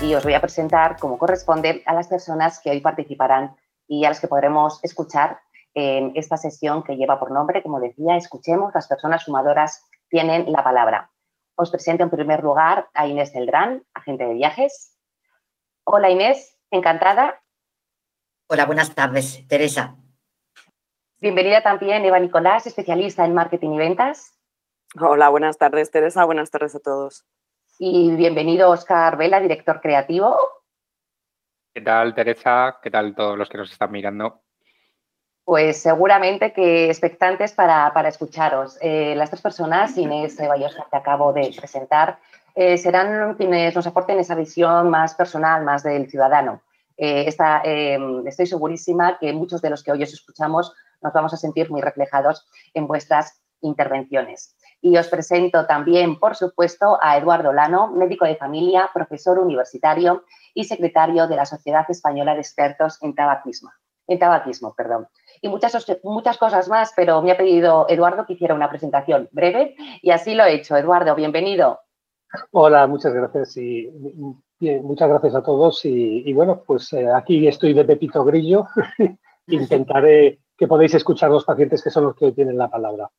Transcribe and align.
Y 0.00 0.14
os 0.14 0.22
voy 0.22 0.34
a 0.34 0.40
presentar 0.40 0.96
como 0.98 1.18
corresponde 1.18 1.82
a 1.86 1.92
las 1.92 2.06
personas 2.06 2.60
que 2.60 2.70
hoy 2.70 2.80
participarán 2.80 3.56
y 3.88 4.04
a 4.04 4.10
las 4.10 4.20
que 4.20 4.28
podremos 4.28 4.78
escuchar 4.84 5.40
en 5.74 6.12
esta 6.14 6.36
sesión 6.36 6.84
que 6.84 6.96
lleva 6.96 7.18
por 7.18 7.32
nombre, 7.32 7.62
como 7.62 7.80
decía, 7.80 8.16
escuchemos, 8.16 8.72
las 8.74 8.86
personas 8.86 9.24
fumadoras 9.24 9.84
tienen 10.08 10.50
la 10.50 10.62
palabra. 10.62 11.10
Os 11.56 11.70
presento 11.70 12.04
en 12.04 12.10
primer 12.10 12.42
lugar 12.42 12.88
a 12.94 13.06
Inés 13.06 13.32
Celdrán, 13.32 13.82
agente 13.92 14.24
de 14.24 14.34
viajes. 14.34 14.96
Hola 15.84 16.10
Inés, 16.10 16.56
encantada. 16.70 17.42
Hola, 18.48 18.66
buenas 18.66 18.94
tardes, 18.94 19.46
Teresa. 19.48 19.96
Bienvenida 21.20 21.62
también 21.62 22.04
Eva 22.04 22.18
Nicolás, 22.18 22.66
especialista 22.66 23.24
en 23.24 23.34
marketing 23.34 23.70
y 23.70 23.78
ventas. 23.78 24.38
Hola, 25.00 25.28
buenas 25.28 25.58
tardes, 25.58 25.90
Teresa. 25.90 26.24
Buenas 26.24 26.50
tardes 26.50 26.74
a 26.74 26.80
todos. 26.80 27.24
Y 27.78 28.14
bienvenido 28.16 28.70
Oscar 28.70 29.16
Vela, 29.16 29.40
director 29.40 29.80
creativo. 29.80 30.36
¿Qué 31.72 31.80
tal, 31.80 32.14
Teresa? 32.14 32.78
¿Qué 32.82 32.90
tal 32.90 33.14
todos 33.14 33.38
los 33.38 33.48
que 33.48 33.58
nos 33.58 33.70
están 33.70 33.92
mirando? 33.92 34.42
Pues 35.44 35.80
seguramente 35.80 36.52
que 36.52 36.90
expectantes 36.90 37.52
para, 37.52 37.92
escucharos. 38.08 38.78
Eh, 38.80 39.14
las 39.16 39.30
tres 39.30 39.42
personas, 39.42 39.96
Inés, 39.96 40.38
Eva 40.40 40.56
y 40.56 40.64
Oscar, 40.64 40.86
que 40.90 40.96
acabo 40.96 41.32
de 41.32 41.52
presentar, 41.56 42.18
eh, 42.54 42.78
serán 42.78 43.34
quienes 43.34 43.74
nos 43.74 43.86
aporten 43.86 44.18
esa 44.18 44.34
visión 44.34 44.90
más 44.90 45.14
personal, 45.14 45.64
más 45.64 45.82
del 45.82 46.08
ciudadano. 46.08 46.62
Eh, 46.96 47.34
estoy 48.26 48.46
segurísima 48.46 49.18
que 49.18 49.32
muchos 49.32 49.62
de 49.62 49.70
los 49.70 49.82
que 49.82 49.92
hoy 49.92 50.02
os 50.02 50.12
escuchamos 50.12 50.74
nos 51.00 51.12
vamos 51.12 51.32
a 51.32 51.38
sentir 51.38 51.70
muy 51.70 51.80
reflejados 51.80 52.46
en 52.74 52.86
vuestras 52.86 53.40
intervenciones. 53.62 54.56
Y 54.82 54.96
os 54.96 55.08
presento 55.08 55.66
también, 55.66 56.18
por 56.18 56.36
supuesto, 56.36 56.98
a 57.02 57.16
Eduardo 57.18 57.52
Lano, 57.52 57.88
médico 57.88 58.24
de 58.24 58.36
familia, 58.36 58.90
profesor 58.92 59.38
universitario 59.38 60.24
y 60.54 60.64
secretario 60.64 61.26
de 61.26 61.36
la 61.36 61.46
Sociedad 61.46 61.84
Española 61.88 62.34
de 62.34 62.40
Expertos 62.40 62.98
en 63.02 63.14
Tabaquismo. 63.14 63.70
En 64.06 64.18
tabaquismo, 64.18 64.74
perdón. 64.74 65.08
Y 65.40 65.48
muchas, 65.48 65.86
muchas 66.02 66.36
cosas 66.36 66.68
más, 66.68 66.92
pero 66.96 67.22
me 67.22 67.30
ha 67.30 67.36
pedido 67.36 67.86
Eduardo 67.88 68.26
que 68.26 68.32
hiciera 68.32 68.54
una 68.54 68.68
presentación 68.68 69.28
breve 69.30 69.76
y 70.02 70.10
así 70.10 70.34
lo 70.34 70.44
he 70.44 70.54
hecho. 70.54 70.76
Eduardo, 70.76 71.14
bienvenido. 71.14 71.78
Hola, 72.52 72.86
muchas 72.86 73.12
gracias 73.12 73.56
y 73.56 73.90
muchas 74.60 75.08
gracias 75.08 75.34
a 75.34 75.42
todos. 75.42 75.84
Y, 75.84 76.32
bueno, 76.32 76.62
pues 76.66 76.92
eh, 76.92 77.08
aquí 77.12 77.46
estoy 77.48 77.72
de 77.72 77.84
Pepito 77.84 78.24
Grillo. 78.24 78.66
Intentaré 79.46 80.40
que 80.56 80.68
podáis 80.68 80.94
escuchar 80.94 81.30
los 81.30 81.44
pacientes 81.44 81.82
que 81.82 81.90
son 81.90 82.04
los 82.04 82.14
que 82.14 82.26
hoy 82.26 82.32
tienen 82.32 82.58
la 82.58 82.68
palabra. 82.68 83.10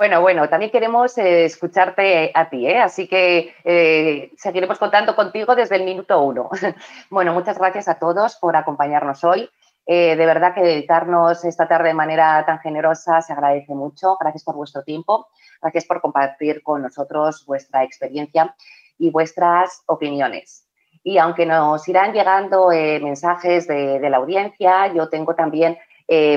Bueno, 0.00 0.22
bueno, 0.22 0.48
también 0.48 0.70
queremos 0.70 1.18
eh, 1.18 1.44
escucharte 1.44 2.30
a 2.34 2.48
ti, 2.48 2.66
¿eh? 2.66 2.78
así 2.78 3.06
que 3.06 3.54
eh, 3.64 4.30
seguiremos 4.34 4.78
contando 4.78 5.14
contigo 5.14 5.54
desde 5.54 5.76
el 5.76 5.84
minuto 5.84 6.22
uno. 6.22 6.48
bueno, 7.10 7.34
muchas 7.34 7.58
gracias 7.58 7.86
a 7.86 7.98
todos 7.98 8.36
por 8.36 8.56
acompañarnos 8.56 9.22
hoy. 9.24 9.50
De 9.86 10.26
verdad 10.26 10.54
que 10.54 10.62
dedicarnos 10.62 11.44
esta 11.44 11.66
tarde 11.66 11.88
de 11.88 11.94
manera 11.94 12.44
tan 12.46 12.60
generosa 12.60 13.20
se 13.22 13.32
agradece 13.32 13.74
mucho. 13.74 14.16
Gracias 14.20 14.44
por 14.44 14.54
vuestro 14.54 14.82
tiempo, 14.84 15.28
gracias 15.60 15.84
por 15.84 16.00
compartir 16.00 16.62
con 16.62 16.82
nosotros 16.82 17.44
vuestra 17.44 17.82
experiencia 17.82 18.54
y 18.98 19.10
vuestras 19.10 19.82
opiniones. 19.86 20.68
Y 21.02 21.18
aunque 21.18 21.44
nos 21.44 21.88
irán 21.88 22.12
llegando 22.12 22.68
mensajes 22.68 23.66
de, 23.66 24.08
la 24.08 24.18
audiencia, 24.18 24.92
yo 24.92 25.08
tengo 25.08 25.34
también 25.34 25.76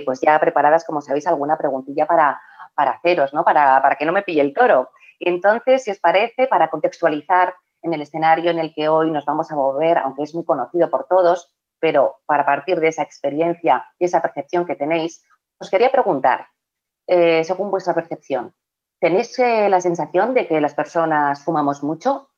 pues 0.06 0.22
ya 0.22 0.40
preparadas, 0.40 0.84
como 0.84 1.02
sabéis, 1.02 1.28
alguna 1.28 1.58
preguntilla 1.58 2.08
para 2.08 2.42
para 2.76 2.92
haceros, 2.92 3.34
¿no? 3.34 3.44
Para, 3.44 3.82
para 3.82 3.96
que 3.96 4.06
no 4.06 4.12
me 4.12 4.24
pille 4.24 4.42
el 4.42 4.54
toro. 4.54 4.90
Entonces, 5.20 5.84
si 5.84 5.92
os 5.92 6.00
parece, 6.00 6.48
para 6.48 6.70
contextualizar 6.70 7.56
en 7.82 7.94
el 7.94 8.02
escenario 8.02 8.52
en 8.52 8.60
el 8.60 8.74
que 8.74 8.90
hoy 8.90 9.12
nos 9.12 9.26
vamos 9.26 9.52
a 9.52 9.56
mover, 9.56 9.98
aunque 9.98 10.24
es 10.24 10.34
muy 10.34 10.46
conocido 10.46 10.90
por 10.90 11.06
todos, 11.08 11.54
pero 11.84 12.22
para 12.26 12.46
partir 12.46 12.80
de 12.80 12.88
esa 12.88 13.04
experiencia 13.04 13.86
y 14.00 14.06
esa 14.06 14.22
percepción 14.22 14.66
que 14.66 14.78
tenéis, 14.78 15.22
os 15.60 15.70
quería 15.70 15.92
preguntar, 15.92 16.48
eh, 17.08 17.44
según 17.44 17.70
vuestra 17.72 17.94
percepción, 17.94 18.56
¿tenéis 19.02 19.38
eh, 19.40 19.68
la 19.68 19.82
sensación 19.82 20.34
de 20.34 20.48
que 20.48 20.62
las 20.62 20.76
personas 20.76 21.44
fumamos 21.44 21.84
mucho? 21.84 22.30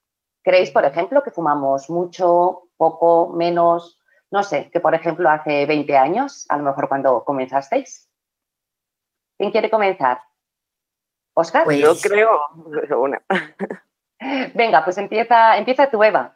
¿Creéis, 0.44 0.72
por 0.72 0.84
ejemplo, 0.84 1.22
que 1.22 1.30
fumamos 1.30 1.92
mucho, 1.92 2.70
poco, 2.76 3.34
menos? 3.36 4.02
No 4.32 4.42
sé, 4.42 4.72
que 4.72 4.80
por 4.80 4.96
ejemplo 4.96 5.30
hace 5.30 5.68
20 5.68 5.96
años, 5.96 6.48
a 6.50 6.58
lo 6.58 6.64
mejor 6.64 6.90
cuando 6.90 7.24
comenzasteis. 7.24 8.10
¿Quién 9.38 9.52
quiere 9.52 9.70
comenzar? 9.70 10.24
¿Oscar? 11.36 11.66
Pues 11.66 11.78
yo 11.78 11.94
creo. 12.02 12.42
Venga, 14.56 14.84
pues 14.84 14.98
empieza, 14.98 15.56
empieza 15.56 15.92
tu 15.92 16.04
Eva. 16.04 16.36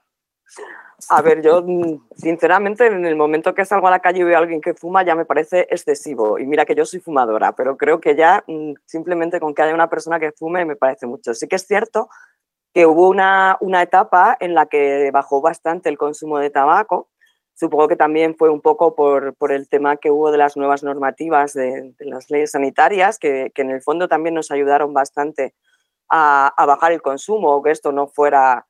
A 1.07 1.21
ver, 1.21 1.41
yo 1.41 1.63
sinceramente 2.15 2.87
en 2.87 3.05
el 3.05 3.15
momento 3.15 3.53
que 3.53 3.65
salgo 3.65 3.87
a 3.87 3.91
la 3.91 3.99
calle 3.99 4.19
y 4.19 4.23
veo 4.23 4.35
a 4.35 4.39
alguien 4.39 4.59
que 4.59 4.73
fuma 4.73 5.03
ya 5.03 5.15
me 5.15 5.25
parece 5.25 5.67
excesivo. 5.69 6.39
Y 6.39 6.45
mira 6.45 6.65
que 6.65 6.75
yo 6.75 6.85
soy 6.85 6.99
fumadora, 6.99 7.53
pero 7.53 7.77
creo 7.77 8.01
que 8.01 8.15
ya 8.15 8.43
mm, 8.47 8.73
simplemente 8.85 9.39
con 9.39 9.53
que 9.53 9.61
haya 9.61 9.73
una 9.73 9.89
persona 9.89 10.19
que 10.19 10.31
fume 10.31 10.65
me 10.65 10.75
parece 10.75 11.07
mucho. 11.07 11.33
Sí 11.33 11.47
que 11.47 11.55
es 11.55 11.65
cierto 11.65 12.09
que 12.73 12.85
hubo 12.85 13.07
una, 13.09 13.57
una 13.61 13.81
etapa 13.81 14.35
en 14.39 14.53
la 14.53 14.65
que 14.65 15.09
bajó 15.11 15.41
bastante 15.41 15.89
el 15.89 15.97
consumo 15.97 16.39
de 16.39 16.49
tabaco 16.49 17.09
Supongo 17.59 17.89
que 17.89 17.97
también 17.97 18.37
fue 18.37 18.49
un 18.49 18.61
poco 18.61 18.95
por, 18.95 19.35
por, 19.35 19.51
el 19.51 19.67
tema 19.67 19.97
que 19.97 20.09
hubo 20.09 20.31
de 20.31 20.37
las 20.37 20.55
nuevas 20.55 20.81
normativas 20.81 21.51
de, 21.51 21.93
las 21.99 22.29
leyes 22.29 22.51
sanitarias, 22.51 23.19
que, 23.19 23.51
que, 23.53 23.63
en 23.63 23.69
el 23.69 23.81
fondo 23.81 24.07
también 24.07 24.33
nos 24.33 24.49
ayudaron 24.49 24.93
bastante 24.93 25.53
a, 26.09 26.53
a, 26.55 26.65
bajar 26.65 26.93
el 26.93 27.01
consumo, 27.01 27.61
que 27.61 27.71
esto 27.71 27.91
no 27.91 28.07
fuera 28.07 28.65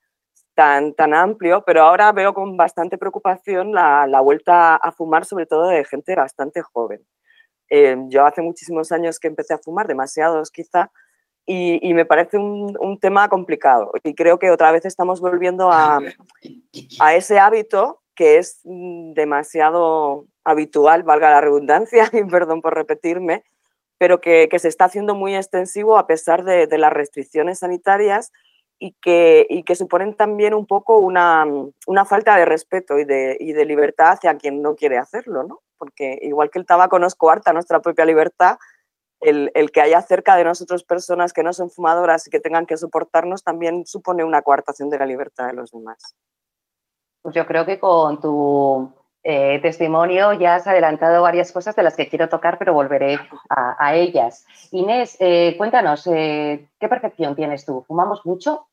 tan, 0.59 0.93
tan 0.93 1.13
amplio, 1.13 1.63
pero 1.65 1.83
ahora 1.83 2.11
veo 2.11 2.33
con 2.33 2.57
bastante 2.57 2.97
preocupación 2.97 3.71
la, 3.71 4.05
la 4.07 4.19
vuelta 4.19 4.75
a 4.75 4.91
fumar, 4.91 5.23
sobre 5.23 5.45
todo 5.45 5.69
de 5.69 5.85
gente 5.85 6.13
bastante 6.15 6.61
joven. 6.61 6.99
Eh, 7.69 7.95
yo 8.09 8.25
hace 8.25 8.41
muchísimos 8.41 8.91
años 8.91 9.21
que 9.21 9.29
empecé 9.29 9.53
a 9.53 9.59
fumar, 9.59 9.87
demasiados 9.87 10.51
quizá, 10.51 10.91
y, 11.45 11.79
y, 11.81 11.93
me 11.93 12.05
parece 12.05 12.37
un, 12.37 12.75
un, 12.77 12.99
tema 12.99 13.29
complicado. 13.29 13.93
Y 14.03 14.13
creo 14.15 14.37
que 14.37 14.51
otra 14.51 14.73
vez 14.73 14.83
estamos 14.83 15.21
volviendo 15.21 15.71
a, 15.71 16.01
a 16.99 17.15
ese 17.15 17.39
hábito 17.39 18.01
que 18.13 18.37
es 18.37 18.59
mm, 18.65 19.13
demasiado 19.13 20.25
habitual, 20.43 21.03
valga 21.03 21.31
la 21.31 21.39
redundancia, 21.39 22.03
y 22.11 22.25
perdón 22.25 22.61
por 22.61 22.75
repetirme, 22.75 23.45
pero 23.97 24.19
que, 24.19 24.49
se 24.59 24.67
está 24.67 24.85
haciendo 24.85 25.15
muy 25.15 25.37
extensivo 25.37 25.97
a 25.97 26.05
pesar 26.05 26.43
de, 26.43 26.67
las 26.77 26.91
restricciones 26.91 27.59
sanitarias 27.59 28.33
y 28.79 28.93
que, 29.01 29.45
y 29.49 29.63
que, 29.63 29.75
suponen 29.75 30.15
también 30.15 30.53
un 30.53 30.65
poco 30.65 30.97
una, 30.97 31.45
una 31.85 32.05
falta 32.05 32.37
de 32.37 32.45
respeto 32.45 32.97
y 32.97 33.03
de, 33.03 33.37
y 33.39 33.51
de, 33.51 33.65
libertad 33.65 34.13
hacia 34.13 34.37
quien 34.37 34.61
no 34.61 34.75
quiere 34.75 34.97
hacerlo, 34.97 35.43
¿no? 35.43 35.61
Porque 35.77 36.17
igual 36.21 36.49
que 36.49 36.59
el 36.59 36.65
tabaco 36.65 36.97
nos 36.97 37.15
coarta 37.15 37.51
nuestra 37.51 37.81
propia 37.81 38.05
libertad, 38.05 38.57
el, 39.19 39.51
el, 39.53 39.71
que 39.71 39.81
haya 39.81 40.01
cerca 40.01 40.37
de 40.37 40.45
nosotros 40.45 40.85
personas 40.85 41.33
que 41.33 41.43
no 41.43 41.51
son 41.51 41.69
fumadoras 41.69 42.25
y 42.25 42.29
que 42.29 42.39
tengan 42.39 42.65
que 42.65 42.77
soportarnos 42.77 43.43
también 43.43 43.85
supone 43.85 44.23
una 44.23 44.41
coartación 44.41 44.89
de 44.89 44.97
la 44.97 45.05
libertad 45.05 45.47
de 45.47 45.53
los 45.53 45.71
demás. 45.71 46.15
Pues 47.21 47.35
yo 47.35 47.45
creo 47.45 47.65
que 47.65 47.79
con 47.79 48.21
tu 48.21 48.93
eh, 49.21 49.59
testimonio 49.61 50.31
ya 50.33 50.55
has 50.55 50.67
adelantado 50.67 51.21
varias 51.21 51.51
cosas 51.51 51.75
de 51.75 51.83
las 51.83 51.95
que 51.95 52.07
quiero 52.07 52.29
tocar, 52.29 52.57
pero 52.57 52.73
volveré 52.73 53.19
a, 53.49 53.95
ellas. 53.95 54.45
Inés, 54.71 55.17
eh, 55.19 55.55
cuéntanos, 55.57 56.07
eh, 56.07 56.67
¿qué 56.79 56.87
percepción 56.87 57.35
tienes 57.35 57.65
tú? 57.65 57.83
¿Fumamos 57.85 58.25
mucho? 58.25 58.67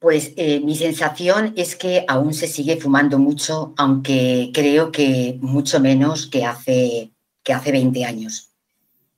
Pues 0.00 0.34
mi 0.36 0.74
sensación 0.74 1.54
es 1.56 1.76
que 1.76 2.04
aún 2.08 2.34
se 2.34 2.48
sigue 2.48 2.76
fumando 2.76 3.18
mucho, 3.18 3.72
aunque 3.78 4.50
creo 4.52 4.90
que 4.92 5.38
mucho 5.40 5.80
menos 5.80 6.26
que 6.26 6.44
hace, 6.44 7.12
que 7.42 7.52
hace 7.54 7.72
20 7.72 8.04
años. 8.04 8.50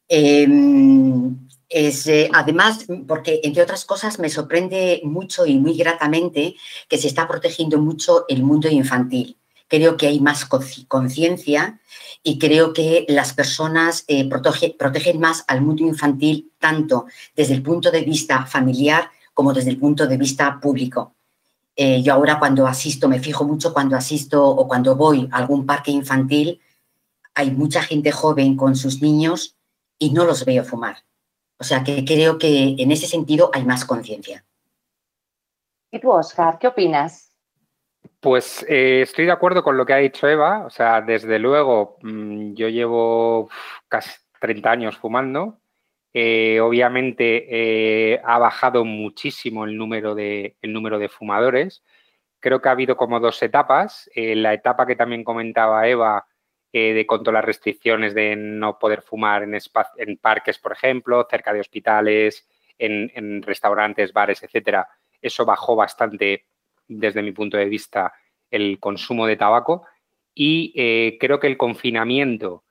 Em, 0.06 1.48
es, 1.68 2.08
además, 2.32 2.86
porque 3.08 3.40
entre 3.42 3.62
otras 3.62 3.84
cosas 3.84 4.18
me 4.18 4.28
sorprende 4.28 5.00
mucho 5.02 5.46
y 5.46 5.58
muy 5.58 5.76
gratamente 5.76 6.54
que 6.88 6.98
se 6.98 7.08
está 7.08 7.26
protegiendo 7.26 7.78
mucho 7.78 8.26
el 8.28 8.42
mundo 8.42 8.68
infantil 8.68 9.39
creo 9.70 9.96
que 9.96 10.08
hay 10.08 10.20
más 10.20 10.44
conciencia 10.88 11.80
y 12.24 12.38
creo 12.38 12.72
que 12.72 13.06
las 13.08 13.32
personas 13.32 14.04
eh, 14.08 14.28
protegen 14.28 15.20
más 15.20 15.44
al 15.46 15.62
mundo 15.62 15.84
infantil 15.84 16.52
tanto 16.58 17.06
desde 17.36 17.54
el 17.54 17.62
punto 17.62 17.90
de 17.90 18.02
vista 18.02 18.44
familiar 18.44 19.10
como 19.32 19.54
desde 19.54 19.70
el 19.70 19.78
punto 19.78 20.06
de 20.06 20.16
vista 20.18 20.58
público. 20.60 21.14
Eh, 21.76 22.02
yo 22.02 22.12
ahora 22.12 22.38
cuando 22.38 22.66
asisto, 22.66 23.08
me 23.08 23.20
fijo 23.20 23.44
mucho 23.44 23.72
cuando 23.72 23.96
asisto 23.96 24.44
o 24.44 24.66
cuando 24.66 24.96
voy 24.96 25.28
a 25.30 25.38
algún 25.38 25.64
parque 25.64 25.92
infantil, 25.92 26.60
hay 27.34 27.52
mucha 27.52 27.80
gente 27.80 28.10
joven 28.10 28.56
con 28.56 28.74
sus 28.74 29.00
niños 29.00 29.56
y 29.98 30.10
no 30.10 30.24
los 30.24 30.44
veo 30.44 30.64
fumar. 30.64 31.04
O 31.58 31.64
sea 31.64 31.84
que 31.84 32.04
creo 32.04 32.38
que 32.38 32.74
en 32.76 32.90
ese 32.90 33.06
sentido 33.06 33.50
hay 33.54 33.64
más 33.64 33.84
conciencia. 33.84 34.44
¿Y 35.92 36.00
tú, 36.00 36.10
Oscar, 36.10 36.58
qué 36.58 36.66
opinas? 36.66 37.29
Pues 38.20 38.66
eh, 38.68 39.00
estoy 39.02 39.24
de 39.24 39.32
acuerdo 39.32 39.62
con 39.64 39.78
lo 39.78 39.86
que 39.86 39.94
ha 39.94 39.96
dicho 39.96 40.28
Eva. 40.28 40.66
O 40.66 40.70
sea, 40.70 41.00
desde 41.00 41.38
luego, 41.38 41.96
mm, 42.02 42.52
yo 42.54 42.68
llevo 42.68 43.48
casi 43.88 44.10
30 44.40 44.70
años 44.70 44.98
fumando. 44.98 45.58
Eh, 46.12 46.60
obviamente 46.60 47.46
eh, 48.14 48.20
ha 48.24 48.38
bajado 48.38 48.84
muchísimo 48.84 49.64
el 49.64 49.76
número, 49.76 50.14
de, 50.14 50.56
fumadores. 51.10 51.82
Creo 52.40 52.60
que 52.60 52.68
ha 52.68 52.72
habido 52.72 52.96
como 52.96 53.20
dos 53.20 53.42
etapas. 53.42 54.10
la 54.14 54.54
etapa 54.54 54.86
que 54.86 54.96
también 54.96 55.24
comentaba 55.24 55.88
Eva, 55.88 56.26
de 56.72 57.04
con 57.06 57.22
todas 57.22 57.34
las 57.34 57.44
restricciones 57.44 58.14
de 58.14 58.36
no 58.36 58.78
poder 58.78 59.02
fumar 59.02 59.42
en, 59.44 59.54
en 59.54 60.16
parques, 60.18 60.58
por 60.58 60.72
ejemplo, 60.72 61.26
cerca 61.30 61.52
de 61.52 61.60
hospitales, 61.60 62.46
en, 62.78 63.10
en 63.14 63.42
restaurantes, 63.42 64.12
bares, 64.12 64.42
etcétera. 64.42 64.88
Eso 65.22 65.44
bajó 65.44 65.76
bastante 65.76 66.46
desde 66.90 67.22
mi 67.22 67.32
punto 67.32 67.56
de 67.56 67.66
vista, 67.66 68.12
el 68.50 68.80
consumo 68.80 69.26
de 69.26 69.36
tabaco 69.36 69.86
y 70.34 70.72
eh, 70.76 71.18
creo 71.20 71.38
que 71.40 71.46
el 71.46 71.56
confinamiento 71.56 72.64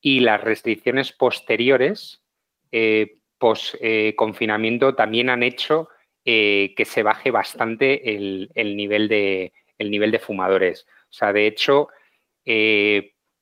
y 0.00 0.20
las 0.20 0.40
restricciones 0.42 1.12
posteriores, 1.12 2.22
eh, 2.72 3.18
post-confinamiento, 3.38 4.94
también 4.94 5.28
han 5.28 5.42
hecho 5.42 5.88
eh, 6.24 6.72
que 6.76 6.84
se 6.84 7.02
baje 7.02 7.30
bastante 7.30 8.14
el, 8.14 8.76
nivel 8.76 9.08
de, 9.08 9.52
el 9.78 9.90
nivel 9.90 10.10
de 10.10 10.18
fumadores. 10.18 10.86
O 11.10 11.12
sea, 11.12 11.32
de 11.32 11.46
hecho, 11.46 11.88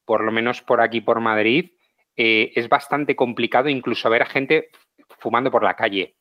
por 0.04 0.24
lo 0.24 0.32
menos 0.32 0.62
por 0.62 0.80
aquí, 0.80 1.00
por 1.00 1.20
Madrid, 1.20 1.70
es 2.16 2.68
bastante 2.68 3.16
complicado 3.16 3.68
incluso 3.68 4.08
ver 4.10 4.22
a 4.22 4.26
gente 4.26 4.70
fumando 5.18 5.50
por 5.50 5.62
la 5.62 5.76
calle. 5.76 6.16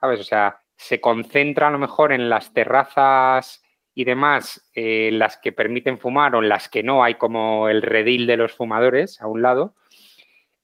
¿Sabes? 0.00 0.20
O 0.20 0.24
sea, 0.24 0.60
se 0.76 1.00
concentra 1.00 1.68
a 1.68 1.70
lo 1.70 1.78
mejor 1.78 2.12
en 2.12 2.28
las 2.28 2.52
terrazas 2.52 3.62
y 3.94 4.04
demás, 4.04 4.70
eh, 4.74 5.10
las 5.12 5.38
que 5.38 5.52
permiten 5.52 5.98
fumar 5.98 6.34
o 6.34 6.42
en 6.42 6.50
las 6.50 6.68
que 6.68 6.82
no, 6.82 7.02
hay 7.02 7.14
como 7.14 7.68
el 7.68 7.80
redil 7.80 8.26
de 8.26 8.36
los 8.36 8.52
fumadores 8.52 9.20
a 9.22 9.26
un 9.26 9.40
lado, 9.40 9.74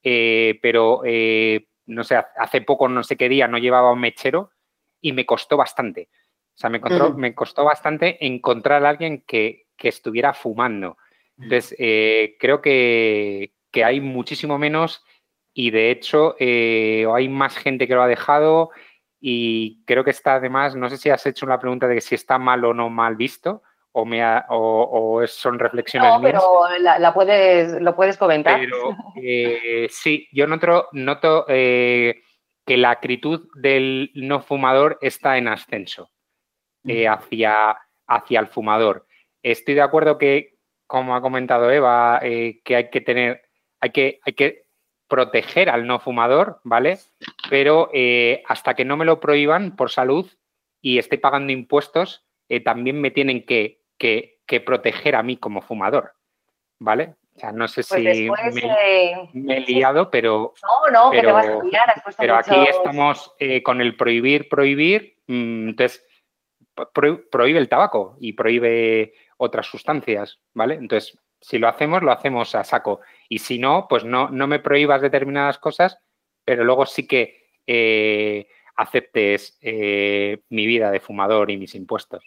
eh, 0.03 0.59
pero 0.61 1.01
eh, 1.07 1.67
no 1.87 2.05
sé, 2.05 2.17
hace 2.37 2.61
poco, 2.61 2.89
no 2.89 3.03
sé 3.03 3.17
qué 3.17 3.31
día, 3.31 3.49
no 3.49 3.57
llevaba 3.57 3.93
un 3.93 4.01
mechero 4.01 4.51
y 5.01 5.13
me 5.13 5.25
costó 5.25 5.57
bastante. 5.57 6.11
O 6.55 6.59
sea, 6.59 6.69
me, 6.69 6.81
me 7.17 7.35
costó 7.35 7.65
bastante 7.65 8.25
encontrar 8.25 8.85
a 8.85 8.91
alguien 8.91 9.25
que, 9.27 9.67
estuviera 9.79 10.33
fumando. 10.33 10.97
Entonces, 11.37 11.75
creo 12.39 12.63
que, 12.63 13.53
que, 13.73 13.83
hay 13.83 14.01
muchísimo 14.01 14.57
menos 14.57 15.05
y 15.53 15.73
de 15.73 15.91
hecho 15.91 16.37
hay 16.39 17.29
más 17.29 17.57
gente 17.57 17.89
que 17.89 17.95
lo 17.97 18.03
ha 18.03 18.07
dejado 18.07 18.71
y 19.25 19.85
creo 19.85 20.03
que 20.03 20.11
está 20.11 20.35
además, 20.35 20.75
no 20.75 20.91
sé 20.91 20.97
si 20.97 21.09
has 21.09 21.25
hecho 21.27 21.47
una 21.47 21.61
pregunta 21.61 21.87
de 21.87 22.01
si 22.01 22.17
está 22.17 22.39
mal 22.39 22.65
o 22.65 22.75
no 22.75 22.91
mal 22.91 23.15
visto 23.15 23.63
o, 23.93 24.05
me 24.05 24.21
o, 24.49 25.23
son 25.29 25.61
reflexiones 25.61 26.11
no, 26.11 26.21
pero 26.21 26.41
la, 26.81 27.15
puedes, 27.15 27.81
lo 27.81 27.95
puedes 27.95 28.17
comentar. 28.17 28.59
Pero 28.59 28.97
eh, 29.23 29.87
sí, 29.91 30.27
yo 30.33 30.49
noto, 30.49 30.89
noto 30.91 31.45
eh, 31.47 32.21
que 32.67 32.77
la 32.77 32.91
actitud 32.91 33.49
del 33.55 34.11
no 34.15 34.41
fumador 34.41 34.99
está 35.01 35.39
en 35.39 35.47
ascenso 35.47 36.11
eh, 36.85 37.07
hacia, 37.07 37.79
hacia 38.09 38.41
el 38.41 38.49
fumador. 38.49 39.07
Estoy 39.41 39.75
de 39.75 39.83
acuerdo 39.83 40.19
que, 40.19 40.57
como 40.89 41.15
ha 41.15 41.23
comentado 41.23 41.71
Eva, 41.71 42.19
que 42.21 42.77
hay 42.77 42.91
que 42.91 43.01
tener, 43.01 43.43
hay 43.79 43.91
que, 43.91 44.19
hay 44.25 44.33
que 44.33 44.65
proteger 45.13 45.69
al 45.69 45.87
no 45.87 46.01
fumador, 46.01 46.63
¿vale? 46.65 46.99
Pero 47.51 47.91
eh, 47.93 48.43
hasta 48.49 48.73
que 48.73 48.87
no 48.87 48.97
me 48.97 49.05
lo 49.05 49.21
prohíban 49.21 49.77
por 49.77 49.91
salud 49.91 50.27
y 50.81 50.97
esté 50.97 51.19
pagando 51.19 51.53
impuestos, 51.53 52.25
eh, 52.49 52.61
también 52.61 52.99
me 52.99 53.11
tienen 53.11 53.45
que, 53.45 53.83
proteger 54.65 55.15
a 55.15 55.23
mí 55.23 55.37
como 55.37 55.61
fumador, 55.61 56.15
¿vale? 56.79 57.17
O 57.37 57.39
sea, 57.39 57.53
no 57.53 57.69
sé 57.69 57.83
pues 57.87 58.17
si 58.17 58.31
me, 59.35 59.57
he 59.59 59.61
liado, 59.61 60.11
pero... 60.11 60.55
No, 60.63 60.91
no, 60.91 61.11
pero, 61.11 61.21
que 61.21 61.27
te 61.27 61.33
vas 61.33 61.47
a 61.47 61.63
liar. 61.63 62.03
pero 62.17 62.37
aquí 62.37 62.57
estamos 62.71 63.35
eh, 63.39 63.63
con 63.63 63.83
el 63.83 63.99
prohibir, 63.99 64.49
prohibir, 64.49 65.19
mm, 65.27 65.69
entonces 65.69 66.07
prohíbe 67.31 67.59
el 67.59 67.69
tabaco 67.69 68.17
y 68.19 68.33
prohíbe 68.33 69.13
otras 69.37 69.67
sustancias, 69.67 70.41
¿vale? 70.55 70.77
Entonces, 70.77 71.19
si 71.43 71.59
lo 71.59 71.69
hacemos, 71.69 72.03
lo 72.03 72.13
hacemos 72.13 72.55
a 72.55 72.65
saco. 72.65 73.01
Y 73.33 73.39
si 73.39 73.59
no, 73.59 73.87
pues 73.89 74.05
no, 74.05 74.29
no 74.29 74.47
me 74.47 74.59
prohíbas 74.59 75.01
determinadas 75.01 75.57
cosas, 75.57 75.97
pero 76.45 76.65
luego 76.65 76.85
sí 76.85 77.07
que 77.07 77.47
eh, 77.67 78.47
aceptes 78.77 79.57
eh, 79.63 80.43
mi 80.51 80.67
vida 80.67 80.91
de 80.91 81.01
fumador 81.01 81.51
y 81.51 81.57
mis 81.57 81.75
impuestos. 81.75 82.23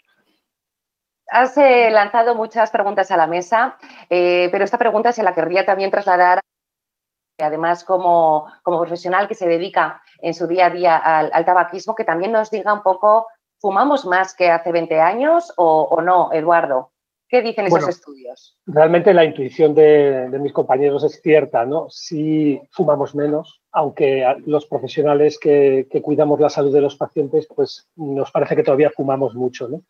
Has 1.28 1.56
eh, 1.60 1.92
lanzado 1.92 2.34
muchas 2.34 2.72
preguntas 2.72 3.12
a 3.12 3.18
la 3.18 3.28
mesa, 3.28 3.78
pero 4.10 4.64
esta 4.64 4.80
pregunta 4.80 5.12
se 5.12 5.22
la 5.22 5.36
querría 5.36 5.64
también 5.64 5.92
trasladar, 5.92 6.40
además 7.38 7.84
como, 7.84 8.52
como, 8.64 8.80
profesional 8.80 9.28
que 9.28 9.36
se 9.36 9.48
dedica 9.48 10.02
en 10.24 10.34
su 10.34 10.48
día 10.48 10.66
a 10.66 10.70
día 10.72 10.98
al, 10.98 11.46
tabaquismo, 11.46 11.94
que 11.94 12.04
también 12.04 12.32
nos 12.32 12.50
diga 12.50 12.74
un 12.74 12.82
poco, 12.82 13.28
¿fumamos 13.60 14.08
más 14.08 14.34
que 14.34 14.50
hace 14.50 14.72
20 14.72 15.00
años 15.00 15.54
o, 15.56 15.84
o 15.84 16.02
no, 16.02 16.34
Eduardo? 16.34 16.95
¿Qué 17.28 17.42
dicen 17.42 17.66
esos 17.66 17.88
estudios? 17.88 18.58
Realmente 18.68 19.14
la 19.14 19.26
intuición 19.26 19.74
de, 19.74 20.30
mis 20.40 20.54
compañeros 20.54 21.04
es 21.04 21.22
cierta, 21.22 21.66
¿no? 21.66 21.88
Sí 21.90 22.62
fumamos 22.72 23.16
menos, 23.16 23.62
aunque 23.72 24.24
los 24.46 24.68
profesionales 24.68 25.40
que, 25.40 25.88
cuidamos 26.04 26.40
la 26.40 26.50
salud 26.50 26.72
de 26.72 26.82
los 26.82 26.96
pacientes, 26.96 27.48
pues 27.54 27.88
nos 27.96 28.32
parece 28.32 28.56
que 28.56 28.64
todavía 28.64 28.92
fumamos 28.92 29.34
mucho, 29.34 29.68
¿no? 29.68 29.82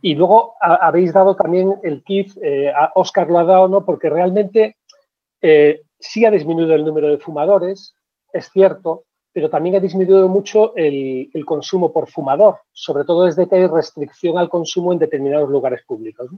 Y 0.00 0.14
luego 0.14 0.54
habéis 0.60 1.12
dado 1.12 1.36
también 1.36 1.74
el 1.82 2.02
kit, 2.02 2.32
eh, 2.42 2.70
a 2.70 2.92
Oscar 2.94 3.28
lo 3.28 3.38
ha 3.38 3.44
dado, 3.44 3.68
¿no? 3.68 3.84
Porque 3.84 4.08
realmente 4.08 4.76
eh, 5.42 5.82
sí 5.98 6.24
ha 6.24 6.30
disminuido 6.30 6.74
el 6.74 6.84
número 6.84 7.08
de 7.08 7.18
fumadores, 7.18 7.94
es 8.32 8.50
cierto, 8.50 9.04
pero 9.36 9.50
también 9.50 9.76
ha 9.76 9.80
disminuido 9.80 10.30
mucho 10.30 10.74
el, 10.76 11.44
consumo 11.44 11.92
por 11.92 12.08
fumador, 12.08 12.60
sobre 12.72 13.04
todo 13.04 13.26
desde 13.26 13.46
que 13.46 13.56
hay 13.56 13.66
restricción 13.66 14.38
al 14.38 14.48
consumo 14.48 14.94
en 14.94 14.98
determinados 14.98 15.50
lugares 15.50 15.82
públicos. 15.86 16.30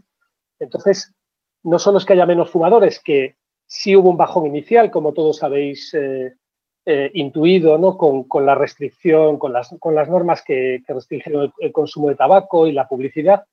Entonces, 0.58 1.14
no 1.62 1.78
solo 1.78 1.98
es 1.98 2.04
que 2.04 2.14
haya 2.14 2.26
menos 2.26 2.50
fumadores, 2.50 2.98
que 2.98 3.36
sí 3.64 3.94
hubo 3.94 4.10
un 4.10 4.16
bajón 4.16 4.46
inicial, 4.46 4.90
como 4.90 5.12
todos 5.12 5.44
habéis 5.44 5.94
eh, 5.94 6.34
eh, 6.86 7.10
intuido, 7.14 7.78
¿no? 7.78 7.96
Con, 7.96 8.44
la 8.44 8.56
restricción, 8.56 9.38
con 9.38 9.52
las, 9.52 9.70
normas 9.80 10.42
que, 10.42 10.82
restringen 10.88 11.52
el, 11.60 11.70
consumo 11.70 12.08
de 12.08 12.16
tabaco 12.16 12.66
y 12.66 12.72
la 12.72 12.88
publicidad. 12.88 13.44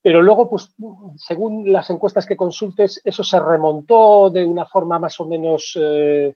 Pero 0.00 0.22
luego, 0.22 0.48
pues, 0.48 0.74
según 1.16 1.70
las 1.70 1.90
encuestas 1.90 2.24
que 2.24 2.38
consultes, 2.38 3.02
eso 3.04 3.22
se 3.22 3.38
remontó 3.38 4.30
de 4.30 4.46
una 4.46 4.64
forma 4.64 4.98
más 4.98 5.20
o 5.20 5.26
menos 5.26 5.78
eh, 5.78 6.32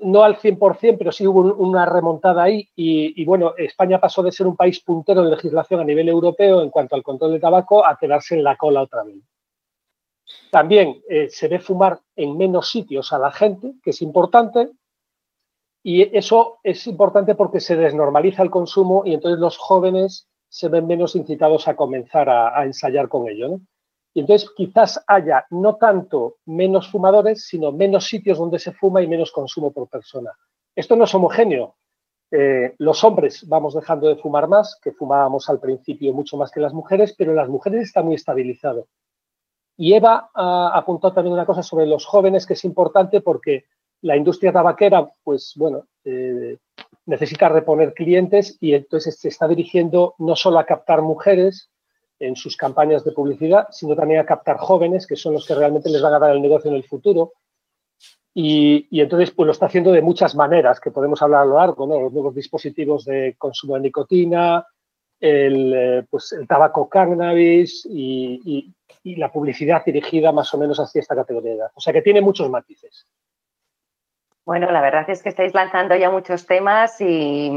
no 0.00 0.22
al 0.22 0.38
100%, 0.38 0.96
pero 0.98 1.12
sí 1.12 1.26
hubo 1.26 1.54
una 1.54 1.84
remontada 1.84 2.42
ahí 2.42 2.68
y, 2.74 3.24
bueno, 3.24 3.54
España 3.56 4.00
pasó 4.00 4.22
de 4.22 4.32
ser 4.32 4.46
un 4.46 4.56
país 4.56 4.80
puntero 4.80 5.22
de 5.22 5.30
legislación 5.30 5.80
a 5.80 5.84
nivel 5.84 6.08
europeo 6.08 6.62
en 6.62 6.70
cuanto 6.70 6.96
al 6.96 7.02
control 7.02 7.32
de 7.32 7.40
tabaco 7.40 7.86
a 7.86 7.96
quedarse 7.96 8.36
en 8.36 8.44
la 8.44 8.56
cola 8.56 8.82
otra 8.82 9.04
vez. 9.04 9.16
También 10.50 11.02
eh, 11.08 11.28
se 11.28 11.48
ve 11.48 11.58
fumar 11.58 12.00
en 12.16 12.36
menos 12.36 12.70
sitios 12.70 13.12
a 13.12 13.18
la 13.18 13.32
gente, 13.32 13.74
que 13.82 13.90
es 13.90 14.00
importante, 14.02 14.70
y 15.82 16.16
eso 16.16 16.58
es 16.62 16.86
importante 16.86 17.34
porque 17.34 17.60
se 17.60 17.76
desnormaliza 17.76 18.42
el 18.42 18.50
consumo 18.50 19.02
y 19.06 19.14
entonces 19.14 19.40
los 19.40 19.56
jóvenes 19.56 20.28
se 20.48 20.68
ven 20.68 20.86
menos 20.86 21.16
incitados 21.16 21.68
a 21.68 21.76
comenzar 21.76 22.28
a, 22.28 22.64
ensayar 22.64 23.08
con 23.08 23.28
ello. 23.28 23.60
Y 24.12 24.20
entonces 24.20 24.50
quizás 24.56 25.02
haya 25.06 25.46
no 25.50 25.76
tanto 25.76 26.36
menos 26.46 26.90
fumadores, 26.90 27.46
sino 27.46 27.72
menos 27.72 28.06
sitios 28.06 28.38
donde 28.38 28.58
se 28.58 28.72
fuma 28.72 29.02
y 29.02 29.06
menos 29.06 29.30
consumo 29.30 29.72
por 29.72 29.88
persona. 29.88 30.32
Esto 30.74 30.96
no 30.96 31.04
es 31.04 31.14
homogéneo. 31.14 31.76
Eh, 32.32 32.74
los 32.78 33.02
hombres 33.02 33.46
vamos 33.48 33.74
dejando 33.74 34.08
de 34.08 34.16
fumar 34.16 34.48
más, 34.48 34.78
que 34.82 34.92
fumábamos 34.92 35.48
al 35.48 35.60
principio 35.60 36.12
mucho 36.12 36.36
más 36.36 36.50
que 36.50 36.60
las 36.60 36.72
mujeres, 36.72 37.14
pero 37.16 37.34
las 37.34 37.48
mujeres 37.48 37.82
está 37.82 38.02
muy 38.02 38.14
estabilizado. 38.14 38.88
Y 39.76 39.94
Eva 39.94 40.30
ha 40.34 40.76
apuntado 40.76 41.14
también 41.14 41.32
una 41.32 41.46
cosa 41.46 41.62
sobre 41.62 41.86
los 41.86 42.04
jóvenes 42.04 42.46
que 42.46 42.52
es 42.54 42.64
importante 42.64 43.20
porque 43.20 43.64
la 44.02 44.16
industria 44.16 44.52
tabaquera, 44.52 45.10
pues 45.22 45.54
bueno, 45.56 45.86
eh, 46.04 46.58
necesita 47.06 47.48
reponer 47.48 47.94
clientes 47.94 48.56
y 48.60 48.74
entonces 48.74 49.18
se 49.18 49.28
está 49.28 49.48
dirigiendo 49.48 50.14
no 50.18 50.36
solo 50.36 50.58
a 50.58 50.66
captar 50.66 51.02
mujeres 51.02 51.70
en 52.20 52.36
sus 52.36 52.56
campañas 52.56 53.04
de 53.04 53.12
publicidad, 53.12 53.68
sino 53.70 53.96
también 53.96 54.20
a 54.20 54.26
captar 54.26 54.58
jóvenes, 54.58 55.06
que 55.06 55.16
son 55.16 55.32
los 55.32 55.46
que 55.46 55.54
realmente 55.54 55.90
les 55.90 56.02
van 56.02 56.14
a 56.14 56.18
dar 56.18 56.36
el 56.36 56.42
negocio 56.42 56.70
en 56.70 56.76
el 56.76 56.84
futuro. 56.84 57.32
Y, 58.32 58.86
entonces 59.00 59.32
pues 59.32 59.46
lo 59.46 59.52
está 59.52 59.66
haciendo 59.66 59.90
de 59.90 60.02
muchas 60.02 60.34
maneras, 60.36 60.78
que 60.78 60.90
podemos 60.90 61.20
hablar 61.22 61.42
a 61.42 61.46
lo 61.46 61.56
largo, 61.56 61.86
¿no? 61.86 62.00
Los 62.00 62.12
nuevos 62.12 62.34
dispositivos 62.34 63.04
de 63.04 63.34
consumo 63.36 63.74
de 63.74 63.80
nicotina, 63.80 64.64
el, 65.18 65.72
eh, 65.74 66.06
pues, 66.08 66.32
el 66.32 66.46
tabaco 66.46 66.88
cannabis 66.88 67.86
y, 67.90 68.72
y, 69.02 69.16
la 69.16 69.32
publicidad 69.32 69.82
dirigida 69.84 70.30
más 70.30 70.52
o 70.52 70.58
menos 70.58 70.78
hacia 70.78 71.00
esta 71.00 71.14
categoría 71.14 71.50
de 71.50 71.56
edad. 71.56 71.70
O 71.74 71.80
sea 71.80 71.92
que 71.92 72.02
tiene 72.02 72.20
muchos 72.20 72.50
matices. 72.50 73.06
Bueno, 74.50 74.72
la 74.72 74.80
verdad 74.80 75.08
es 75.08 75.22
que 75.22 75.28
estáis 75.28 75.54
lanzando 75.54 75.94
ya 75.94 76.10
muchos 76.10 76.44
temas 76.44 77.00
y, 77.00 77.52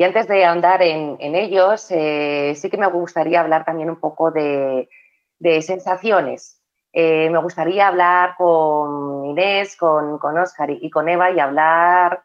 antes 0.00 0.26
de 0.26 0.44
ahondar 0.44 0.82
en, 0.82 1.16
ellos, 1.20 1.86
eh, 1.92 2.54
sí 2.56 2.68
que 2.68 2.76
me 2.76 2.88
gustaría 2.88 3.40
hablar 3.40 3.64
también 3.64 3.88
un 3.88 4.00
poco 4.00 4.32
de, 4.32 4.88
sensaciones. 5.62 6.60
Eh, 6.92 7.30
me 7.30 7.38
gustaría 7.38 7.86
hablar 7.86 8.34
con 8.36 9.26
Inés, 9.26 9.76
con, 9.76 10.18
con 10.18 10.36
Oscar 10.36 10.70
y, 10.70 10.90
con 10.90 11.08
Eva 11.08 11.30
y 11.30 11.38
hablar 11.38 12.24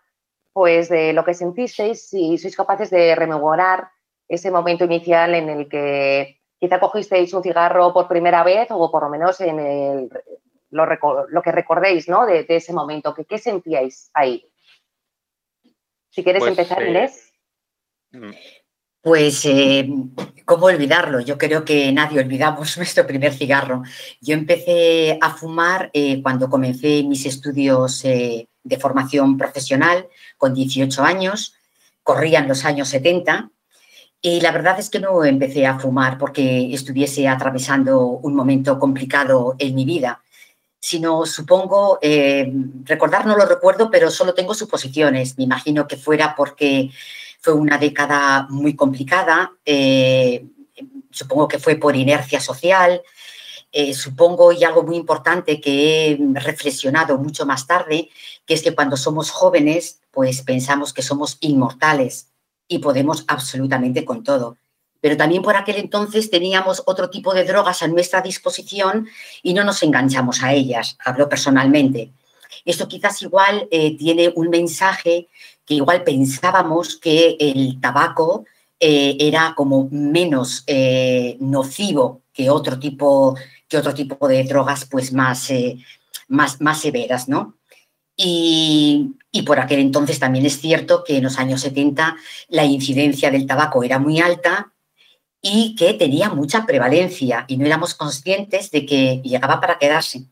pues 0.53 0.89
de 0.89 1.13
lo 1.13 1.23
que 1.23 1.35
sentisteis, 1.35 2.09
si 2.09 2.39
sois 2.39 2.57
capaces 2.57 2.89
de 2.89 3.13
rememorar 3.13 3.91
ese 4.27 4.49
momento 4.49 4.85
inicial 4.85 5.35
en 5.35 5.49
el 5.49 5.69
que 5.69 6.39
quizá 6.59 6.79
cogisteis 6.79 7.31
un 7.35 7.43
cigarro 7.43 7.93
por 7.93 8.07
primera 8.07 8.41
vez 8.43 8.69
o 8.71 8.89
por 8.89 9.03
lo 9.03 9.09
menos 9.09 9.39
en 9.39 9.59
el, 9.59 10.09
lo, 10.71 11.41
que 11.43 11.51
recordéis 11.51 12.07
¿no? 12.07 12.25
de, 12.25 12.45
ese 12.47 12.73
momento, 12.73 13.13
que, 13.13 13.25
¿qué 13.25 13.37
sentíais 13.37 14.09
ahí? 14.13 14.45
Si 16.09 16.23
quieres 16.23 16.41
pues, 16.41 16.51
empezar, 16.51 16.83
eh, 16.83 16.89
Inés. 16.89 17.31
Mm. 18.11 18.31
Pues, 19.01 19.45
eh, 19.45 19.89
¿cómo 20.45 20.65
olvidarlo? 20.65 21.21
Yo 21.21 21.37
creo 21.37 21.63
que 21.63 21.91
nadie 21.91 22.19
olvidamos 22.19 22.77
nuestro 22.77 23.07
primer 23.07 23.33
cigarro. 23.33 23.83
Yo 24.21 24.33
empecé 24.33 25.17
a 25.21 25.31
fumar 25.31 25.89
eh, 25.93 26.21
cuando 26.21 26.49
comencé 26.49 27.03
mis 27.03 27.25
estudios 27.25 28.03
de 28.03 28.77
formación 28.79 29.37
profesional 29.37 30.07
con 30.37 30.53
18 30.53 31.03
años, 31.03 31.55
corrían 32.03 32.47
los 32.47 32.65
años 32.65 32.89
70 32.89 33.51
y 34.21 34.41
la 34.41 34.51
verdad 34.51 34.79
es 34.79 34.89
que 34.89 34.99
no 34.99 35.23
empecé 35.23 35.65
a 35.65 35.79
fumar 35.79 36.17
porque 36.17 36.73
estuviese 36.73 37.27
atravesando 37.27 38.01
un 38.01 38.35
momento 38.35 38.77
complicado 38.77 39.55
en 39.59 39.75
mi 39.75 39.85
vida 39.85 40.21
sino 40.79 41.25
supongo, 41.25 41.99
eh, 42.01 42.51
recordar 42.83 43.25
no 43.25 43.35
lo 43.35 43.45
recuerdo, 43.45 43.89
pero 43.91 44.09
solo 44.09 44.33
tengo 44.33 44.53
suposiciones. 44.53 45.37
Me 45.37 45.43
imagino 45.43 45.87
que 45.87 45.97
fuera 45.97 46.35
porque 46.35 46.89
fue 47.41 47.53
una 47.53 47.77
década 47.77 48.47
muy 48.49 48.75
complicada, 48.75 49.51
eh, 49.65 50.45
supongo 51.11 51.47
que 51.47 51.59
fue 51.59 51.75
por 51.75 51.95
inercia 51.95 52.39
social, 52.39 53.01
eh, 53.71 53.93
supongo, 53.93 54.51
y 54.51 54.63
algo 54.63 54.83
muy 54.83 54.95
importante 54.95 55.61
que 55.61 56.11
he 56.11 56.19
reflexionado 56.33 57.17
mucho 57.17 57.45
más 57.45 57.67
tarde, 57.67 58.09
que 58.45 58.53
es 58.53 58.63
que 58.63 58.73
cuando 58.73 58.97
somos 58.97 59.29
jóvenes, 59.29 60.01
pues 60.11 60.41
pensamos 60.41 60.93
que 60.93 61.01
somos 61.01 61.37
inmortales 61.41 62.29
y 62.67 62.79
podemos 62.79 63.25
absolutamente 63.27 64.05
con 64.05 64.23
todo 64.23 64.57
pero 65.01 65.17
también 65.17 65.41
por 65.41 65.55
aquel 65.55 65.77
entonces 65.77 66.29
teníamos 66.29 66.83
otro 66.85 67.09
tipo 67.09 67.33
de 67.33 67.45
drogas 67.45 67.81
a 67.81 67.87
nuestra 67.87 68.21
disposición 68.21 69.07
y 69.43 69.53
no 69.53 69.63
nos 69.63 69.81
enganchamos 69.83 70.43
a 70.43 70.53
ellas, 70.53 70.97
hablo 71.03 71.29
personalmente. 71.29 72.11
Esto 72.65 72.87
quizás 72.87 73.21
igual 73.21 73.67
eh, 73.71 73.97
tiene 73.97 74.31
un 74.35 74.49
mensaje 74.49 75.27
que 75.65 75.75
igual 75.75 76.03
pensábamos 76.03 76.97
que 76.97 77.37
el 77.39 77.79
tabaco 77.79 78.45
eh, 78.79 79.15
era 79.19 79.53
como 79.55 79.87
menos 79.91 80.63
eh, 80.67 81.37
nocivo 81.39 82.21
que 82.33 82.49
otro 82.49 82.79
tipo 82.79 83.35
que 83.67 83.77
otro 83.77 83.93
tipo 83.93 84.27
de 84.27 84.43
drogas 84.45 84.85
pues 84.85 85.13
más, 85.13 85.49
más, 86.27 86.59
más 86.59 86.81
severas, 86.81 87.29
¿no? 87.29 87.55
Y, 88.17 89.11
y, 89.31 89.43
por 89.43 89.59
aquel 89.59 89.79
entonces 89.79 90.17
también 90.17 90.45
es 90.47 90.59
cierto 90.59 91.03
que 91.03 91.17
en 91.17 91.23
los 91.23 91.37
años 91.37 91.61
70 91.61 92.17
la 92.49 92.65
incidencia 92.65 93.29
del 93.29 93.45
tabaco 93.45 93.83
era 93.83 93.99
muy 93.99 94.19
alta 94.19 94.73
y 95.41 95.75
que 95.75 95.93
tenía 95.93 96.29
mucha 96.29 96.65
prevalencia 96.65 97.45
y 97.47 97.57
no 97.57 97.65
éramos 97.65 97.95
conscientes 97.95 98.71
de 98.71 98.85
que 98.85 99.21
llegaba 99.23 99.59
para 99.61 99.77
quedarse. 99.77 100.25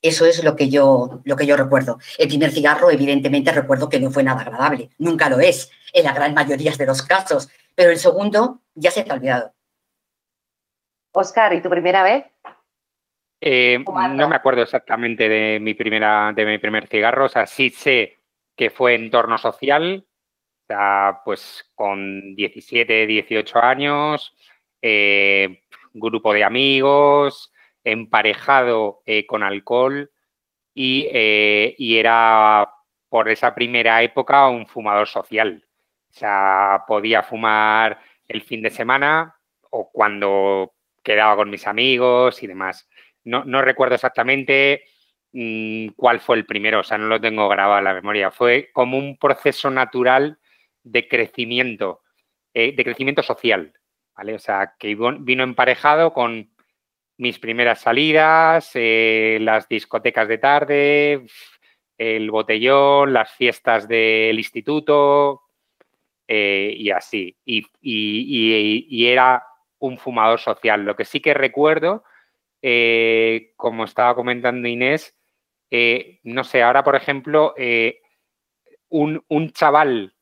Eso 0.00 0.26
es 0.26 0.42
lo 0.42 0.56
que 0.56 0.68
yo, 0.68 1.20
lo 1.24 1.36
que 1.36 1.46
yo 1.46 1.56
recuerdo. 1.56 1.98
El 2.18 2.28
primer 2.28 2.50
cigarro, 2.50 2.90
evidentemente, 2.90 3.52
recuerdo 3.52 3.88
que 3.88 4.00
no 4.00 4.10
fue 4.10 4.24
nada 4.24 4.40
agradable. 4.42 4.90
Nunca 4.98 5.28
lo 5.28 5.38
es, 5.38 5.70
en 5.92 6.04
la 6.04 6.12
gran 6.12 6.34
mayoría 6.34 6.72
de 6.72 6.86
los 6.86 7.02
casos. 7.02 7.48
Pero 7.76 7.90
el 7.90 7.98
segundo 7.98 8.60
ya 8.74 8.90
se 8.90 9.04
te 9.04 9.12
ha 9.12 9.14
olvidado. 9.14 9.54
Oscar, 11.12 11.52
¿y 11.52 11.62
tu 11.62 11.70
primera 11.70 12.02
vez? 12.02 12.24
Eh, 13.40 13.84
no 13.84 14.28
me 14.28 14.36
acuerdo 14.36 14.62
exactamente 14.62 15.28
de 15.28 15.60
mi, 15.60 15.74
primera, 15.74 16.32
de 16.34 16.46
mi 16.46 16.58
primer 16.58 16.88
cigarro. 16.88 17.26
O 17.26 17.28
sea, 17.28 17.46
sí 17.46 17.70
sé 17.70 18.18
que 18.56 18.70
fue 18.70 18.94
entorno 18.94 19.38
social, 19.38 20.04
pues 21.24 21.70
con 21.74 22.34
17, 22.34 23.06
18 23.06 23.58
años, 23.62 24.34
eh, 24.80 25.62
grupo 25.92 26.32
de 26.32 26.44
amigos, 26.44 27.52
emparejado 27.84 29.02
eh, 29.06 29.26
con 29.26 29.42
alcohol 29.42 30.10
eh, 30.74 31.74
y, 31.78 31.96
era 31.96 32.68
por 33.08 33.28
esa 33.28 33.54
primera 33.54 34.02
época 34.02 34.48
un 34.48 34.66
fumador 34.66 35.06
social. 35.06 35.64
O 36.10 36.14
sea, 36.14 36.84
podía 36.86 37.22
fumar 37.22 38.00
el 38.28 38.42
fin 38.42 38.62
de 38.62 38.70
semana 38.70 39.36
o 39.70 39.90
cuando 39.90 40.74
quedaba 41.02 41.36
con 41.36 41.50
mis 41.50 41.66
amigos 41.66 42.42
y 42.42 42.46
demás. 42.46 42.88
No, 43.24 43.44
no 43.44 43.62
recuerdo 43.62 43.94
exactamente 43.94 44.84
mm, 45.32 45.88
cuál 45.96 46.20
fue 46.20 46.36
el 46.36 46.46
primero, 46.46 46.80
o 46.80 46.84
sea, 46.84 46.98
no 46.98 47.06
lo 47.06 47.20
tengo 47.20 47.48
grabado 47.48 47.78
en 47.78 47.84
la 47.84 47.94
memoria. 47.94 48.30
Fue 48.30 48.70
como 48.72 48.98
un 48.98 49.16
proceso 49.18 49.70
natural 49.70 50.38
de 50.84 51.08
crecimiento, 51.08 52.02
eh, 52.54 52.74
de 52.74 52.84
crecimiento 52.84 53.22
social, 53.22 53.72
¿vale? 54.16 54.34
O 54.34 54.38
sea, 54.38 54.74
que 54.78 54.96
vino 55.20 55.44
emparejado 55.44 56.12
con 56.12 56.50
mis 57.18 57.38
primeras 57.38 57.80
salidas, 57.80 58.70
eh, 58.74 59.38
las 59.40 59.68
discotecas 59.68 60.28
de 60.28 60.38
tarde, 60.38 61.26
el 61.98 62.30
botellón, 62.30 63.12
las 63.12 63.32
fiestas 63.32 63.86
del 63.86 64.38
instituto 64.38 65.42
eh, 66.26 66.74
y 66.76 66.90
así. 66.90 67.36
Y, 67.44 67.66
y, 67.80 69.06
era 69.06 69.44
un 69.78 69.98
fumador 69.98 70.40
social. 70.40 70.84
Lo 70.84 70.96
que 70.96 71.04
sí 71.04 71.20
que 71.20 71.34
recuerdo, 71.34 72.04
como 73.56 73.84
estaba 73.84 74.14
comentando 74.14 74.68
Inés, 74.68 75.16
no 76.24 76.44
sé, 76.44 76.62
ahora 76.62 76.82
por 76.82 76.96
ejemplo, 76.96 77.54
un, 78.88 79.24
un 79.28 79.50
chaval 79.52 80.14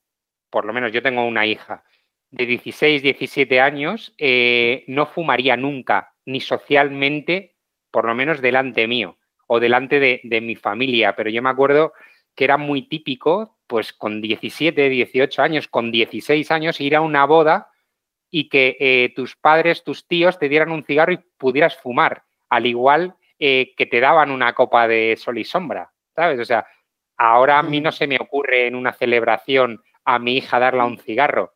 por 0.51 0.65
lo 0.65 0.73
menos 0.73 0.93
yo 0.93 1.03
tengo 1.03 1.25
una 1.25 1.47
hija 1.47 1.85
de 2.31 2.47
16, 2.47 3.03
17 3.03 3.61
años, 3.61 4.15
eh, 4.19 4.85
no 4.87 5.07
fumaría 5.07 5.57
nunca, 5.57 6.15
ni 6.27 6.41
socialmente, 6.41 7.57
por 7.91 8.05
lo 8.05 8.15
menos 8.15 8.41
delante 8.41 8.87
mío 8.87 9.19
o 9.47 9.59
delante 9.59 9.99
de, 9.99 10.41
mi 10.41 10.55
familia. 10.55 11.17
Pero 11.17 11.31
yo 11.31 11.43
me 11.43 11.51
acuerdo 11.51 11.93
que 12.37 12.45
era 12.45 12.57
muy 12.57 12.83
típico, 12.83 13.59
pues 13.67 13.93
con 13.93 14.21
17, 14.21 14.89
18 14.89 15.43
años, 15.43 15.67
con 15.67 15.91
16 15.91 16.51
años, 16.53 16.81
ir 16.81 16.95
a 16.95 17.01
una 17.01 17.25
boda 17.25 17.69
y 18.31 18.49
que 18.49 18.77
eh, 18.79 19.13
tus 19.17 19.35
padres, 19.35 19.83
tus 19.83 20.07
tíos 20.07 20.39
te 20.39 20.49
dieran 20.49 20.71
un 20.71 20.85
cigarro 20.85 21.13
y 21.13 21.19
pudieras 21.37 21.77
fumar, 21.77 22.23
al 22.49 22.67
igual 22.67 23.17
eh, 23.41 23.75
que 23.77 23.87
te 23.87 23.99
daban 23.99 24.31
una 24.31 24.55
copa 24.55 24.87
de 24.87 25.17
sol 25.17 25.39
y 25.39 25.45
sombra, 25.45 25.91
¿sabes? 26.15 26.39
O 26.39 26.45
sea, 26.45 26.65
ahora 27.17 27.59
a 27.59 27.63
mí 27.65 27.81
no 27.81 27.91
se 27.91 28.07
me 28.07 28.19
ocurre 28.21 28.69
en 28.69 28.77
una 28.77 28.93
celebración 28.93 29.83
a 30.05 30.19
mi 30.19 30.37
hija 30.39 30.59
darle 30.59 30.83
un 30.85 30.99
cigarro. 30.99 31.55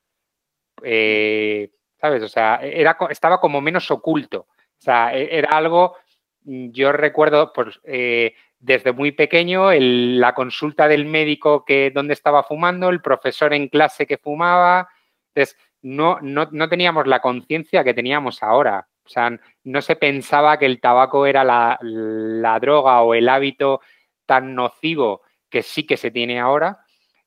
Eh, 0.83 1.71
¿Sabes? 2.01 2.23
O 2.23 2.29
sea, 2.29 2.57
era, 2.63 2.97
estaba 3.11 3.41
como 3.41 3.61
menos 3.61 3.91
oculto. 3.91 4.41
O 4.41 4.81
sea, 4.81 5.17
e, 5.17 5.39
era 5.39 5.51
algo, 5.51 5.97
mm, 6.45 6.71
yo 6.71 6.93
recuerdo, 6.93 7.53
pues, 7.53 7.81
eh, 7.85 8.35
desde 8.59 8.93
muy 8.93 9.13
pequeño, 9.13 9.71
la 9.73 10.35
consulta 10.35 10.89
del 10.89 11.07
médico 11.07 11.65
que 11.65 11.91
donde 11.91 12.15
estaba 12.15 12.43
fumando, 12.45 12.89
el 12.89 13.03
profesor 13.03 13.53
en 13.55 13.69
clase 13.69 14.07
que 14.07 14.19
fumaba. 14.19 14.89
Entonces, 15.35 15.57
no, 15.83 16.19
no, 16.23 16.49
no 16.51 16.69
teníamos 16.69 17.07
la 17.07 17.21
conciencia 17.21 17.85
que 17.85 17.95
teníamos 17.95 18.43
ahora. 18.43 18.89
O 19.05 19.09
sea, 19.09 19.39
no 19.65 19.83
se 19.83 19.97
pensaba 19.97 20.59
que 20.59 20.67
el 20.67 20.81
tabaco 20.81 21.27
era 21.27 21.45
la, 21.45 22.59
droga 22.61 23.03
o 23.03 23.15
el 23.15 23.29
hábito 23.29 23.81
tan 24.27 24.55
nocivo 24.55 25.23
que 25.51 25.63
sí 25.63 25.87
que 25.87 25.97
se 25.97 26.11
tiene 26.11 26.41
ahora 26.41 26.84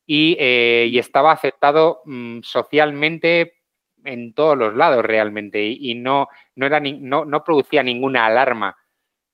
y, 0.07 0.37
eh, 0.39 0.89
estaba 0.95 1.33
aceptado 1.33 2.01
mm, 2.05 2.39
socialmente 2.41 3.57
en 4.05 4.33
todos 4.33 4.57
los 4.57 4.73
lados 4.73 5.05
realmente 5.05 5.65
y, 5.65 5.95
no, 5.95 6.29
no, 6.55 6.65
era 6.65 6.79
no, 6.79 7.43
producía 7.43 7.83
ninguna 7.83 8.25
alarma. 8.25 8.77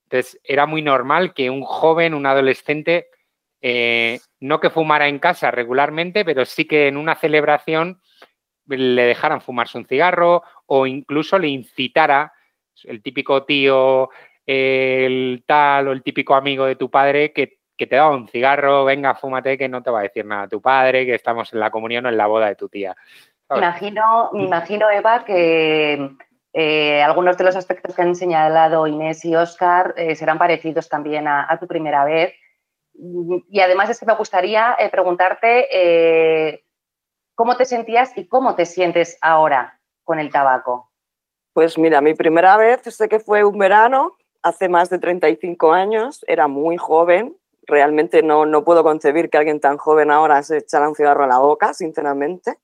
Entonces, 0.04 0.40
era 0.42 0.66
muy 0.66 0.82
normal 0.82 1.32
que 1.32 1.48
un 1.48 1.62
joven, 1.62 2.12
un 2.12 2.26
adolescente, 2.26 3.06
eh, 3.62 4.18
no 4.40 4.58
que 4.58 4.68
fumara 4.68 5.08
en 5.08 5.20
casa 5.20 5.52
regularmente, 5.52 6.24
pero 6.24 6.44
sí 6.44 6.66
que 6.66 6.88
en 6.88 6.96
una 6.96 7.14
celebración 7.14 8.00
le 8.66 9.04
dejaran 9.04 9.40
fumarse 9.40 9.78
un 9.78 9.86
cigarro 9.86 10.42
o 10.66 10.86
incluso 10.86 11.38
le 11.38 11.48
incitara 11.48 12.32
el 12.82 13.00
típico 13.00 13.44
tío, 13.44 14.10
el 14.44 15.44
tal 15.46 15.88
o 15.88 15.92
el 15.92 16.02
típico 16.02 16.34
amigo 16.34 16.64
de 16.64 16.76
tu 16.76 16.90
padre 16.90 17.32
que, 17.32 17.58
te 17.76 17.96
da 17.96 18.08
un 18.08 18.28
cigarro, 18.28 18.84
venga, 18.84 19.14
fúmate, 19.14 19.58
que 19.58 19.68
no 19.68 19.82
te 19.82 19.90
va 19.90 20.00
a 20.00 20.04
decir 20.04 20.24
nada 20.24 20.48
tu 20.48 20.60
padre, 20.60 21.06
que 21.06 21.14
estamos 21.14 21.52
en 21.52 21.60
la 21.60 21.70
comunión 21.70 22.06
o 22.06 22.08
en 22.08 22.16
la 22.16 22.26
boda 22.26 22.46
de 22.46 22.56
tu 22.56 22.68
tía. 22.68 22.96
Me 23.50 23.58
imagino, 23.58 24.30
me 24.32 24.44
imagino, 24.44 24.90
Eva, 24.90 25.24
que 25.24 26.10
eh, 26.52 27.02
algunos 27.02 27.36
de 27.36 27.44
los 27.44 27.56
aspectos 27.56 27.94
que 27.94 28.02
han 28.02 28.14
señalado 28.14 28.86
Inés 28.86 29.24
y 29.24 29.34
Oscar 29.34 29.92
eh, 29.96 30.14
serán 30.14 30.38
parecidos 30.38 30.88
también 30.88 31.26
a, 31.28 31.56
tu 31.58 31.66
primera 31.66 32.04
vez. 32.04 32.32
Y 32.94 33.60
además 33.60 33.90
es 33.90 33.98
que 33.98 34.06
me 34.06 34.14
gustaría 34.14 34.76
eh, 34.78 34.88
preguntarte 34.88 36.62
cómo 37.34 37.56
te 37.56 37.64
sentías 37.64 38.16
y 38.16 38.28
cómo 38.28 38.54
te 38.54 38.66
sientes 38.66 39.18
ahora 39.20 39.80
con 40.04 40.20
el 40.20 40.30
tabaco. 40.30 40.92
Pues 41.52 41.76
mira, 41.76 42.00
mi 42.00 42.14
primera 42.14 42.56
vez 42.56 42.82
sé 42.82 43.08
que 43.08 43.18
fue 43.18 43.44
un 43.44 43.58
verano, 43.58 44.16
hace 44.42 44.68
más 44.68 44.90
de 44.90 44.98
35 44.98 45.72
años, 45.72 46.24
era 46.28 46.46
muy 46.46 46.76
joven, 46.76 47.36
realmente 47.66 48.22
no, 48.22 48.46
no 48.46 48.64
puedo 48.64 48.82
concebir 48.82 49.30
que 49.30 49.38
alguien 49.38 49.60
tan 49.60 49.76
joven 49.76 50.10
ahora 50.10 50.42
se 50.42 50.58
echara 50.58 50.88
un 50.88 50.94
cigarro 50.94 51.24
a 51.24 51.28
la 51.28 51.38
boca, 51.38 51.74
sinceramente. 51.74 52.58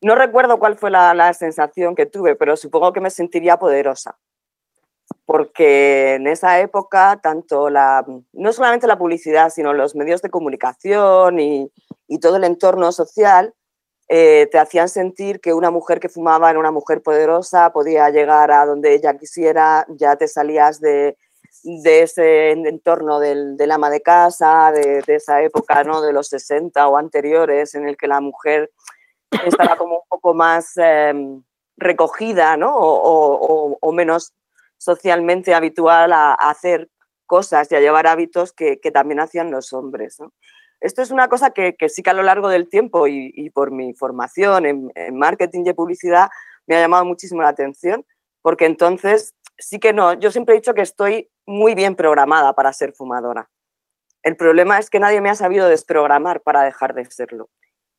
No 0.00 0.14
recuerdo 0.14 0.58
cuál 0.58 0.76
fue 0.76 0.90
la, 0.90 1.14
la, 1.14 1.32
sensación 1.32 1.94
que 1.94 2.06
tuve, 2.06 2.34
pero 2.34 2.56
supongo 2.56 2.92
que 2.92 3.00
me 3.00 3.10
sentiría 3.10 3.58
poderosa, 3.58 4.18
porque 5.24 6.14
en 6.14 6.26
esa 6.26 6.60
época 6.60 7.20
tanto 7.22 7.70
la, 7.70 8.04
no 8.32 8.52
solamente 8.52 8.88
la 8.88 8.98
publicidad, 8.98 9.50
sino 9.50 9.72
los 9.72 9.94
medios 9.94 10.20
de 10.20 10.30
comunicación 10.30 11.38
y, 11.38 11.70
y 12.08 12.18
todo 12.18 12.36
el 12.36 12.44
entorno 12.44 12.90
social 12.90 13.54
eh, 14.08 14.48
te 14.50 14.58
hacían 14.58 14.88
sentir 14.88 15.40
que 15.40 15.54
una 15.54 15.70
mujer 15.70 16.00
que 16.00 16.08
fumaba 16.08 16.50
era 16.50 16.58
una 16.58 16.70
mujer 16.70 17.00
poderosa, 17.02 17.72
podía 17.72 18.10
llegar 18.10 18.50
a 18.50 18.66
donde 18.66 18.94
ella 18.94 19.16
quisiera, 19.16 19.86
ya 19.88 20.16
te 20.16 20.28
salías 20.28 20.80
de, 20.80 21.16
ese 21.64 22.50
entorno 22.50 23.20
del, 23.20 23.70
ama 23.70 23.90
de 23.90 24.02
casa, 24.02 24.72
de, 24.72 25.02
esa 25.06 25.42
época 25.42 25.84
¿no? 25.84 26.02
de 26.02 26.12
los 26.12 26.28
60 26.28 26.86
o 26.88 26.96
anteriores, 26.96 27.74
en 27.74 27.86
el 27.86 27.96
que 27.96 28.08
la 28.08 28.20
mujer 28.20 28.70
estaba 29.30 29.76
como 29.76 29.96
un 29.96 30.08
poco 30.08 30.34
más 30.34 30.76
em, 30.76 31.42
recogida 31.76 32.56
¿no? 32.56 32.74
o, 32.74 33.92
menos 33.92 34.32
socialmente 34.76 35.54
habitual 35.54 36.12
a, 36.12 36.34
hacer 36.34 36.88
cosas 37.26 37.70
y 37.70 37.76
a 37.76 37.80
llevar 37.80 38.06
hábitos 38.06 38.52
que, 38.52 38.80
que 38.80 38.90
también 38.90 39.20
hacían 39.20 39.50
los 39.50 39.72
hombres. 39.72 40.18
Esto 40.82 41.00
es 41.00 41.12
una 41.12 41.28
cosa 41.28 41.50
que, 41.50 41.76
sí 41.88 42.02
que 42.02 42.10
a 42.10 42.14
lo 42.14 42.24
largo 42.24 42.48
del 42.48 42.68
tiempo 42.68 43.06
y, 43.06 43.50
por 43.50 43.70
mi 43.70 43.94
formación 43.94 44.66
en, 44.66 45.16
marketing 45.16 45.64
y 45.64 45.72
publicidad 45.72 46.28
me 46.66 46.74
ha 46.74 46.80
llamado 46.80 47.04
muchísimo 47.04 47.40
la 47.40 47.48
atención, 47.48 48.04
porque 48.42 48.66
entonces 48.66 49.34
sí 49.56 49.78
que 49.78 49.92
no, 49.92 50.14
yo 50.14 50.32
siempre 50.32 50.54
he 50.54 50.58
dicho 50.58 50.74
que 50.74 50.82
estoy 50.82 51.30
muy 51.46 51.74
bien 51.74 51.96
programada 51.96 52.54
para 52.54 52.72
ser 52.72 52.92
fumadora. 52.92 53.50
El 54.22 54.36
problema 54.36 54.78
es 54.78 54.88
que 54.88 55.00
nadie 55.00 55.20
me 55.20 55.30
ha 55.30 55.34
sabido 55.34 55.68
desprogramar 55.68 56.42
para 56.42 56.62
dejar 56.62 56.94
de 56.94 57.04
serlo. 57.06 57.50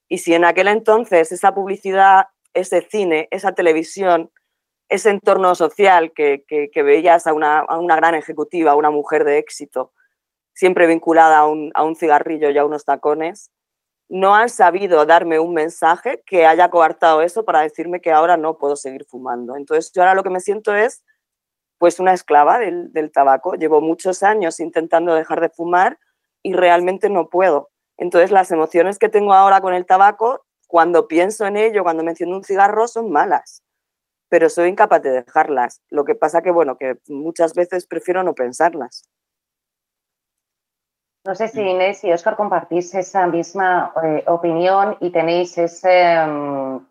Y 0.08 0.20
si 0.20 0.34
en 0.34 0.46
aquel 0.46 0.68
entonces 0.68 1.32
esa 1.32 1.54
publicidad, 1.54 2.28
ese 2.54 2.82
cine, 2.82 3.28
esa 3.32 3.54
televisión, 3.54 4.32
ese 4.90 5.10
entorno 5.10 5.56
social 5.56 6.14
que, 6.14 6.46
veías 6.76 7.28
a 7.28 7.34
una, 7.34 7.60
a 7.60 7.80
una 7.80 7.96
gran 7.96 8.16
ejecutiva, 8.16 8.72
a 8.72 8.76
una 8.76 8.92
mujer 8.92 9.24
de 9.26 9.40
éxito, 9.40 9.92
siempre 10.54 10.88
vinculada 10.88 11.40
a 11.40 11.46
un, 11.46 11.96
cigarrillo 11.96 12.50
y 12.52 12.58
a 12.58 12.66
unos 12.66 12.86
tacones, 12.86 13.52
no 14.10 14.36
han 14.36 14.50
sabido 14.50 15.06
darme 15.06 15.40
un 15.40 15.54
mensaje 15.54 16.22
que 16.26 16.46
haya 16.46 16.70
coartado 16.70 17.22
eso 17.22 17.46
para 17.46 17.62
decirme 17.62 18.02
que 18.02 18.12
ahora 18.12 18.38
no 18.38 18.58
puedo 18.58 18.76
seguir 18.76 19.06
fumando. 19.06 19.56
Entonces 19.56 19.92
yo 19.94 20.04
ahora 20.04 20.14
lo 20.14 20.24
que 20.24 20.30
me 20.30 20.40
siento 20.40 20.76
es 20.76 21.04
pues 21.84 22.00
una 22.00 22.13
esclava 22.13 22.60
del, 22.60 22.93
del, 22.93 23.12
tabaco. 23.12 23.56
Llevo 23.56 23.82
muchos 23.82 24.24
años 24.24 24.62
intentando 24.62 25.13
dejar 25.13 25.41
de 25.41 25.50
fumar 25.50 26.00
y 26.41 26.54
realmente 26.54 27.10
no 27.10 27.28
puedo. 27.28 27.72
Entonces 27.98 28.32
las 28.32 28.52
emociones 28.52 28.98
que 28.98 29.10
tengo 29.10 29.34
ahora 29.34 29.60
con 29.60 29.74
el 29.74 29.86
tabaco, 29.86 30.46
cuando 30.65 31.10
pienso 31.10 31.46
en 31.46 31.58
ello, 31.58 31.84
cuando 31.84 32.02
menciono 32.02 32.38
un 32.38 32.46
cigarro, 32.46 32.88
son 32.88 33.12
malas. 33.12 33.63
Pero 34.30 34.48
soy 34.48 34.69
incapaz 34.69 35.02
de 35.02 35.10
dejarlas. 35.10 35.82
Lo 35.89 36.06
que 36.06 36.15
pasa 36.15 36.41
que, 36.41 36.52
bueno, 36.52 36.78
que 36.78 37.00
muchas 37.10 37.54
veces 37.54 37.86
prefiero 37.86 38.24
no 38.24 38.34
pensarlas. 38.34 39.04
No 41.26 41.36
sé 41.36 41.50
si 41.50 41.60
Inés 41.60 42.02
y 42.06 42.13
Oscar 42.13 42.38
compartís 42.38 42.96
esa 42.96 43.28
misma 43.28 43.91
eh, 44.02 44.24
opinión 44.28 44.96
y 45.02 45.12
tenéis 45.12 45.58
ese, 45.58 46.15
mm, 46.26 46.88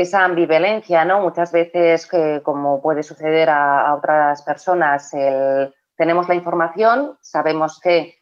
esa 0.00 0.24
ambivalencia, 0.24 1.04
¿no? 1.04 1.20
Muchas 1.20 1.52
veces, 1.52 2.06
que, 2.06 2.40
como 2.42 2.80
puede 2.80 3.02
suceder 3.02 3.50
a, 3.50 3.94
otras 3.94 4.42
personas, 4.42 5.12
tenemos 5.96 6.28
la 6.28 6.34
información, 6.34 7.18
sabemos 7.20 7.78
que 7.78 8.20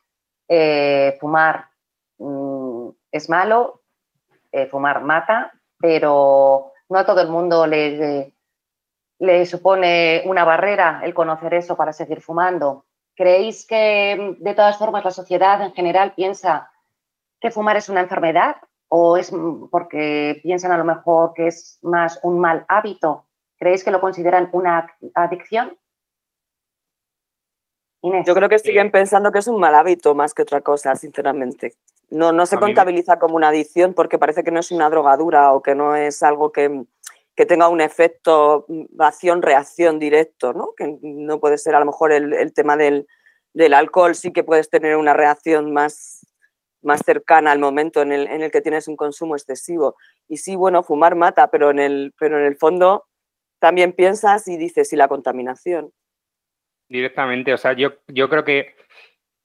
eh, 0.49 1.17
fumar 1.21 1.69
mm, 2.19 2.89
es 3.13 3.29
malo, 3.29 3.83
eh, 4.51 4.67
fumar 4.67 5.03
mata, 5.03 5.53
pero 5.79 6.73
no 6.89 6.99
a 6.99 7.07
todo 7.07 7.21
el 7.21 7.29
mundo 7.29 7.67
le, 7.67 8.35
le 9.19 9.47
supone 9.47 10.23
una 10.25 10.45
barrera 10.45 11.03
el 11.05 11.13
conocer 11.13 11.55
eso 11.55 11.77
para 11.77 11.93
seguir 11.93 12.23
fumando. 12.23 12.87
¿Creéis 13.15 13.67
que 13.67 14.37
de 14.39 14.55
todas 14.55 14.79
formas 14.79 15.05
la 15.05 15.11
sociedad 15.11 15.61
en 15.63 15.73
general 15.73 16.15
piensa 16.15 16.71
que 17.41 17.51
fumar 17.51 17.77
es 17.77 17.89
una 17.89 18.01
enfermedad 18.01 18.57
o 18.89 19.17
es 19.17 19.33
porque 19.71 20.41
piensan 20.43 20.73
a 20.73 20.79
lo 20.79 20.85
mejor 20.85 21.33
que 21.35 21.49
es 21.49 21.79
más 21.83 22.21
un 22.23 22.39
mal 22.39 22.65
hábito? 22.69 23.27
¿Creéis 23.59 23.85
que 23.85 23.91
lo 23.91 24.01
consideran 24.01 24.49
una 24.53 24.89
adicción? 25.15 25.77
Inés. 28.03 28.27
Yo 28.27 28.35
creo 28.35 28.49
que 28.49 28.59
siguen 28.59 28.91
pensando 28.91 29.33
que 29.33 29.41
es 29.41 29.49
un 29.49 29.59
mal 29.59 29.75
hábito 29.75 30.15
más 30.15 30.33
que 30.33 30.43
otra 30.43 30.61
cosa, 30.61 30.95
sinceramente. 30.95 31.75
No, 32.11 32.33
no 32.33 32.47
se 32.47 32.57
contabiliza 32.57 33.19
como 33.19 33.37
una 33.37 33.49
adicción 33.49 33.93
porque 33.93 34.19
parece 34.19 34.43
que 34.43 34.51
no 34.51 34.61
es 34.61 34.71
una 34.71 34.89
drogadura 34.89 35.53
o 35.53 35.63
que 35.63 35.75
no 35.75 35.95
es 35.95 36.23
algo 36.23 36.53
que, 36.53 36.87
que 37.39 37.47
tenga 37.47 37.69
un 37.69 37.81
efecto 37.81 38.65
mm, 38.67 39.01
acción-reacción 39.01 40.01
directo, 40.01 40.53
¿no? 40.53 40.73
que 40.77 40.99
no 41.01 41.39
puede 41.39 41.57
ser 41.57 41.77
a 41.77 41.79
lo 41.79 41.87
mejor 41.87 42.11
el, 42.11 42.53
tema 42.53 42.77
del, 42.77 43.07
alcohol, 43.75 44.17
sí 44.17 44.33
que 44.33 44.43
puedes 44.43 44.69
tener 44.71 44.97
una 44.97 45.15
reacción 45.15 45.73
más, 45.73 46.27
más 46.83 47.03
cercana 47.05 47.53
al 47.53 47.59
momento 47.59 48.03
en 48.03 48.13
el, 48.13 48.27
en 48.29 48.43
el, 48.43 48.51
que 48.51 48.61
tienes 48.61 48.89
un 48.89 48.97
consumo 48.97 49.35
excesivo. 49.35 49.97
Y 50.29 50.39
sí, 50.39 50.57
bueno, 50.57 50.83
fumar 50.83 51.15
mata, 51.15 51.51
pero 51.51 51.71
en 51.71 51.79
el, 51.79 52.15
pero 52.19 52.39
en 52.39 52.47
el 52.47 52.57
fondo 52.57 53.07
también 53.59 53.93
piensas 53.93 54.47
y 54.49 54.57
dices, 54.57 54.93
¿y 54.93 54.97
la 54.97 55.09
contaminación? 55.09 55.93
Directamente, 56.89 57.53
o 57.53 57.59
sea, 57.59 57.73
yo, 57.75 57.95
yo 58.07 58.29
creo 58.29 58.45
que, 58.45 58.75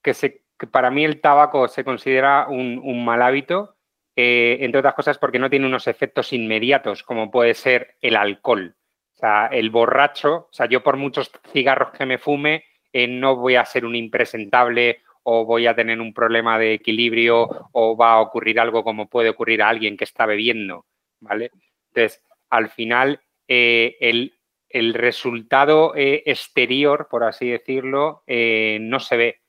que, 0.02 0.14
se, 0.14 0.44
para 0.72 0.92
mí 0.92 1.04
el 1.04 1.20
tabaco 1.20 1.68
se 1.68 1.84
considera 1.84 2.48
un, 2.48 2.80
un 2.84 3.04
mal 3.04 3.22
hábito 3.22 3.76
eh, 4.16 4.58
entre 4.62 4.80
otras 4.80 4.94
cosas 4.94 5.18
porque 5.18 5.40
no 5.40 5.50
tiene 5.50 5.66
unos 5.66 5.88
efectos 5.88 6.34
inmediatos 6.34 7.02
como 7.02 7.32
puede 7.32 7.54
ser 7.54 7.96
el 8.02 8.16
alcohol. 8.16 8.76
O 9.14 9.16
sea, 9.16 9.48
el 9.48 9.70
borracho, 9.70 10.48
o 10.50 10.50
sea, 10.52 10.68
yo 10.68 10.84
por 10.84 10.98
muchos 10.98 11.32
cigarros 11.52 11.92
que 11.92 12.06
me 12.06 12.18
fume, 12.18 12.66
eh, 12.92 13.08
no 13.08 13.36
voy 13.36 13.56
a 13.56 13.66
ser 13.66 13.86
un 13.86 13.96
impresentable 13.96 15.02
o 15.24 15.46
voy 15.46 15.68
a 15.68 15.76
tener 15.76 16.00
un 16.00 16.14
problema 16.14 16.60
de 16.60 16.74
equilibrio 16.74 17.70
o 17.72 17.98
va 17.98 18.14
a 18.14 18.22
ocurrir 18.22 18.60
algo 18.60 18.84
como 18.84 19.08
puede 19.08 19.30
ocurrir 19.30 19.62
a 19.62 19.70
alguien 19.70 19.98
que 19.98 20.04
está 20.04 20.26
bebiendo, 20.26 20.86
¿vale? 21.20 21.52
Entonces, 21.90 22.22
al 22.50 22.70
final, 22.70 23.22
eh, 23.48 23.98
el, 24.00 24.34
el, 24.70 24.94
resultado 24.94 25.94
exterior, 25.96 27.08
por 27.10 27.24
así 27.24 27.50
decirlo, 27.50 28.24
no 28.28 29.00
se 29.00 29.18
ve. 29.18 29.44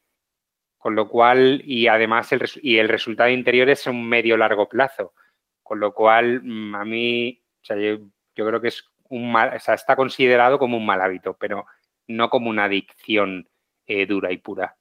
Con 0.84 0.94
lo 0.94 1.08
cual, 1.08 1.62
y 1.64 1.87
además 1.87 2.30
el, 2.32 2.42
y 2.60 2.76
el 2.76 2.90
resultado 2.90 3.30
interior 3.30 3.70
es 3.70 3.87
un 3.87 4.06
medio 4.06 4.37
largo 4.37 4.68
plazo. 4.68 5.14
Con 5.62 5.80
lo 5.80 5.94
cual, 5.94 6.42
mm, 6.44 6.74
a 6.74 6.84
mí, 6.84 7.42
yo, 7.62 8.00
creo 8.34 8.60
que 8.60 8.68
es 8.68 8.84
un 9.08 9.32
mal, 9.32 9.56
o 9.56 9.58
sea, 9.60 9.72
está 9.72 9.96
considerado 9.96 10.58
como 10.58 10.76
un 10.76 10.84
mal 10.84 11.00
hábito, 11.00 11.38
pero 11.40 11.64
no 12.06 12.28
como 12.28 12.50
una 12.50 12.64
adicción 12.64 13.48
eh, 13.87 14.04
dura 14.04 14.30
y 14.30 14.37
pura. 14.37 14.76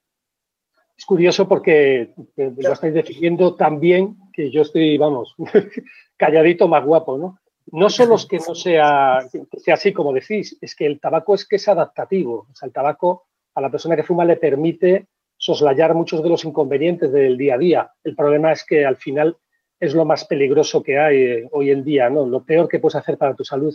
Es 0.97 1.06
curioso 1.06 1.47
porque 1.47 2.13
lo 2.36 2.71
estáis 2.71 2.93
definiendo 2.93 3.56
tan 3.56 3.79
bien 3.79 4.17
que 4.32 4.51
yo 4.51 4.62
estoy, 4.62 4.97
vamos, 4.97 5.36
calladito 6.17 6.67
más 6.67 6.86
guapo, 6.86 7.17
¿no? 7.17 7.39
no 7.71 7.89
solo 7.89 8.15
es 8.15 8.25
que 8.25 8.38
no 8.38 8.56
sea, 8.56 9.19
sea 9.58 9.73
así 9.73 9.93
como 9.93 10.13
decís, 10.13 10.58
es 10.62 10.75
que 10.75 10.86
el 10.86 10.99
tabaco 10.99 11.36
es 11.36 11.47
que 11.47 11.56
es 11.56 11.67
adaptativo. 11.67 12.47
O 12.51 12.56
sea, 12.56 12.67
el 12.67 12.73
tabaco 12.73 13.25
a 13.56 13.62
la 13.62 13.71
persona 13.71 13.95
que 13.95 14.03
fuma 14.03 14.25
le 14.25 14.38
permite 14.38 15.08
soslayar 15.38 15.93
muchos 15.93 16.21
de 16.23 16.29
los 16.29 16.45
inconvenientes 16.45 17.12
del 17.12 17.38
día 17.38 17.56
a 17.56 17.58
día. 17.58 17.91
El 18.03 18.15
problema 18.15 18.51
es 18.51 18.63
que 18.65 18.86
al 18.86 18.97
final 18.97 19.38
es 19.79 19.93
lo 19.93 20.06
más 20.06 20.25
peligroso 20.25 20.82
que 20.84 20.97
hay 20.97 21.17
eh, 21.17 21.49
hoy 21.51 21.71
en 21.71 21.84
día, 21.84 22.10
¿no? 22.10 22.25
Lo 22.25 22.45
peor 22.45 22.67
que 22.67 22.79
puedes 22.79 22.95
hacer 22.95 23.17
para 23.17 23.36
tu 23.36 23.43
salud, 23.43 23.73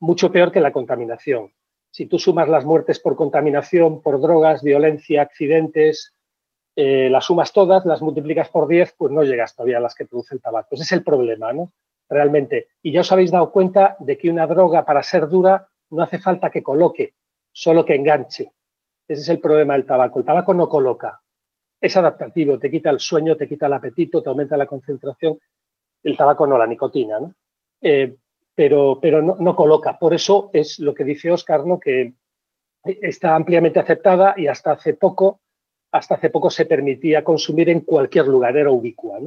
mucho 0.00 0.30
peor 0.30 0.52
que 0.52 0.60
la 0.60 0.72
contaminación. 0.72 1.52
Si 1.90 2.06
tú 2.06 2.18
sumas 2.18 2.48
las 2.48 2.64
muertes 2.64 3.00
por 3.00 3.16
contaminación, 3.16 4.02
por 4.02 4.20
drogas, 4.20 4.62
violencia, 4.62 5.22
accidentes, 5.22 6.14
eh, 6.80 7.10
las 7.10 7.24
sumas 7.24 7.52
todas, 7.52 7.84
las 7.86 8.00
multiplicas 8.02 8.50
por 8.50 8.68
10, 8.68 8.94
pues 8.96 9.10
no 9.10 9.24
llegas 9.24 9.52
todavía 9.56 9.78
a 9.78 9.80
las 9.80 9.96
que 9.96 10.06
produce 10.06 10.36
el 10.36 10.40
tabaco. 10.40 10.76
Ese 10.76 10.84
es 10.84 10.92
el 10.92 11.02
problema, 11.02 11.52
¿no? 11.52 11.72
Realmente. 12.08 12.68
Y 12.80 12.92
ya 12.92 13.00
os 13.00 13.10
habéis 13.10 13.32
dado 13.32 13.50
cuenta 13.50 13.96
de 13.98 14.16
que 14.16 14.30
una 14.30 14.46
droga, 14.46 14.84
para 14.84 15.02
ser 15.02 15.26
dura, 15.26 15.66
no 15.90 16.04
hace 16.04 16.20
falta 16.20 16.50
que 16.50 16.62
coloque, 16.62 17.14
solo 17.50 17.84
que 17.84 17.96
enganche. 17.96 18.52
Ese 19.08 19.22
es 19.22 19.28
el 19.28 19.40
problema 19.40 19.74
del 19.74 19.86
tabaco. 19.86 20.20
El 20.20 20.24
tabaco 20.24 20.54
no 20.54 20.68
coloca. 20.68 21.20
Es 21.80 21.96
adaptativo, 21.96 22.60
te 22.60 22.70
quita 22.70 22.90
el 22.90 23.00
sueño, 23.00 23.36
te 23.36 23.48
quita 23.48 23.66
el 23.66 23.72
apetito, 23.72 24.22
te 24.22 24.28
aumenta 24.28 24.56
la 24.56 24.66
concentración. 24.66 25.36
El 26.04 26.16
tabaco 26.16 26.46
no, 26.46 26.56
la 26.56 26.66
nicotina, 26.68 27.18
¿no? 27.18 27.34
Eh, 27.80 28.14
pero, 28.54 29.00
pero 29.02 29.20
no, 29.20 29.34
no, 29.40 29.56
coloca. 29.56 29.98
Por 29.98 30.14
eso 30.14 30.48
es 30.52 30.78
lo 30.78 30.94
que 30.94 31.02
dice 31.02 31.32
Oscar, 31.32 31.66
¿no? 31.66 31.80
que 31.80 32.14
está 32.84 33.34
ampliamente 33.34 33.80
aceptada 33.80 34.34
y 34.36 34.46
hasta 34.46 34.70
hace 34.70 34.94
poco, 34.94 35.40
hasta 35.92 36.14
hace 36.14 36.30
poco 36.30 36.50
se 36.50 36.66
permitía 36.66 37.24
consumir 37.24 37.70
en 37.70 37.80
cualquier 37.80 38.26
lugar, 38.26 38.56
era 38.56 38.70
ubicua. 38.70 39.20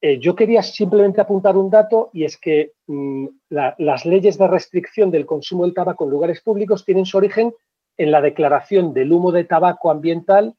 Eh, 0.00 0.18
yo 0.18 0.34
quería 0.34 0.62
simplemente 0.62 1.20
apuntar 1.20 1.56
un 1.56 1.70
dato 1.70 2.10
y 2.12 2.24
es 2.24 2.36
que 2.36 2.72
mm, 2.86 3.26
la, 3.50 3.74
las 3.78 4.04
leyes 4.04 4.36
de 4.38 4.48
restricción 4.48 5.10
del 5.10 5.26
consumo 5.26 5.64
del 5.64 5.74
tabaco 5.74 6.04
en 6.04 6.10
lugares 6.10 6.40
públicos 6.42 6.84
tienen 6.84 7.06
su 7.06 7.16
origen 7.16 7.54
en 7.96 8.10
la 8.10 8.20
declaración 8.20 8.92
del 8.92 9.12
humo 9.12 9.32
de 9.32 9.44
tabaco 9.44 9.90
ambiental 9.90 10.54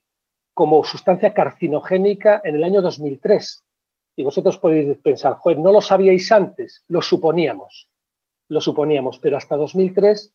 como 0.54 0.84
sustancia 0.84 1.34
carcinogénica 1.34 2.42
en 2.44 2.56
el 2.56 2.64
año 2.64 2.82
2003. 2.82 3.64
Y 4.16 4.24
vosotros 4.24 4.58
podéis 4.58 4.98
pensar, 5.00 5.34
joder, 5.34 5.60
no 5.60 5.72
lo 5.72 5.82
sabíais 5.82 6.32
antes, 6.32 6.84
lo 6.88 7.02
suponíamos, 7.02 7.90
lo 8.48 8.62
suponíamos, 8.62 9.20
pero 9.20 9.36
hasta 9.36 9.58
2003 9.58 10.34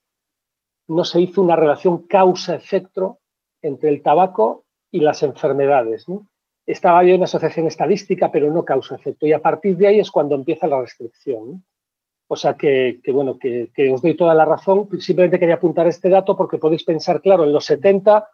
no 0.88 1.04
se 1.04 1.20
hizo 1.20 1.40
una 1.40 1.56
relación 1.56 2.06
causa-efecto 2.06 3.20
entre 3.62 3.88
el 3.88 4.02
tabaco 4.02 4.66
y 4.90 5.00
las 5.00 5.22
enfermedades. 5.22 6.06
Estaba 6.66 7.02
bien 7.02 7.16
una 7.16 7.24
asociación 7.24 7.66
estadística, 7.66 8.30
pero 8.30 8.52
no 8.52 8.64
causa-efecto. 8.64 9.26
Y 9.26 9.32
a 9.32 9.42
partir 9.42 9.76
de 9.76 9.86
ahí 9.86 10.00
es 10.00 10.10
cuando 10.10 10.34
empieza 10.34 10.66
la 10.66 10.80
restricción. 10.80 11.64
O 12.28 12.36
sea 12.36 12.54
que, 12.54 13.00
bueno, 13.12 13.38
que, 13.38 13.70
os 13.92 14.02
doy 14.02 14.16
toda 14.16 14.34
la 14.34 14.44
razón. 14.44 14.88
Simplemente 15.00 15.38
quería 15.38 15.56
apuntar 15.56 15.88
este 15.88 16.08
dato 16.08 16.36
porque 16.36 16.58
podéis 16.58 16.84
pensar, 16.84 17.20
claro, 17.20 17.44
en 17.44 17.52
los 17.52 17.64
70, 17.64 18.28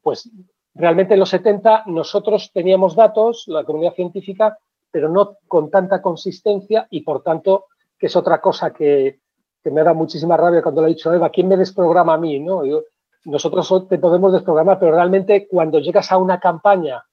pues 0.00 0.30
realmente 0.74 1.14
en 1.14 1.20
los 1.20 1.30
70 1.30 1.84
nosotros 1.86 2.50
teníamos 2.52 2.94
datos, 2.94 3.44
la 3.48 3.64
comunidad 3.64 3.94
científica, 3.94 4.58
pero 4.90 5.08
no 5.08 5.38
con 5.48 5.70
tanta 5.70 6.00
consistencia 6.00 6.86
y 6.90 7.00
por 7.00 7.22
tanto, 7.22 7.66
que 7.98 8.06
es 8.06 8.14
otra 8.14 8.40
cosa 8.40 8.72
que, 8.72 9.18
me 9.64 9.82
da 9.82 9.94
muchísima 9.94 10.36
rabia 10.36 10.62
cuando 10.62 10.80
lo 10.80 10.86
ha 10.86 10.90
dicho 10.90 11.12
Eva, 11.12 11.30
¿quién 11.30 11.48
me 11.48 11.56
desprograma 11.56 12.14
a 12.14 12.18
mí? 12.18 12.38
¿no? 12.40 12.62
Nosotros 13.24 13.88
te 13.88 13.98
podemos 13.98 14.32
desprogramar, 14.32 14.78
pero 14.78 14.92
realmente 14.92 15.46
cuando 15.48 15.78
llegas 15.78 16.10
a 16.12 16.18
una 16.18 16.40
campaña 16.40 17.04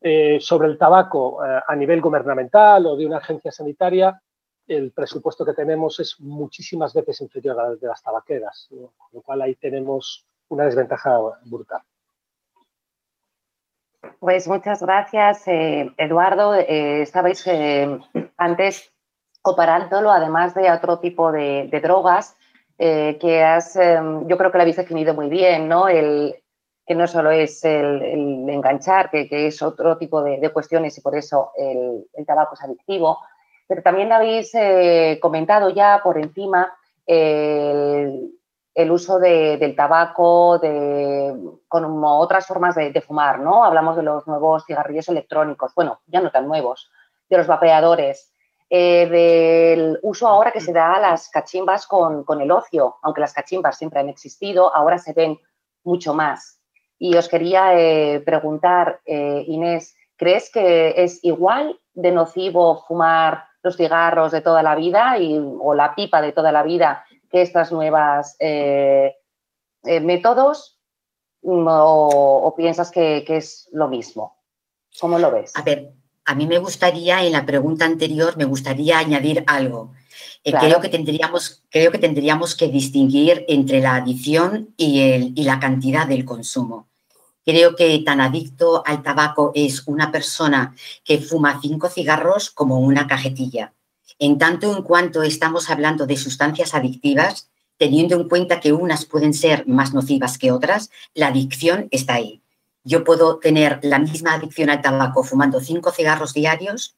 eh, 0.00 0.38
sobre 0.40 0.68
el 0.68 0.78
tabaco 0.78 1.44
eh, 1.44 1.60
a 1.66 1.76
nivel 1.76 2.00
gubernamental 2.00 2.86
o 2.86 2.96
de 2.96 3.06
una 3.06 3.18
agencia 3.18 3.52
sanitaria, 3.52 4.20
el 4.66 4.92
presupuesto 4.92 5.44
que 5.44 5.52
tenemos 5.52 6.00
es 6.00 6.20
muchísimas 6.20 6.94
veces 6.94 7.20
inferior 7.20 7.58
al 7.58 7.78
de 7.78 7.86
las 7.86 8.02
tabaqueras, 8.02 8.68
con 8.70 9.08
lo 9.12 9.20
cual 9.22 9.42
ahí 9.42 9.56
tenemos 9.56 10.24
una 10.48 10.64
desventaja 10.64 11.18
brutal. 11.44 11.82
Pues 14.18 14.46
muchas 14.46 14.82
gracias, 14.82 15.46
eh, 15.48 15.92
Eduardo. 15.96 16.54
Estabais 16.54 17.44
antes 18.36 18.92
comparándolo, 19.42 20.10
además 20.10 20.54
de 20.54 20.70
otro 20.70 20.98
tipo 20.98 21.32
de, 21.32 21.68
drogas, 21.82 22.36
que 22.80 23.42
has, 23.44 23.74
yo 23.74 24.38
creo 24.38 24.50
que 24.50 24.56
lo 24.56 24.62
habéis 24.62 24.76
definido 24.76 25.12
muy 25.12 25.28
bien, 25.28 25.68
¿no? 25.68 25.86
El, 25.86 26.34
que 26.86 26.96
no 26.96 27.06
solo 27.06 27.30
es 27.30 27.64
el, 27.64 28.48
enganchar, 28.48 29.10
que, 29.10 29.28
es 29.30 29.62
otro 29.62 29.98
tipo 29.98 30.22
de, 30.22 30.50
cuestiones 30.50 30.98
y 30.98 31.00
por 31.00 31.14
eso 31.14 31.52
el, 31.56 32.26
tabaco 32.26 32.54
es 32.54 32.64
adictivo 32.64 33.18
pero 33.70 33.84
también 33.84 34.10
habéis 34.10 34.52
eh, 34.56 35.20
comentado 35.22 35.70
ya 35.70 36.00
por 36.02 36.18
encima 36.18 36.74
el, 37.06 38.32
uso 38.90 39.20
del 39.20 39.76
tabaco, 39.76 40.58
de, 40.58 41.32
con 41.68 42.02
otras 42.02 42.48
formas 42.48 42.74
de, 42.74 43.00
fumar, 43.00 43.38
¿no? 43.38 43.62
Hablamos 43.62 43.94
de 43.94 44.02
los 44.02 44.26
nuevos 44.26 44.64
cigarrillos 44.66 45.08
electrónicos, 45.08 45.72
bueno, 45.76 46.00
ya 46.08 46.20
no 46.20 46.32
tan 46.32 46.48
nuevos, 46.48 46.90
de 47.28 47.38
los 47.38 47.46
vapeadores, 47.46 48.32
eh, 48.70 49.08
del 49.08 49.98
uso 50.02 50.26
ahora 50.26 50.52
que 50.52 50.60
se 50.60 50.72
da 50.72 50.94
a 50.94 51.00
las 51.00 51.28
cachimbas 51.28 51.86
con, 51.86 52.24
el 52.40 52.50
ocio, 52.50 52.96
aunque 53.02 53.20
las 53.20 53.34
cachimbas 53.34 53.76
siempre 53.76 54.00
han 54.00 54.08
existido, 54.08 54.74
ahora 54.74 54.96
se 54.98 55.12
ven 55.12 55.38
mucho 55.84 56.14
más. 56.14 56.60
Y 56.98 57.16
os 57.16 57.28
quería 57.28 57.78
eh, 57.78 58.20
preguntar, 58.20 59.00
Inés, 59.04 59.96
¿crees 60.16 60.50
que 60.50 60.94
es 61.02 61.22
igual 61.24 61.78
de 61.94 62.12
nocivo 62.12 62.84
fumar 62.86 63.44
los 63.62 63.76
cigarros 63.76 64.32
de 64.32 64.40
toda 64.40 64.62
la 64.62 64.74
vida 64.74 65.18
y, 65.18 65.38
o 65.38 65.74
la 65.74 65.94
pipa 65.94 66.22
de 66.22 66.32
toda 66.32 66.52
la 66.52 66.62
vida 66.62 67.04
que 67.30 67.42
estas 67.42 67.72
nuevas 67.72 68.36
eh, 68.40 69.16
eh, 69.84 70.00
métodos 70.00 70.78
mm, 71.42 71.66
o, 71.68 72.54
piensas 72.56 72.90
que, 72.90 73.24
es 73.26 73.68
lo 73.72 73.88
mismo? 73.88 74.36
¿Cómo 75.00 75.18
lo 75.18 75.30
ves? 75.30 75.56
A 75.56 75.62
ver, 75.62 75.92
a 76.30 76.34
mí 76.36 76.46
me 76.46 76.58
gustaría, 76.58 77.24
en 77.24 77.32
la 77.32 77.44
pregunta 77.44 77.84
anterior, 77.84 78.36
me 78.36 78.44
gustaría 78.44 79.00
añadir 79.00 79.42
algo. 79.48 79.92
Eh, 80.44 80.52
creo, 80.52 80.80
que 80.80 80.88
tendríamos, 80.88 81.64
creo 81.70 81.90
que 81.90 81.98
tendríamos 81.98 82.54
que 82.54 82.68
distinguir 82.68 83.44
entre 83.48 83.80
la 83.80 84.04
y, 84.76 85.00
el, 85.00 85.32
y 85.34 85.42
la 85.42 85.58
cantidad 85.58 86.06
del 86.06 86.24
consumo. 86.24 86.86
Creo 87.44 87.74
que 87.74 87.98
tan 88.06 88.20
adicto 88.20 88.84
al 88.86 89.02
tabaco 89.02 89.50
es 89.56 89.82
una 89.86 90.12
persona 90.12 90.76
que 91.04 91.18
fuma 91.18 91.58
cinco 91.60 91.88
cigarros 91.88 92.50
como 92.50 92.78
una 92.78 93.08
cajetilla. 93.08 93.72
En 94.20 94.38
tanto 94.38 94.76
en 94.76 94.84
cuanto 94.84 95.24
estamos 95.24 95.68
hablando 95.68 96.06
de 96.06 96.16
sustancias 96.16 96.74
adictivas, 96.76 97.50
teniendo 97.76 98.14
en 98.14 98.28
cuenta 98.28 98.60
que 98.60 98.72
unas 98.72 99.04
pueden 99.04 99.34
ser 99.34 99.66
más 99.66 99.94
nocivas 99.94 100.38
que 100.38 100.52
otras, 100.52 100.90
la 101.12 101.26
adicción 101.26 101.88
está 101.90 102.14
ahí. 102.14 102.40
Yo 102.90 103.04
puedo 103.04 103.38
tener 103.38 103.78
la 103.82 104.00
misma 104.00 104.34
adicción 104.34 104.68
al 104.68 104.82
tabaco 104.82 105.22
fumando 105.22 105.60
cinco 105.60 105.92
cigarros 105.92 106.34
diarios 106.34 106.96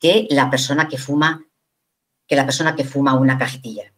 que 0.00 0.26
la 0.30 0.48
persona 0.48 0.88
que 0.88 0.96
fuma 0.96 1.44
que 2.26 2.34
la 2.34 2.46
persona 2.46 2.74
que 2.74 2.84
fuma 2.84 3.12
una 3.12 3.36
cajetilla. 3.36 3.92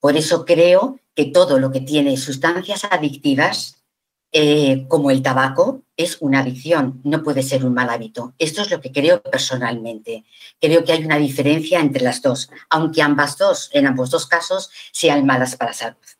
Por 0.00 0.16
eso 0.16 0.44
creo 0.44 0.98
que 1.14 1.26
todo 1.26 1.60
lo 1.60 1.70
que 1.70 1.82
tiene 1.82 2.16
sustancias 2.16 2.82
adictivas 2.90 3.84
eh, 4.32 4.86
como 4.88 5.12
el 5.12 5.22
tabaco, 5.22 5.82
es 5.96 6.18
una 6.20 6.40
adicción, 6.40 7.00
no 7.04 7.22
puede 7.22 7.44
ser 7.44 7.64
un 7.64 7.74
mal 7.74 7.90
hábito. 7.90 8.34
Esto 8.38 8.62
es 8.62 8.70
lo 8.72 8.80
que 8.80 8.90
creo 8.90 9.22
personalmente. 9.22 10.24
Creo 10.60 10.82
que 10.82 10.92
hay 10.92 11.04
una 11.04 11.18
diferencia 11.18 11.78
entre 11.78 12.02
las 12.02 12.20
dos, 12.22 12.50
aunque 12.70 13.02
ambas 13.02 13.38
dos, 13.38 13.70
en 13.72 13.86
ambos 13.86 14.10
dos 14.10 14.26
casos, 14.26 14.68
sean 14.90 15.24
malas 15.24 15.54
para 15.54 15.72
salud. 15.72 16.17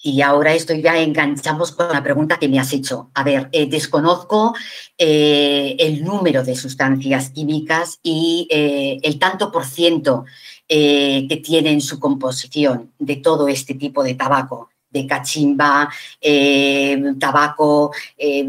Y 0.00 0.22
ahora 0.22 0.54
esto 0.54 0.74
ya 0.74 0.98
enganchamos 0.98 1.72
con 1.72 1.92
la 1.92 2.02
pregunta 2.02 2.38
que 2.38 2.48
me 2.48 2.58
has 2.58 2.72
hecho. 2.72 3.10
A 3.14 3.24
ver, 3.24 3.48
eh, 3.52 3.66
desconozco 3.66 4.54
eh, 4.96 5.76
el 5.78 6.04
número 6.04 6.44
de 6.44 6.54
sustancias 6.54 7.30
químicas 7.30 7.98
y 8.02 8.48
el 8.50 9.18
tanto 9.18 9.50
por 9.50 9.64
ciento 9.64 10.24
que 10.68 11.42
tiene 11.42 11.70
en 11.70 11.80
su 11.80 11.98
composición 11.98 12.92
de 12.98 13.16
todo 13.16 13.48
este 13.48 13.74
tipo 13.74 14.02
de 14.02 14.14
tabaco 14.14 14.68
de 14.90 15.06
cachimba, 15.06 15.88
eh, 16.20 17.14
tabaco, 17.18 17.92
eh, 18.16 18.46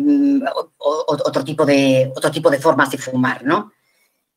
otro, 0.77 1.43
tipo 1.43 1.65
de, 1.65 2.11
otro 2.15 2.31
tipo 2.31 2.49
de 2.49 2.59
formas 2.59 2.91
de 2.91 2.97
fumar, 2.97 3.43
¿no? 3.43 3.71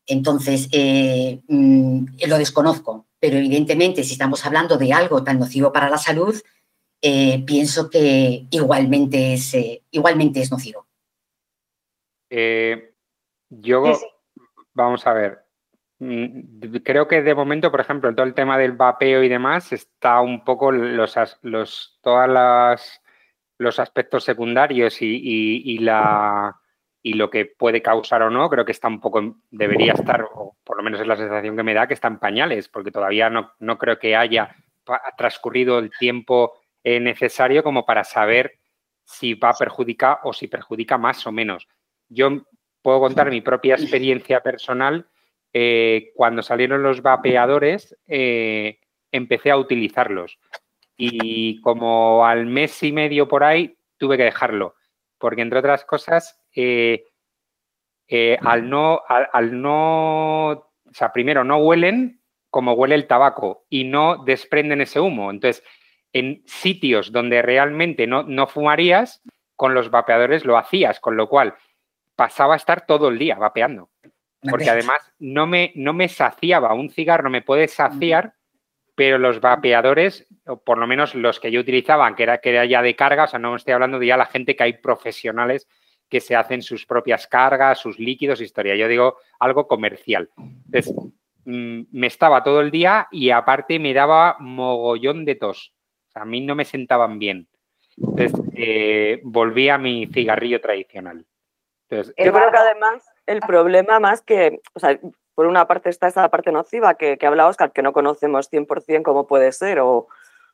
Entonces, 0.05 0.67
eh, 0.71 1.41
mm, 1.47 2.05
lo 2.27 2.37
desconozco, 2.37 3.05
pero 3.19 3.37
evidentemente 3.37 4.03
si 4.03 4.13
estamos 4.13 4.45
hablando 4.45 4.77
de 4.77 4.91
algo 4.91 5.23
tan 5.23 5.39
nocivo 5.39 5.71
para 5.71 5.89
la 5.89 5.97
salud, 5.97 6.35
pienso 7.45 7.89
que 7.89 8.45
igualmente 8.49 9.33
es, 9.33 9.55
igualmente 9.91 10.41
es 10.41 10.51
nocivo. 10.51 10.87
yo, 13.49 13.83
vamos 14.73 15.05
a 15.05 15.13
ver, 15.13 15.43
Mm, 16.03 16.79
creo 16.83 17.07
que 17.07 17.21
de 17.21 17.33
momento, 17.33 17.71
por 17.71 17.79
ejemplo, 17.79 18.13
todo 18.13 18.25
el 18.25 18.33
tema 18.33 18.57
del 18.57 18.73
vapeo 18.73 19.23
y 19.23 19.29
demás 19.29 19.71
está 19.71 20.19
un 20.19 20.43
poco 20.43 20.71
los, 20.71 21.15
los 21.43 21.99
todas 22.01 22.29
las, 22.29 23.01
los 23.57 23.79
aspectos 23.79 24.25
secundarios 24.25 25.01
y, 25.01 25.77
la 25.79 26.59
y 27.01 27.13
lo 27.13 27.29
que 27.29 27.45
puede 27.45 27.81
causar 27.81 28.21
o 28.23 28.29
no, 28.29 28.49
creo 28.49 28.65
que 28.65 28.73
está 28.73 28.89
un 28.89 28.99
poco, 28.99 29.37
debería 29.49 29.93
estar, 29.93 30.23
o 30.33 30.57
por 30.63 30.77
lo 30.77 30.83
menos 30.83 30.99
es 30.99 31.07
la 31.07 31.15
sensación 31.15 31.55
que 31.55 31.63
me 31.63 31.73
da, 31.73 31.87
que 31.87 31.93
está 31.93 32.07
en 32.09 32.19
pañales, 32.19 32.67
porque 32.67 32.91
todavía 32.91 33.29
no, 33.29 33.53
no 33.59 33.77
creo 33.77 33.97
que 33.99 34.15
haya 34.15 34.55
transcurrido 35.17 35.79
el 35.79 35.91
tiempo 35.97 36.53
eh, 36.83 36.99
necesario 36.99 37.63
como 37.63 37.85
para 37.85 38.03
saber 38.03 38.59
si 39.03 39.33
va 39.35 39.49
a 39.49 39.57
perjudicar 39.57 40.19
o 40.23 40.33
si 40.33 40.47
perjudica 40.47 40.97
más 40.97 41.25
o 41.27 41.31
menos. 41.31 41.67
Yo 42.09 42.45
puedo 42.81 42.99
contar 42.99 43.29
mi 43.29 43.41
propia 43.41 43.75
experiencia 43.75 44.41
personal. 44.41 45.07
Eh, 45.53 46.11
cuando 46.15 46.41
salieron 46.41 46.83
los 46.83 47.01
vapeadores, 47.01 47.97
eh, 48.07 48.79
empecé 49.11 49.51
a 49.51 49.57
utilizarlos. 49.57 50.39
Y 50.97 51.61
como 51.61 52.25
al 52.25 52.45
mes 52.45 52.81
y 52.83 52.91
medio 52.91 53.27
por 53.27 53.43
ahí, 53.43 53.77
tuve 53.97 54.17
que 54.17 54.23
dejarlo. 54.23 54.75
Porque, 55.17 55.41
entre 55.41 55.59
otras 55.59 55.85
cosas, 55.85 56.39
al 58.41 58.69
no, 58.69 59.01
al 59.07 59.61
no, 59.61 60.49
o 60.49 60.93
sea, 60.93 61.11
primero 61.13 61.43
no 61.43 61.57
huelen 61.57 62.21
como 62.53 62.73
huele 62.73 62.93
el 62.93 63.07
tabaco 63.07 63.65
y 63.67 63.85
no 63.85 64.23
desprenden 64.25 64.81
ese 64.81 64.99
humo. 64.99 65.31
Entonces, 65.31 65.63
en 66.13 66.43
sitios 66.45 67.11
donde 67.11 67.41
realmente 67.41 68.07
no, 68.07 68.23
no 68.23 68.47
fumarías, 68.47 69.21
con 69.55 69.73
los 69.73 69.89
vapeadores 69.89 70.45
lo 70.45 70.57
hacías, 70.57 70.99
con 70.99 71.17
lo 71.17 71.27
cual 71.27 71.55
pasaba 72.15 72.53
a 72.53 72.57
estar 72.57 72.85
todo 72.85 73.09
el 73.09 73.17
día 73.17 73.35
vapeando. 73.35 73.89
Porque 74.49 74.69
además 74.69 75.13
no 75.19 75.47
me, 75.47 75.71
no 75.75 75.93
me 75.93 76.09
saciaba, 76.09 76.73
un 76.73 76.89
cigarro 76.89 77.29
me 77.29 77.41
puede 77.41 77.67
saciar, 77.67 78.33
pero 78.93 79.17
los 79.17 79.39
vapeadores, 79.39 80.27
o 80.45 80.57
por 80.57 80.77
lo 80.77 80.85
menos 80.85 81.15
los 81.15 81.39
que 81.39 81.49
yo 81.49 81.61
utilizaba, 81.61 82.13
que 82.15 82.23
era, 82.23 82.39
que 82.39 82.49
era 82.49 82.65
ya 82.65 82.81
de 82.81 82.95
carga, 82.95 83.23
o 83.23 83.27
sea, 83.27 83.39
no 83.39 83.55
estoy 83.55 83.73
hablando 83.73 83.99
de 83.99 84.07
ya 84.07 84.17
la 84.17 84.25
gente 84.25 84.55
que 84.55 84.63
hay 84.63 84.73
profesionales 84.73 85.67
que 86.09 86.19
se 86.19 86.35
hacen 86.35 86.61
sus 86.61 86.85
propias 86.85 87.25
cargas, 87.25 87.79
sus 87.79 87.97
líquidos, 87.97 88.41
historia. 88.41 88.75
Yo 88.75 88.87
digo 88.87 89.17
algo 89.39 89.67
comercial. 89.67 90.29
Entonces, 90.37 90.93
mm, 91.45 91.83
me 91.91 92.07
estaba 92.07 92.43
todo 92.43 92.59
el 92.59 92.69
día 92.69 93.07
y 93.11 93.31
aparte 93.31 93.79
me 93.79 93.93
daba 93.93 94.35
mogollón 94.39 95.25
de 95.25 95.35
tos 95.35 95.73
a 96.13 96.25
mí 96.25 96.41
no 96.41 96.55
me 96.55 96.65
sentaban 96.65 97.19
bien. 97.19 97.47
Entonces, 97.97 98.33
eh, 98.55 99.21
volví 99.23 99.69
a 99.69 99.77
mi 99.77 100.07
cigarrillo 100.07 100.61
tradicional. 100.61 101.25
Entonces, 101.89 102.13
Yo 102.17 102.31
creo 102.31 102.51
que 102.51 102.57
además 102.57 103.03
el 103.25 103.39
problema 103.41 103.99
más 103.99 104.21
que, 104.21 104.61
o 104.73 104.79
sea, 104.79 104.99
por 105.35 105.47
una 105.47 105.67
parte 105.67 105.89
está 105.89 106.07
esa 106.07 106.29
parte 106.29 106.51
nociva 106.51 106.95
que, 106.95 107.17
que 107.17 107.27
habla 107.27 107.47
Oscar, 107.47 107.71
que 107.71 107.81
no 107.81 107.93
conocemos 107.93 108.51
100% 108.51 109.03
cómo 109.03 109.27
puede 109.27 109.51
ser, 109.51 109.79
o, 109.79 110.07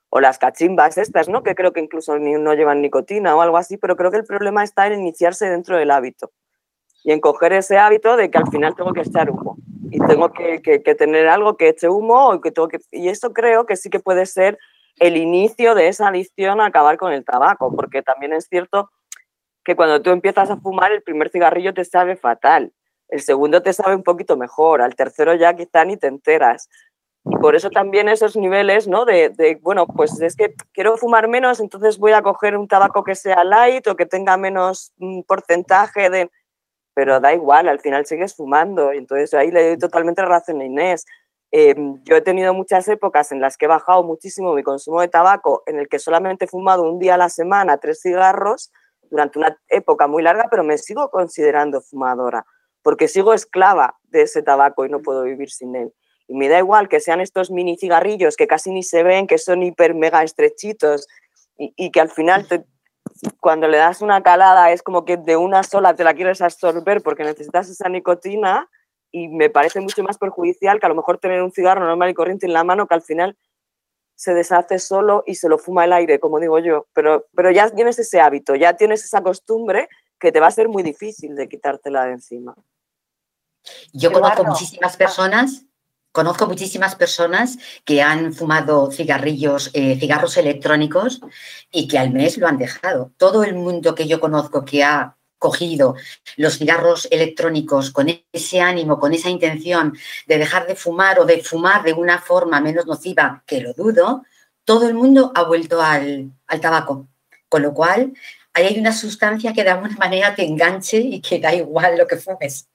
o, 0.09 0.19
las 0.19 0.37
cachimbas 0.37 0.97
estas, 0.97 1.29
¿no? 1.29 1.43
que 1.43 1.55
creo 1.55 1.73
que 1.73 1.79
incluso 1.79 2.17
ni, 2.17 2.33
no 2.33 2.53
llevan 2.53 2.81
nicotina 2.81 3.35
o 3.35 3.41
algo 3.41 3.57
así, 3.57 3.77
pero 3.77 3.95
creo 3.95 4.11
que 4.11 4.17
el 4.17 4.25
problema 4.25 4.63
está 4.63 4.87
en 4.87 4.99
iniciarse 4.99 5.49
dentro 5.49 5.77
del 5.77 5.91
hábito 5.91 6.31
y 7.03 7.11
en 7.11 7.19
coger 7.19 7.53
ese 7.53 7.77
hábito 7.77 8.17
de 8.17 8.29
que 8.29 8.37
al 8.37 8.49
final 8.49 8.75
tengo 8.75 8.93
que 8.93 9.01
echar 9.01 9.29
humo 9.29 9.57
y 9.91 9.99
tengo 9.99 10.31
que, 10.31 10.61
que, 10.61 10.83
que 10.83 10.95
tener 10.95 11.27
algo 11.27 11.57
que 11.57 11.69
eche 11.69 11.89
humo 11.89 12.35
y, 12.35 12.41
que 12.41 12.51
tengo 12.51 12.67
que, 12.67 12.79
y 12.91 13.09
eso 13.09 13.33
creo 13.33 13.65
que 13.65 13.75
sí 13.75 13.89
que 13.89 13.99
puede 13.99 14.25
ser 14.25 14.57
el 14.99 15.17
inicio 15.17 15.75
de 15.75 15.87
esa 15.87 16.09
adicción 16.09 16.61
a 16.61 16.67
acabar 16.67 16.97
con 16.97 17.11
el 17.11 17.25
tabaco, 17.25 17.75
porque 17.75 18.01
también 18.01 18.33
es 18.33 18.47
cierto 18.49 18.91
que 19.63 19.75
cuando 19.75 20.01
tú 20.01 20.11
empiezas 20.11 20.49
a 20.49 20.57
fumar, 20.57 20.91
el 20.91 21.03
primer 21.03 21.29
cigarrillo 21.29 21.73
te 21.73 21.85
sabe 21.85 22.15
fatal, 22.15 22.73
el 23.09 23.21
segundo 23.21 23.61
te 23.61 23.73
sabe 23.73 23.95
un 23.95 24.03
poquito 24.03 24.37
mejor, 24.37 24.81
al 24.81 24.95
tercero 24.95 25.33
ya 25.33 25.55
quizá 25.55 25.85
ni 25.85 25.97
te 25.97 26.07
enteras. 26.07 26.69
Y 27.25 27.35
por 27.37 27.55
eso 27.55 27.69
también 27.69 28.07
esos 28.07 28.35
niveles, 28.37 28.87
¿no? 28.87 29.05
De, 29.05 29.59
bueno, 29.61 29.85
pues 29.87 30.19
es 30.21 30.35
que 30.35 30.53
quiero 30.73 30.97
fumar 30.97 31.27
menos, 31.27 31.59
entonces 31.59 31.97
voy 31.97 32.13
a 32.13 32.21
coger 32.21 32.57
un 32.57 32.67
tabaco 32.67 33.03
que 33.03 33.15
sea 33.15 33.43
light 33.43 33.87
o 33.87 33.95
que 33.95 34.05
tenga 34.05 34.37
menos 34.37 34.93
mm, 34.97 35.21
porcentaje 35.21 36.09
de... 36.09 36.29
Pero 36.95 37.19
da 37.19 37.33
igual, 37.33 37.69
al 37.69 37.79
final 37.79 38.05
sigues 38.05 38.35
fumando. 38.35 38.93
Y 38.93 38.97
entonces 38.97 39.33
ahí 39.33 39.51
le 39.51 39.67
doy 39.69 39.77
totalmente 39.77 40.23
razón 40.23 40.59
a 40.59 40.65
Inés. 40.65 41.05
Em, 41.51 41.99
yo 42.03 42.15
he 42.15 42.21
tenido 42.21 42.53
muchas 42.53 42.87
épocas 42.87 43.31
en 43.31 43.41
las 43.41 43.57
que 43.57 43.65
he 43.65 43.67
bajado 43.67 44.03
muchísimo 44.03 44.53
mi 44.53 44.61
consumo 44.61 45.01
de 45.01 45.07
tabaco, 45.07 45.63
en 45.65 45.79
el 45.79 45.87
que 45.87 45.97
solamente 45.97 46.45
he 46.45 46.47
fumado 46.47 46.83
un 46.83 46.99
día 46.99 47.15
a 47.15 47.17
la 47.17 47.29
semana 47.29 47.77
tres 47.77 48.01
cigarros 48.01 48.71
durante 49.09 49.39
una 49.39 49.57
época 49.67 50.07
muy 50.07 50.21
larga, 50.21 50.45
pero 50.51 50.63
me 50.63 50.77
sigo 50.77 51.09
considerando 51.09 51.81
fumadora, 51.81 52.45
porque 52.83 53.07
sigo 53.07 53.33
esclava 53.33 53.97
de 54.03 54.23
ese 54.23 54.43
tabaco 54.43 54.85
y 54.85 54.89
no 54.89 55.01
puedo 55.01 55.23
vivir 55.23 55.49
sin 55.49 55.75
él. 55.75 55.93
Y 56.27 56.35
me 56.35 56.47
da 56.47 56.59
igual 56.59 56.87
que 56.87 56.99
sean 56.99 57.21
estos 57.21 57.49
mini 57.49 57.75
cigarrillos 57.77 58.35
que 58.37 58.45
casi 58.45 58.71
ni 58.71 58.83
se 58.83 59.01
ven, 59.01 59.25
que 59.25 59.39
son 59.39 59.63
hiper 59.63 59.95
mega 59.95 60.21
estrechitos 60.21 61.07
y, 61.57 61.91
que 61.91 61.99
al 61.99 62.09
final 62.09 62.45
cuando 63.39 63.67
le 63.67 63.77
das 63.77 64.01
una 64.01 64.21
calada 64.21 64.71
es 64.71 64.83
como 64.83 65.03
que 65.03 65.17
de 65.17 65.35
una 65.35 65.63
sola 65.63 65.95
te 65.95 66.03
la 66.03 66.13
quieres 66.13 66.41
absorber 66.41 67.01
porque 67.01 67.23
necesitas 67.23 67.67
esa 67.69 67.89
nicotina 67.89 68.69
y 69.11 69.27
me 69.27 69.49
parece 69.49 69.79
mucho 69.81 70.03
más 70.03 70.17
perjudicial 70.17 70.79
que 70.79 70.85
a 70.85 70.89
lo 70.89 70.95
mejor 70.95 71.17
tener 71.17 71.41
un 71.41 71.51
cigarro 71.51 71.85
normal 71.85 72.09
y 72.09 72.13
corriente 72.13 72.45
en 72.45 72.53
la 72.53 72.63
mano 72.63 72.87
que 72.87 72.95
al 72.95 73.01
final 73.01 73.37
se 74.15 74.33
deshace 74.33 74.79
solo 74.79 75.23
y 75.25 75.35
se 75.35 75.47
lo 75.47 75.57
fuma 75.57 75.85
el 75.85 75.93
aire, 75.93 76.19
como 76.19 76.39
digo 76.39 76.59
yo. 76.59 76.87
Pero, 76.93 77.27
pero 77.33 77.51
ya 77.51 77.69
tienes 77.69 77.97
ese 77.99 78.19
hábito, 78.19 78.55
ya 78.55 78.75
tienes 78.75 79.03
esa 79.05 79.23
costumbre 79.23 79.87
que 80.19 80.31
te 80.31 80.39
va 80.39 80.47
a 80.47 80.51
ser 80.51 80.67
muy 80.67 80.83
difícil 80.83 81.35
de 81.35 81.47
quitártela 81.47 82.05
de 82.05 82.13
encima. 82.13 82.53
Yo 83.93 84.11
conozco 84.11 84.43
muchísimas 84.43 84.97
personas, 84.97 85.65
conozco 86.11 86.47
muchísimas 86.47 86.95
personas 86.95 87.57
que 87.85 88.01
han 88.01 88.33
fumado 88.33 88.91
cigarrillos, 88.91 89.71
eh, 89.73 89.97
cigarros 89.97 90.37
electrónicos 90.37 91.21
y 91.71 91.87
que 91.87 91.97
al 91.97 92.11
mes 92.11 92.37
lo 92.37 92.47
han 92.47 92.57
dejado. 92.57 93.11
Todo 93.17 93.43
el 93.43 93.55
mundo 93.55 93.95
que 93.95 94.07
yo 94.07 94.19
conozco 94.19 94.65
que 94.65 94.83
ha 94.83 95.15
cogido 95.39 95.95
los 96.37 96.57
cigarros 96.57 97.07
electrónicos 97.09 97.89
con 97.91 98.07
ese 98.31 98.61
ánimo, 98.61 98.99
con 98.99 99.13
esa 99.13 99.29
intención 99.29 99.97
de 100.27 100.37
dejar 100.37 100.67
de 100.67 100.75
fumar 100.75 101.19
o 101.19 101.25
de 101.25 101.41
fumar 101.41 101.81
de 101.81 101.93
una 101.93 102.19
forma 102.19 102.59
menos 102.59 102.85
nociva, 102.85 103.41
que 103.47 103.61
lo 103.61 103.73
dudo, 103.73 104.23
todo 104.65 104.87
el 104.87 104.93
mundo 104.93 105.31
ha 105.33 105.43
vuelto 105.43 105.81
al, 105.81 106.33
tabaco. 106.61 107.07
Con 107.47 107.63
lo 107.63 107.73
cual, 107.73 108.13
ahí 108.53 108.67
hay 108.67 108.79
una 108.79 108.91
sustancia 108.91 109.53
que 109.53 109.63
de 109.63 109.71
alguna 109.71 109.95
manera 109.97 110.35
te 110.35 110.43
enganche 110.43 110.97
y 110.97 111.21
que 111.21 111.39
da 111.39 111.55
igual 111.55 111.97
lo 111.97 112.05
que 112.05 112.17
fumes. 112.17 112.69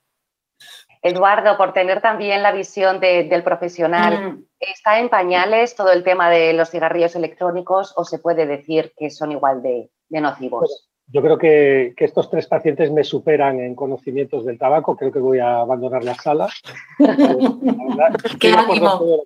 Eduardo, 1.01 1.55
por 1.55 1.71
tener 1.71 2.01
también 2.01 2.41
la 2.41 2.51
visión 2.51 2.99
del 2.99 3.43
profesional, 3.43 4.33
mm. 4.33 4.45
¿está 4.59 4.99
en 4.99 5.07
pañales 5.07 5.75
todo 5.75 5.91
el 5.91 6.03
tema 6.03 6.31
de 6.31 6.51
los 6.53 6.71
cigarrillos 6.71 7.15
electrónicos 7.15 7.93
o 7.95 8.03
se 8.03 8.17
puede 8.17 8.47
decir 8.47 8.91
que 8.97 9.11
son 9.11 9.31
igual 9.31 9.61
de, 9.61 9.91
de 10.09 10.19
nocivos? 10.19 10.89
Yo 11.07 11.21
creo 11.21 11.37
que, 11.37 11.93
estos 11.97 12.29
tres 12.29 12.47
pacientes 12.47 12.91
me 12.91 13.03
superan 13.03 13.59
en 13.59 13.75
conocimientos 13.75 14.45
del 14.45 14.57
tabaco. 14.57 14.97
Creo 14.97 15.11
que 15.11 15.19
voy 15.19 15.39
a 15.39 15.59
abandonar 15.59 16.03
la 16.03 16.15
sala. 16.15 16.49
¡Qué 18.39 18.51
ánimo! 18.51 19.23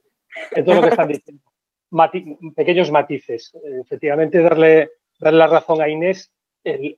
En 0.51 0.65
todo 0.65 0.75
lo 0.75 0.81
que 0.81 0.89
están 0.89 1.07
diciendo. 1.07 1.43
pequeños 2.55 2.91
matices. 2.91 3.51
Efectivamente, 3.81 4.41
darle, 4.41 4.91
darle 5.19 5.39
la 5.39 5.47
razón 5.47 5.81
a 5.81 5.89
Inés. 5.89 6.31
El, 6.65 6.97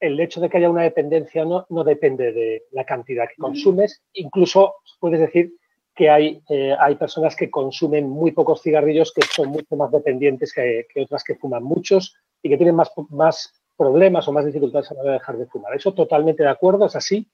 el, 0.00 0.20
hecho 0.20 0.40
de 0.40 0.50
que 0.50 0.56
haya 0.56 0.68
una 0.68 0.82
dependencia 0.82 1.44
no, 1.44 1.64
no 1.70 1.84
depende 1.84 2.32
de 2.32 2.64
la 2.72 2.84
cantidad 2.84 3.28
que 3.28 3.40
consumes. 3.40 4.02
Incluso 4.12 4.74
puedes 4.98 5.20
decir 5.20 5.52
que 5.94 6.10
hay, 6.10 6.42
eh, 6.50 6.74
hay 6.78 6.96
personas 6.96 7.36
que 7.36 7.48
consumen 7.48 8.08
muy 8.08 8.32
pocos 8.32 8.60
cigarrillos 8.60 9.12
que 9.14 9.22
son 9.22 9.48
mucho 9.48 9.76
más 9.76 9.92
dependientes 9.92 10.52
que, 10.52 10.86
que 10.92 11.02
otras 11.02 11.22
que 11.24 11.36
fuman 11.36 11.62
muchos 11.62 12.16
y 12.42 12.50
que 12.50 12.56
tienen 12.56 12.74
más, 12.74 12.92
más 13.08 13.52
problemas 13.76 14.26
o 14.26 14.32
más 14.32 14.44
dificultades 14.44 14.90
a 14.90 14.94
la 14.94 15.00
hora 15.00 15.12
de 15.12 15.18
dejar 15.18 15.36
de 15.36 15.46
fumar. 15.46 15.74
Eso 15.74 15.92
totalmente 15.92 16.42
de 16.42 16.48
acuerdo, 16.48 16.86
es 16.86 16.96
así. 16.96 17.28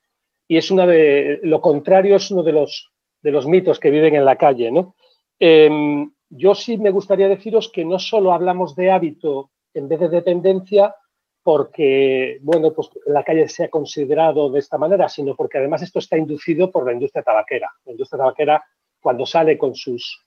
Y 0.48 0.56
es 0.56 0.70
una 0.70 0.86
de, 0.86 1.40
lo 1.42 1.60
contrario 1.60 2.16
es 2.16 2.30
uno 2.30 2.42
de 2.42 2.52
los, 2.52 2.90
de 3.22 3.30
los 3.30 3.46
mitos 3.46 3.78
que 3.78 3.90
viven 3.90 4.16
en 4.16 4.24
la 4.24 4.36
calle, 4.36 4.70
¿no? 4.70 4.94
Em, 5.38 6.12
yo 6.28 6.54
sí 6.54 6.78
me 6.78 6.90
gustaría 6.90 7.28
deciros 7.28 7.70
que 7.70 7.84
no 7.84 7.98
solo 7.98 8.32
hablamos 8.32 8.74
de 8.74 8.90
hábito 8.90 9.50
en 9.74 9.88
vez 9.88 10.00
de 10.00 10.08
dependencia 10.08 10.94
porque, 11.42 12.38
bueno, 12.42 12.72
pues 12.72 12.90
la 13.06 13.24
calle 13.24 13.48
se 13.48 13.64
ha 13.64 13.68
considerado 13.68 14.50
de 14.50 14.60
esta 14.60 14.78
manera, 14.78 15.08
sino 15.08 15.34
porque 15.34 15.58
además 15.58 15.82
esto 15.82 15.98
está 15.98 16.16
inducido 16.16 16.70
por 16.70 16.86
la 16.86 16.92
industria 16.92 17.22
tabaquera. 17.22 17.70
La 17.84 17.92
industria 17.92 18.18
tabaquera, 18.18 18.64
cuando 19.00 19.26
sale 19.26 19.58
con 19.58 19.74
sus 19.74 20.24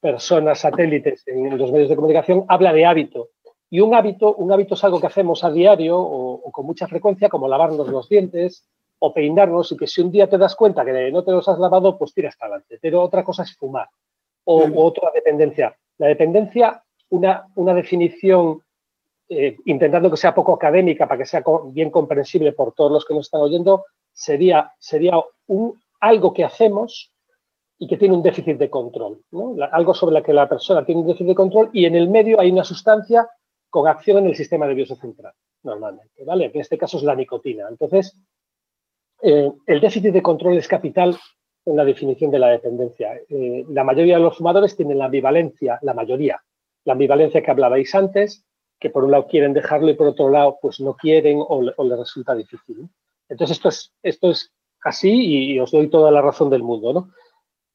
personas 0.00 0.60
satélites 0.60 1.26
en 1.26 1.56
los 1.56 1.72
medios 1.72 1.88
de 1.88 1.96
comunicación, 1.96 2.44
habla 2.48 2.72
de 2.72 2.84
hábito 2.86 3.30
y 3.70 3.80
un 3.80 3.94
hábito, 3.94 4.34
un 4.34 4.50
hábito 4.50 4.74
es 4.74 4.84
algo 4.84 5.00
que 5.00 5.08
hacemos 5.08 5.44
a 5.44 5.50
diario 5.50 5.98
o, 5.98 6.50
con 6.50 6.66
mucha 6.66 6.86
frecuencia, 6.86 7.28
como 7.28 7.48
lavarnos 7.48 7.88
los 7.88 8.08
dientes 8.08 8.66
o 8.98 9.12
peinarnos, 9.12 9.70
y 9.72 9.76
que 9.76 9.86
si 9.86 10.00
un 10.00 10.10
día 10.10 10.28
te 10.28 10.38
das 10.38 10.56
cuenta 10.56 10.84
que 10.84 11.12
no 11.12 11.22
te 11.22 11.30
los 11.30 11.48
has 11.48 11.58
lavado, 11.58 11.98
pues 11.98 12.12
tiras 12.14 12.36
para 12.36 12.54
adelante. 12.54 12.78
Pero 12.80 13.02
otra 13.02 13.22
cosa 13.22 13.42
es 13.42 13.54
fumar 13.56 13.88
o, 14.44 14.66
otra 14.74 15.10
dependencia. 15.14 15.76
La 15.98 16.08
dependencia, 16.08 16.82
una, 17.10 17.46
una 17.54 17.74
definición, 17.74 18.62
eh, 19.28 19.56
intentando 19.66 20.10
que 20.10 20.16
sea 20.16 20.34
poco 20.34 20.54
académica 20.54 21.06
para 21.06 21.18
que 21.18 21.26
sea 21.26 21.44
bien 21.66 21.90
comprensible 21.90 22.52
por 22.52 22.72
todos 22.72 22.90
los 22.90 23.04
que 23.04 23.14
nos 23.14 23.26
están 23.26 23.42
oyendo, 23.42 23.84
sería, 24.12 24.72
sería 24.78 25.14
un, 25.46 25.80
algo 26.00 26.32
que 26.32 26.44
hacemos 26.44 27.12
y 27.78 27.86
que 27.86 27.96
tiene 27.96 28.14
un 28.14 28.22
déficit 28.22 28.56
de 28.56 28.70
control. 28.70 29.20
Algo 29.70 29.94
sobre 29.94 30.14
la 30.14 30.22
que 30.22 30.32
la 30.32 30.48
persona 30.48 30.84
tiene 30.84 31.02
un 31.02 31.06
déficit 31.06 31.28
de 31.28 31.34
control 31.34 31.70
y 31.72 31.84
en 31.84 31.94
el 31.94 32.08
medio 32.08 32.40
hay 32.40 32.50
una 32.50 32.64
sustancia 32.64 33.28
con 33.70 33.86
acción 33.86 34.18
en 34.18 34.26
el 34.26 34.36
sistema 34.36 34.66
nervioso 34.66 34.96
central, 34.96 35.32
normalmente, 35.62 36.24
¿vale? 36.24 36.46
En 36.46 36.60
este 36.60 36.78
caso 36.78 36.96
es 36.96 37.02
la 37.02 37.14
nicotina. 37.14 37.66
Entonces, 37.68 38.16
Eh, 39.20 39.50
el 39.66 39.80
déficit 39.80 40.12
de 40.12 40.22
control 40.22 40.56
es 40.58 40.68
capital 40.68 41.16
en 41.64 41.76
la 41.76 41.84
definición 41.84 42.30
de 42.30 42.38
la 42.38 42.48
dependencia. 42.48 43.14
Eh, 43.28 43.64
la 43.68 43.84
mayoría 43.84 44.16
de 44.16 44.22
los 44.22 44.36
fumadores 44.36 44.76
tienen 44.76 44.98
la 44.98 45.06
ambivalencia, 45.06 45.78
la 45.82 45.94
mayoría, 45.94 46.40
la 46.84 46.92
ambivalencia 46.92 47.42
que 47.42 47.50
hablabais 47.50 47.94
antes, 47.94 48.44
que 48.78 48.90
por 48.90 49.04
un 49.04 49.10
lado 49.10 49.26
quieren 49.26 49.52
dejarlo 49.52 49.90
y 49.90 49.94
por 49.94 50.06
otro 50.06 50.30
lado 50.30 50.58
pues 50.62 50.80
no 50.80 50.94
quieren 50.94 51.38
o, 51.40 51.62
les 51.62 51.98
resulta 51.98 52.34
difícil. 52.34 52.88
Entonces 53.28 53.56
esto 53.56 53.68
es, 53.68 53.92
esto 54.02 54.30
es 54.30 54.52
así 54.82 55.52
y, 55.52 55.60
os 55.60 55.72
doy 55.72 55.88
toda 55.88 56.10
la 56.12 56.22
razón 56.22 56.48
del 56.48 56.62
mundo. 56.62 57.08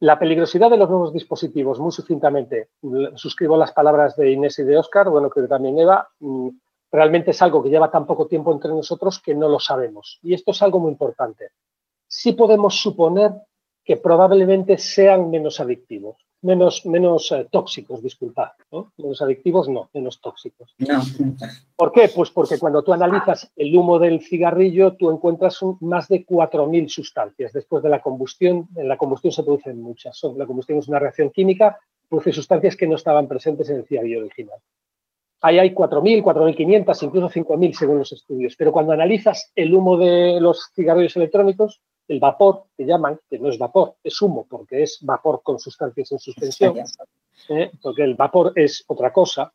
La 0.03 0.19
peligrosidad 0.19 0.69
de 0.69 0.75
los 0.75 0.89
nuevos 0.89 1.13
dispositivos, 1.13 1.79
muy 1.79 1.93
sucintamente, 1.93 2.71
suscribo 3.15 3.55
las 3.55 3.71
palabras 3.71 4.17
de 4.17 4.31
Inés 4.31 4.59
y 4.59 4.63
de 4.63 4.77
Oscar, 4.77 5.09
bueno, 5.09 5.29
creo 5.29 5.45
que 5.45 5.49
también 5.49 5.79
Eva, 5.79 6.09
mm, 6.19 6.49
realmente 6.91 7.31
es 7.31 7.41
algo 7.41 7.63
que 7.63 7.69
lleva 7.69 7.89
tan 7.89 8.05
poco 8.05 8.27
tiempo 8.27 8.51
entre 8.51 8.71
nosotros 8.71 9.21
que 9.21 9.33
no 9.33 9.47
lo 9.47 9.61
sabemos. 9.61 10.19
Y 10.21 10.33
esto 10.33 10.51
es 10.51 10.61
algo 10.61 10.79
muy 10.79 10.91
importante. 10.91 11.51
Sí 12.05 12.33
podemos 12.33 12.81
suponer 12.81 13.31
que 13.81 13.95
probablemente 13.95 14.77
sean 14.77 15.29
menos 15.29 15.61
adictivos, 15.61 16.17
menos, 16.43 16.86
menos 16.86 17.32
eh, 17.32 17.47
tóxicos, 17.49 18.01
disculpad. 18.03 18.49
¿no? 18.71 18.91
Menos 18.97 19.21
adictivos, 19.21 19.67
no, 19.69 19.89
menos 19.93 20.21
tóxicos. 20.21 20.75
¿Por 21.75 21.91
qué? 21.91 22.10
Pues 22.13 22.29
porque 22.29 22.60
cuando 22.60 22.84
tú 22.84 22.93
analizas 22.93 23.51
el 23.56 23.75
humo 23.75 23.97
del 23.97 24.21
cigarrillo, 24.21 24.93
tú 24.93 25.10
encuentras 25.10 25.60
más 25.82 26.08
de 26.08 26.25
4.000 26.25 26.88
sustancias. 26.89 27.53
Después 27.53 27.82
de 27.84 27.89
la 27.89 28.01
combustión, 28.01 28.67
en 28.75 28.88
la 28.88 28.97
combustión 28.97 29.34
se 29.34 29.43
producen 29.43 29.82
muchas. 29.82 30.21
La 30.36 30.45
combustión 30.45 30.79
es 30.79 30.88
una 30.88 30.99
reacción 30.99 31.32
química, 31.32 31.79
produce 32.08 32.32
sustancias 32.32 32.75
que 32.75 32.88
no 32.88 32.95
estaban 32.95 33.27
presentes 33.27 33.69
en 33.69 33.77
el 33.77 33.86
cigarrillo 33.86 34.19
original. 34.19 34.60
Ahí 35.41 35.60
hay 35.60 35.73
4.000, 35.73 36.23
4.500, 36.23 37.03
incluso 37.03 37.29
5.000 37.29 37.73
según 37.73 37.97
los 37.99 38.13
estudios. 38.13 38.56
Pero 38.58 38.71
cuando 38.71 38.93
analizas 38.93 39.51
el 39.56 39.73
humo 39.73 39.97
de 39.97 40.39
los 40.39 40.71
cigarrillos 40.73 41.17
electrónicos, 41.17 41.82
el 42.07 42.19
vapor, 42.19 42.65
que 42.75 42.85
llaman, 42.85 43.19
que 43.29 43.39
no 43.39 43.49
es 43.49 43.57
vapor, 43.57 43.95
es 44.03 44.21
humo, 44.21 44.45
porque 44.49 44.83
es 44.83 44.99
vapor 45.01 45.41
con 45.43 45.59
sustancias 45.59 46.11
en 46.11 46.19
suspensión, 46.19 46.75
¿eh? 47.49 47.71
porque 47.81 48.03
el 48.03 48.15
vapor 48.15 48.53
es 48.55 48.83
otra 48.87 49.11
cosa, 49.11 49.53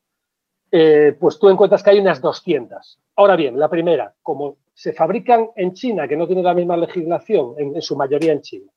eh, 0.71 1.17
pues 1.19 1.39
tú 1.39 1.49
encuentras 1.49 1.83
que 1.83 1.91
hay 1.91 1.99
unas 1.99 2.21
200. 2.21 2.99
Ahora 3.17 3.37
bien, 3.37 3.59
la 3.59 3.69
primera, 3.69 4.15
como 4.23 4.59
se 4.75 4.93
fabrican 4.93 5.51
en 5.57 5.75
China, 5.75 6.07
que 6.07 6.17
no 6.17 6.27
tiene 6.27 6.43
la 6.43 6.55
misma 6.55 6.77
legislación, 6.77 7.55
en, 7.59 7.83
su 7.83 7.97
mayoría 7.97 8.33
en 8.33 8.43
China, 8.43 8.71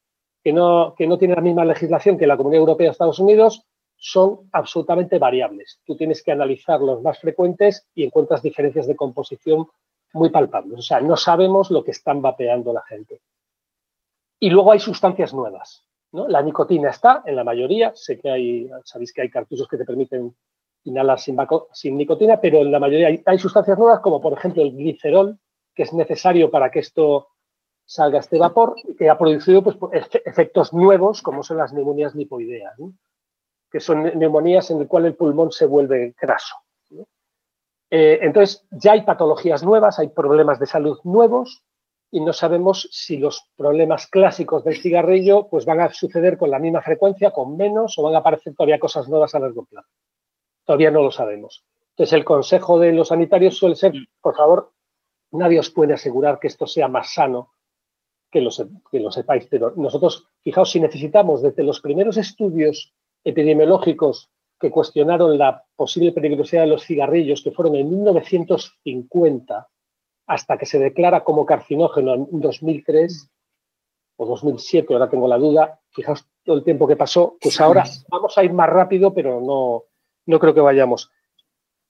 que 0.44 0.54
no, 0.54 0.96
que 0.98 1.08
no 1.08 1.18
tiene 1.18 1.36
la 1.36 1.42
misma 1.42 1.66
legislación 1.66 2.18
que 2.18 2.28
la 2.28 2.38
Comunidad 2.38 2.62
Europea 2.62 2.88
de 2.88 2.92
Estados 2.92 3.20
Unidos, 3.20 3.66
son 3.98 4.50
absolutamente 4.52 5.20
variables. 5.20 5.80
Tú 5.86 5.96
tienes 5.96 6.24
que 6.24 6.32
analizar 6.32 6.82
los 6.82 7.04
más 7.04 7.20
frecuentes 7.20 7.88
y 7.94 8.04
encuentras 8.04 8.42
diferencias 8.42 8.88
de 8.88 8.96
composición 8.96 9.68
muy 10.14 10.32
palpables. 10.32 10.80
O 10.80 10.82
sea, 10.82 11.02
no 11.02 11.16
sabemos 11.16 11.70
lo 11.70 11.84
que 11.84 11.92
están 11.92 12.22
vapeando 12.22 12.74
la 12.74 12.82
gente. 12.82 13.22
Y 14.44 14.50
luego 14.50 14.72
hay 14.72 14.80
sustancias 14.80 15.36
nuevas. 15.36 15.86
La 16.12 16.42
nicotina 16.42 16.90
está 16.90 17.22
en 17.26 17.36
la 17.36 17.44
mayoría, 17.44 17.92
sé 17.94 18.20
que 18.20 18.30
hay, 18.30 18.70
sabéis 18.84 19.14
que 19.14 19.22
hay 19.22 19.30
cartuchos 19.30 19.68
que 19.68 19.78
te 19.78 19.86
permiten 19.86 20.36
inhalar 20.84 21.20
sin, 21.20 21.38
sin 21.72 21.96
nicotina, 21.96 22.42
pero 22.42 22.58
en 22.58 22.72
la 22.72 22.80
mayoría 22.80 23.22
hay, 23.24 23.40
sustancias 23.40 23.78
nuevas 23.78 24.00
como 24.00 24.20
por 24.20 24.34
ejemplo 24.34 24.64
el 24.64 24.76
glicerol, 24.76 25.38
que 25.76 25.84
es 25.84 25.94
necesario 25.94 26.50
para 26.50 26.72
que 26.72 26.80
esto 26.80 27.28
salga 27.86 28.18
este 28.18 28.40
vapor, 28.40 28.76
que 28.98 29.10
ha 29.10 29.18
producido 29.18 29.62
pues, 29.64 29.78
efectos 30.26 30.74
nuevos 30.74 31.22
como 31.22 31.44
son 31.44 31.58
las 31.58 31.72
neumonías 31.72 32.16
lipoideas, 32.16 32.74
que 33.70 33.80
son 33.80 34.04
neumonías 34.18 34.72
en 34.72 34.80
las 34.80 34.88
cuales 34.88 35.12
el 35.12 35.18
pulmón 35.18 35.52
se 35.52 35.68
vuelve 35.68 36.16
graso. 36.20 36.56
Eh, 37.92 38.20
entonces, 38.22 38.66
ya 38.72 38.94
hay 38.94 39.04
patologías 39.04 39.64
nuevas, 39.64 40.00
hay 40.00 40.08
problemas 40.08 40.60
de 40.60 40.66
salud 40.66 40.98
nuevos 41.04 41.64
y 42.12 42.20
no 42.20 42.34
sabemos 42.34 42.90
si 42.92 43.18
los 43.18 43.50
problemas 43.56 44.08
clásicos 44.08 44.66
del 44.66 44.78
cigarrillo 44.78 45.48
pues 45.48 45.66
van 45.66 45.80
a 45.80 45.94
suceder 45.94 46.38
con 46.38 46.52
la 46.52 46.60
misma 46.60 46.82
frecuencia, 46.82 47.32
con 47.32 47.56
menos, 47.56 47.98
o 47.98 48.04
van 48.04 48.16
a 48.16 48.20
aparecer 48.20 48.54
todavía 48.54 48.80
cosas 48.80 49.08
nuevas 49.08 49.34
a 49.34 49.40
largo 49.40 49.66
plazo. 49.66 49.88
Todavía 50.66 50.92
no 50.92 51.02
lo 51.02 51.12
sabemos. 51.12 51.64
Entonces, 51.92 52.14
el 52.14 52.26
consejo 52.26 52.80
de 52.80 52.92
los 52.92 53.08
sanitarios 53.08 53.58
suele 53.58 53.76
ser, 53.76 53.94
por 54.22 54.36
favor, 54.36 54.74
nadie 55.32 55.60
os 55.60 55.70
puede 55.70 55.94
asegurar 55.94 56.38
que 56.40 56.48
esto 56.48 56.68
sea 56.68 56.90
más 56.90 57.14
sano 57.14 57.54
que 58.30 58.42
lo, 58.42 58.50
que 58.92 59.00
lo 59.00 59.12
sepáis, 59.12 59.48
pero 59.50 59.74
nosotros, 59.76 60.28
fijaos, 60.42 60.72
si 60.72 60.80
necesitamos 60.80 61.42
desde 61.42 61.64
los 61.64 61.82
primeros 61.82 62.18
estudios 62.18 62.94
epidemiológicos 63.24 64.30
que 64.60 64.70
cuestionaron 64.70 65.38
la 65.38 65.64
posible 65.76 66.12
peligrosidad 66.12 66.62
de 66.62 66.68
los 66.68 66.84
cigarrillos, 66.84 67.42
que 67.42 67.52
fueron 67.52 67.76
en 67.76 67.90
1950, 67.90 69.68
hasta 70.32 70.58
que 70.58 70.66
se 70.66 70.80
declara 70.80 71.26
como 71.26 71.46
carcinógeno 71.46 72.14
en 72.14 72.28
2003 72.32 73.30
o 74.16 74.26
2007, 74.26 74.94
ahora 74.94 75.10
tengo 75.10 75.28
la 75.28 75.38
duda, 75.38 75.82
fijaos 75.90 76.26
todo 76.46 76.56
el 76.56 76.64
tiempo 76.64 76.88
que 76.88 76.96
pasó, 76.96 77.36
pues 77.42 77.60
ahora 77.60 77.84
vamos 78.08 78.38
a 78.38 78.44
ir 78.46 78.54
más 78.54 78.70
rápido, 78.70 79.14
pero 79.14 79.42
no, 79.42 79.84
no 80.26 80.40
creo 80.40 80.54
que 80.54 80.62
vayamos. 80.62 81.12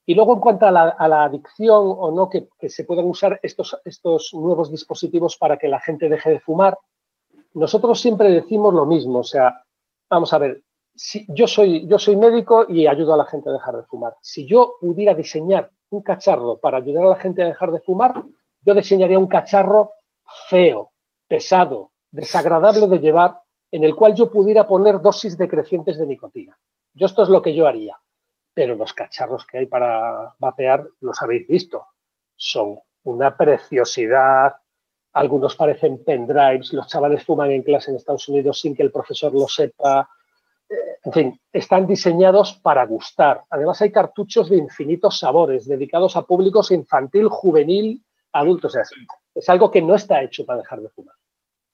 Y 0.04 0.16
luego 0.16 0.34
en 0.34 0.40
cuanto 0.40 0.66
a 0.66 0.72
la, 0.72 1.24
adicción 1.24 1.94
o 1.96 2.10
no, 2.10 2.28
que, 2.28 2.48
se 2.68 2.82
puedan 2.82 3.04
usar 3.04 3.38
estos, 3.44 3.80
estos 3.84 4.34
nuevos 4.34 4.72
dispositivos 4.72 5.36
para 5.36 5.56
que 5.56 5.68
la 5.68 5.78
gente 5.78 6.08
deje 6.08 6.30
de 6.30 6.40
fumar, 6.40 6.76
nosotros 7.54 8.00
siempre 8.00 8.28
decimos 8.28 8.74
lo 8.74 8.86
mismo, 8.86 9.20
o 9.20 9.24
sea, 9.24 9.62
vamos 10.10 10.32
a 10.32 10.38
ver, 10.38 10.64
si 10.96 11.24
yo, 11.28 11.46
soy, 11.46 11.86
yo 11.86 11.96
soy 11.96 12.16
médico 12.16 12.66
y 12.68 12.88
ayudo 12.88 13.14
a 13.14 13.18
la 13.18 13.24
gente 13.24 13.50
a 13.50 13.52
dejar 13.52 13.76
de 13.76 13.84
fumar. 13.84 14.16
Si 14.20 14.46
yo 14.46 14.74
pudiera 14.80 15.14
diseñar 15.14 15.70
un 15.92 16.02
cacharro 16.02 16.58
para 16.58 16.78
ayudar 16.78 17.04
a 17.04 17.10
la 17.10 17.16
gente 17.16 17.42
a 17.42 17.46
dejar 17.46 17.70
de 17.70 17.80
fumar, 17.80 18.22
yo 18.62 18.74
diseñaría 18.74 19.18
un 19.18 19.26
cacharro 19.26 19.92
feo, 20.48 20.92
pesado, 21.28 21.92
desagradable 22.10 22.86
de 22.88 22.98
llevar, 22.98 23.40
en 23.70 23.84
el 23.84 23.94
cual 23.94 24.14
yo 24.14 24.30
pudiera 24.30 24.66
poner 24.66 25.00
dosis 25.00 25.36
decrecientes 25.36 25.98
de 25.98 26.06
nicotina. 26.06 26.58
Yo 26.94 27.06
esto 27.06 27.22
es 27.22 27.28
lo 27.28 27.40
que 27.42 27.54
yo 27.54 27.66
haría. 27.66 27.98
Pero 28.54 28.74
los 28.74 28.92
cacharros 28.92 29.46
que 29.46 29.58
hay 29.58 29.66
para 29.66 30.34
vapear, 30.38 30.86
los 31.00 31.20
habéis 31.22 31.48
visto, 31.48 31.86
son 32.36 32.78
una 33.04 33.34
preciosidad. 33.36 34.56
Algunos 35.14 35.56
parecen 35.56 36.04
pendrives, 36.04 36.72
los 36.72 36.86
chavales 36.86 37.24
fuman 37.24 37.50
en 37.50 37.62
clase 37.62 37.90
en 37.90 37.96
Estados 37.96 38.28
Unidos 38.28 38.60
sin 38.60 38.74
que 38.74 38.82
el 38.82 38.92
profesor 38.92 39.32
lo 39.32 39.48
sepa 39.48 40.08
en 41.04 41.12
fin, 41.12 41.40
están 41.52 41.86
diseñados 41.86 42.54
para 42.62 42.86
gustar. 42.86 43.42
Además, 43.50 43.80
hay 43.82 43.90
cartuchos 43.90 44.48
de 44.48 44.56
infinitos 44.56 45.18
sabores 45.18 45.66
dedicados 45.66 46.16
a 46.16 46.22
públicos 46.22 46.70
infantil, 46.70 47.28
juvenil, 47.28 48.02
adultos. 48.32 48.76
Es, 48.76 48.90
es 49.34 49.48
algo 49.48 49.70
que 49.70 49.82
no 49.82 49.94
está 49.94 50.22
hecho 50.22 50.46
para 50.46 50.60
dejar 50.60 50.80
de 50.80 50.88
fumar. 50.90 51.14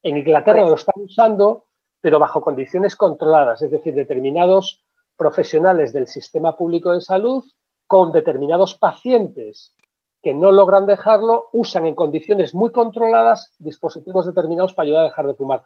En 0.02 0.16
Inglaterra 0.16 0.64
lo 0.64 0.74
están 0.74 1.02
usando, 1.02 1.66
pero 2.00 2.18
bajo 2.18 2.40
condiciones 2.40 2.96
controladas, 2.96 3.60
es 3.62 3.70
decir, 3.70 3.94
determinados 3.94 4.84
profesionales 5.16 5.92
del 5.92 6.06
sistema 6.06 6.56
público 6.56 6.92
de 6.92 7.00
salud 7.00 7.44
con 7.86 8.12
determinados 8.12 8.76
pacientes 8.76 9.74
que 10.22 10.34
no 10.34 10.52
logran 10.52 10.86
dejarlo, 10.86 11.48
usan 11.52 11.86
en 11.86 11.94
condiciones 11.94 12.54
muy 12.54 12.70
controladas 12.70 13.54
dispositivos 13.58 14.26
determinados 14.26 14.74
para 14.74 14.86
ayudar 14.86 15.02
a 15.02 15.08
dejar 15.08 15.26
de 15.26 15.34
fumar. 15.34 15.62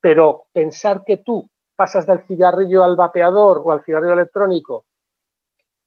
Pero 0.00 0.46
pensar 0.52 1.04
que 1.04 1.18
tú 1.18 1.48
pasas 1.76 2.06
del 2.06 2.20
cigarrillo 2.26 2.84
al 2.84 2.96
vapeador 2.96 3.62
o 3.64 3.72
al 3.72 3.82
cigarrillo 3.82 4.14
electrónico 4.14 4.86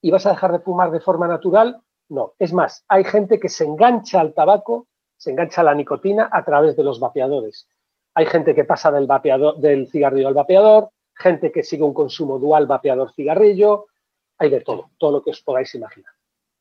y 0.02 0.12
vas 0.12 0.26
a 0.26 0.32
dejar 0.32 0.52
de 0.52 0.60
fumar 0.60 0.92
de 0.92 1.00
forma 1.00 1.28
natural, 1.28 1.82
no. 2.10 2.34
Es 2.40 2.54
más, 2.54 2.86
hay 2.88 3.04
gente 3.04 3.40
que 3.40 3.50
se 3.50 3.66
engancha 3.66 4.20
al 4.20 4.34
tabaco, 4.34 4.88
se 5.18 5.32
engancha 5.32 5.62
a 5.62 5.64
la 5.66 5.74
nicotina 5.74 6.30
a 6.32 6.46
través 6.46 6.76
de 6.76 6.84
los 6.84 7.00
vapeadores. 7.00 7.68
Hay 8.14 8.26
gente 8.26 8.56
que 8.56 8.64
pasa 8.64 8.92
del, 8.92 9.08
vapeador, 9.08 9.58
del 9.58 9.90
cigarrillo 9.90 10.28
al 10.28 10.34
vapeador, 10.34 10.90
gente 11.16 11.52
que 11.52 11.64
sigue 11.64 11.84
un 11.84 11.94
consumo 11.94 12.40
dual 12.40 12.68
vapeador-cigarrillo, 12.68 13.88
hay 14.38 14.50
de 14.50 14.62
todo, 14.62 14.92
todo 14.98 15.12
lo 15.12 15.24
que 15.24 15.32
os 15.32 15.42
podáis 15.42 15.74
imaginar. 15.76 16.12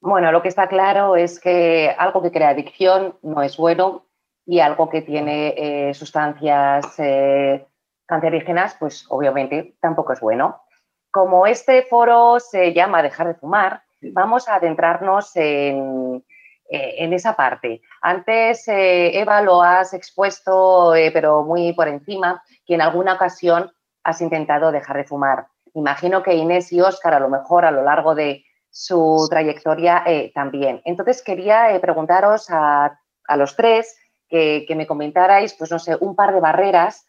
Bueno, 0.01 0.33
lo 0.33 0.43
que 0.43 0.49
está 0.49 0.68
claro 0.68 1.16
es 1.16 1.41
que 1.41 1.95
algo 1.97 2.22
que 2.22 2.31
crea 2.31 2.51
adicción 2.51 3.16
no 3.22 3.43
es 3.43 3.57
bueno 3.57 4.07
y 4.45 4.61
algo 4.61 4.89
que 4.89 5.03
tiene 5.03 5.55
eh, 5.57 5.95
sustancias 5.95 6.99
eh, 6.99 7.66
cancerígenas, 8.07 8.77
pues 8.79 9.05
obviamente 9.09 9.77
tampoco 9.81 10.13
es 10.13 10.21
bueno. 10.21 10.63
Como 11.11 11.47
este 11.47 11.83
foro 11.83 12.41
se 12.41 12.73
llama 12.73 13.03
Dejar 13.03 13.29
de 13.29 13.35
fumar, 13.35 13.83
vamos 14.13 14.49
a 14.49 14.57
adentrarnos 14.57 15.35
en, 15.37 16.25
eh, 16.69 17.15
esa 17.15 17.35
parte. 17.35 17.81
Antes, 18.01 18.69
eh, 18.69 19.19
Eva, 19.19 19.41
lo 19.43 19.63
has 19.63 19.95
expuesto, 19.95 20.95
eh, 20.95 21.11
pero 21.13 21.43
muy 21.43 21.73
por 21.73 21.89
encima, 21.89 22.43
que 22.67 22.75
en 22.75 22.83
alguna 22.83 23.15
ocasión 23.15 23.73
has 24.05 24.21
intentado 24.21 24.73
dejar 24.73 24.99
de 24.99 25.05
fumar. 25.05 25.47
Imagino 25.75 26.23
que 26.23 26.35
Inés 26.35 26.73
y 26.73 26.81
Óscar, 26.81 27.15
a 27.15 27.21
lo 27.21 27.29
mejor 27.29 27.65
a 27.65 27.71
lo 27.71 27.83
largo 27.83 28.15
de 28.15 28.45
su 28.71 29.27
trayectoria, 29.31 30.05
también. 30.35 30.83
Entonces, 30.85 31.23
quería 31.23 31.79
preguntaros 31.81 32.49
a, 32.51 32.99
los 33.37 33.57
tres 33.57 33.97
que, 34.29 34.65
que, 34.69 34.75
me 34.75 34.87
comentarais, 34.87 35.55
pues 35.55 35.71
no 35.71 35.79
sé, 35.79 35.97
un 35.99 36.15
par 36.15 36.35
de 36.35 36.41
barreras 36.41 37.07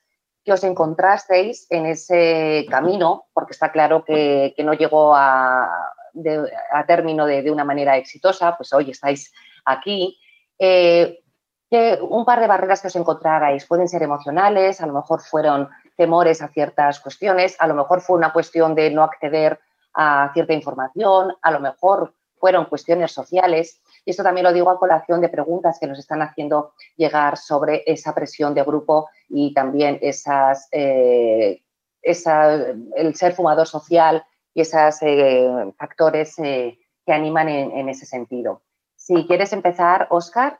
que 0.47 0.53
os 0.53 0.63
encontrasteis 0.63 1.67
en 1.69 1.87
ese 1.87 2.65
camino, 2.69 3.25
porque 3.33 3.51
está 3.51 3.69
claro 3.69 4.05
que, 4.05 4.55
no 4.59 4.71
llegó 4.71 5.13
a, 5.13 5.91
término 6.87 7.25
de, 7.25 7.51
una 7.51 7.65
manera 7.65 7.97
exitosa, 7.97 8.55
pues 8.55 8.71
hoy 8.71 8.91
estáis 8.91 9.33
aquí. 9.65 10.17
Eh, 10.57 11.19
un 11.99 12.23
par 12.23 12.39
de 12.39 12.47
barreras 12.47 12.79
que 12.79 12.87
os 12.87 12.95
encontrarais 12.95 13.65
pueden 13.65 13.89
ser 13.89 14.03
emocionales, 14.03 14.79
a 14.79 14.87
lo 14.87 14.93
mejor 14.93 15.19
fueron 15.19 15.67
temores 15.97 16.41
a 16.41 16.47
ciertas 16.47 17.01
cuestiones, 17.01 17.57
a 17.59 17.67
lo 17.67 17.73
mejor 17.73 17.99
fue 17.99 18.15
una 18.15 18.31
cuestión 18.31 18.73
de 18.73 18.89
no 18.89 19.03
acceder 19.03 19.59
a 19.95 20.31
cierta 20.33 20.53
información, 20.53 21.35
a 21.41 21.51
lo 21.51 21.59
mejor 21.59 22.13
fueron 22.39 22.65
cuestiones 22.65 23.11
sociales. 23.11 23.81
Y 24.05 24.11
esto 24.11 24.23
también 24.23 24.45
lo 24.45 24.53
digo 24.53 24.69
a 24.69 24.79
colación 24.79 25.21
de 25.21 25.29
preguntas 25.29 25.77
que 25.79 25.87
nos 25.87 25.99
están 25.99 26.21
haciendo 26.21 26.73
llegar 26.95 27.37
sobre 27.37 27.83
esa 27.85 28.13
presión 28.13 28.53
de 28.53 28.63
grupo 28.63 29.09
y 29.29 29.53
también 29.53 29.99
esas, 30.01 30.67
eh, 30.71 31.63
el 32.01 33.15
ser 33.15 33.33
fumador 33.33 33.67
social 33.67 34.23
y 34.53 34.61
esos 34.61 35.01
eh, 35.01 35.73
factores 35.77 36.37
eh, 36.39 36.79
que 37.05 37.13
animan 37.13 37.49
en, 37.49 37.89
ese 37.89 38.05
sentido. 38.05 38.63
Si 38.95 39.25
quieres 39.27 39.53
empezar, 39.53 40.07
Oscar. 40.09 40.59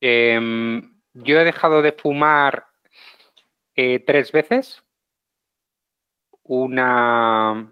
Em, 0.00 1.00
yo 1.14 1.40
he 1.40 1.44
dejado 1.44 1.82
de 1.82 1.92
fumar 1.92 2.66
tres 3.74 4.32
veces. 4.32 4.82
Una, 6.42 7.70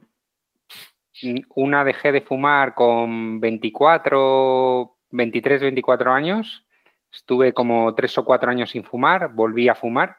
una 1.54 1.84
dejé 1.84 2.12
de 2.12 2.20
fumar 2.20 2.74
con 2.74 3.40
24, 3.40 4.96
23, 5.10 5.60
24 5.62 6.12
años. 6.12 6.66
Estuve 7.12 7.52
como 7.52 7.94
tres 7.94 8.16
o 8.18 8.24
cuatro 8.24 8.50
años 8.50 8.70
sin 8.70 8.84
fumar, 8.84 9.32
volví 9.32 9.68
a 9.68 9.74
fumar. 9.74 10.16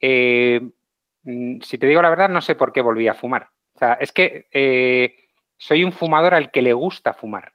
Eh, 0.00 0.60
mm, 1.24 1.60
si 1.60 1.78
te 1.78 1.86
digo 1.86 2.02
la 2.02 2.10
verdad, 2.10 2.28
no 2.28 2.40
sé 2.40 2.54
por 2.54 2.72
qué 2.72 2.80
volví 2.80 3.08
a 3.08 3.14
fumar. 3.14 3.48
O 3.74 3.78
sea, 3.78 3.94
es 3.94 4.12
que 4.12 4.46
eh, 4.52 5.16
soy 5.56 5.82
un 5.82 5.92
fumador 5.92 6.34
al 6.34 6.50
que 6.50 6.62
le 6.62 6.72
gusta 6.72 7.14
fumar. 7.14 7.52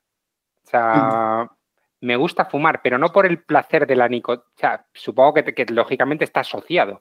O 0.63 0.67
sea, 0.69 1.49
me 2.01 2.15
gusta 2.15 2.45
fumar, 2.45 2.81
pero 2.81 2.97
no 2.97 3.11
por 3.11 3.25
el 3.25 3.41
placer 3.43 3.87
de 3.87 3.95
la 3.95 4.07
nicotina. 4.07 4.45
O 4.55 4.59
sea, 4.59 4.85
supongo 4.93 5.33
que, 5.33 5.65
lógicamente 5.69 6.25
está 6.25 6.41
asociado, 6.41 6.99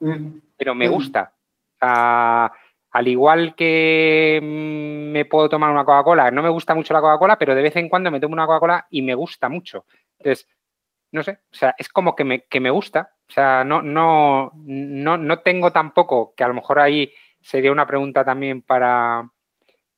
pero 0.57 0.73
me 0.73 0.87
gusta. 0.87 1.33
O 1.75 1.77
sea, 1.79 2.51
al 2.91 3.07
igual 3.07 3.55
que 3.55 4.39
mm, 4.41 5.11
me 5.11 5.25
puedo 5.25 5.49
tomar 5.49 5.71
una 5.71 5.85
Coca-Cola, 5.85 6.31
no 6.31 6.41
me 6.41 6.49
gusta 6.49 6.75
mucho 6.75 6.93
la 6.93 7.01
Coca-Cola, 7.01 7.37
pero 7.37 7.55
de 7.55 7.61
vez 7.61 7.75
en 7.75 7.89
cuando 7.89 8.11
me 8.11 8.19
tomo 8.19 8.33
una 8.33 8.45
Coca-Cola 8.45 8.87
y 8.89 9.01
me 9.01 9.15
gusta 9.15 9.49
mucho. 9.49 9.85
Entonces, 10.17 10.47
no 11.11 11.23
sé, 11.23 11.39
o 11.51 11.55
sea, 11.55 11.75
es 11.77 11.89
como 11.89 12.15
que 12.15 12.23
me, 12.23 12.43
que 12.43 12.59
me 12.59 12.69
gusta. 12.69 13.13
O 13.27 13.31
sea, 13.31 13.63
no, 13.63 13.81
no, 13.81 14.51
no, 14.55 15.17
no 15.17 15.39
tengo 15.39 15.71
tampoco, 15.71 16.33
que 16.35 16.43
a 16.43 16.47
lo 16.47 16.53
mejor 16.53 16.79
ahí 16.79 17.11
sería 17.41 17.71
una 17.71 17.87
pregunta 17.87 18.25
también 18.25 18.61
para, 18.61 19.29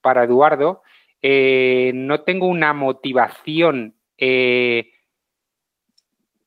para 0.01 0.23
Eduardo, 0.23 0.83
eh, 1.21 1.91
no 1.93 2.21
tengo 2.21 2.47
una 2.47 2.73
motivación 2.73 3.95
eh, 4.17 4.91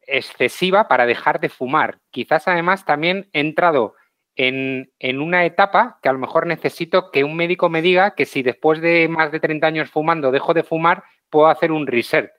excesiva 0.07 0.88
para 0.88 1.07
dejar 1.07 1.40
de 1.40 1.49
fumar. 1.49 2.01
Quizás 2.11 2.49
además 2.49 2.84
también 2.84 3.28
he 3.32 3.40
entrado 3.40 3.95
en, 4.37 4.91
una 5.20 5.45
etapa 5.45 5.99
que 6.03 6.09
a 6.09 6.12
lo 6.12 6.18
mejor 6.18 6.47
necesito 6.47 7.11
que 7.11 7.24
un 7.24 7.37
médico 7.37 7.68
me 7.68 7.82
diga 7.82 8.14
que 8.14 8.26
si 8.26 8.43
después 8.43 8.80
de 8.80 9.09
más 9.09 9.32
de 9.32 9.41
30 9.41 9.66
años 9.66 9.91
fumando 9.91 10.30
dejo 10.30 10.55
de 10.55 10.62
fumar, 10.62 11.05
puedo 11.30 11.49
hacer 11.49 11.72
un 11.72 11.87
reset. 11.87 12.30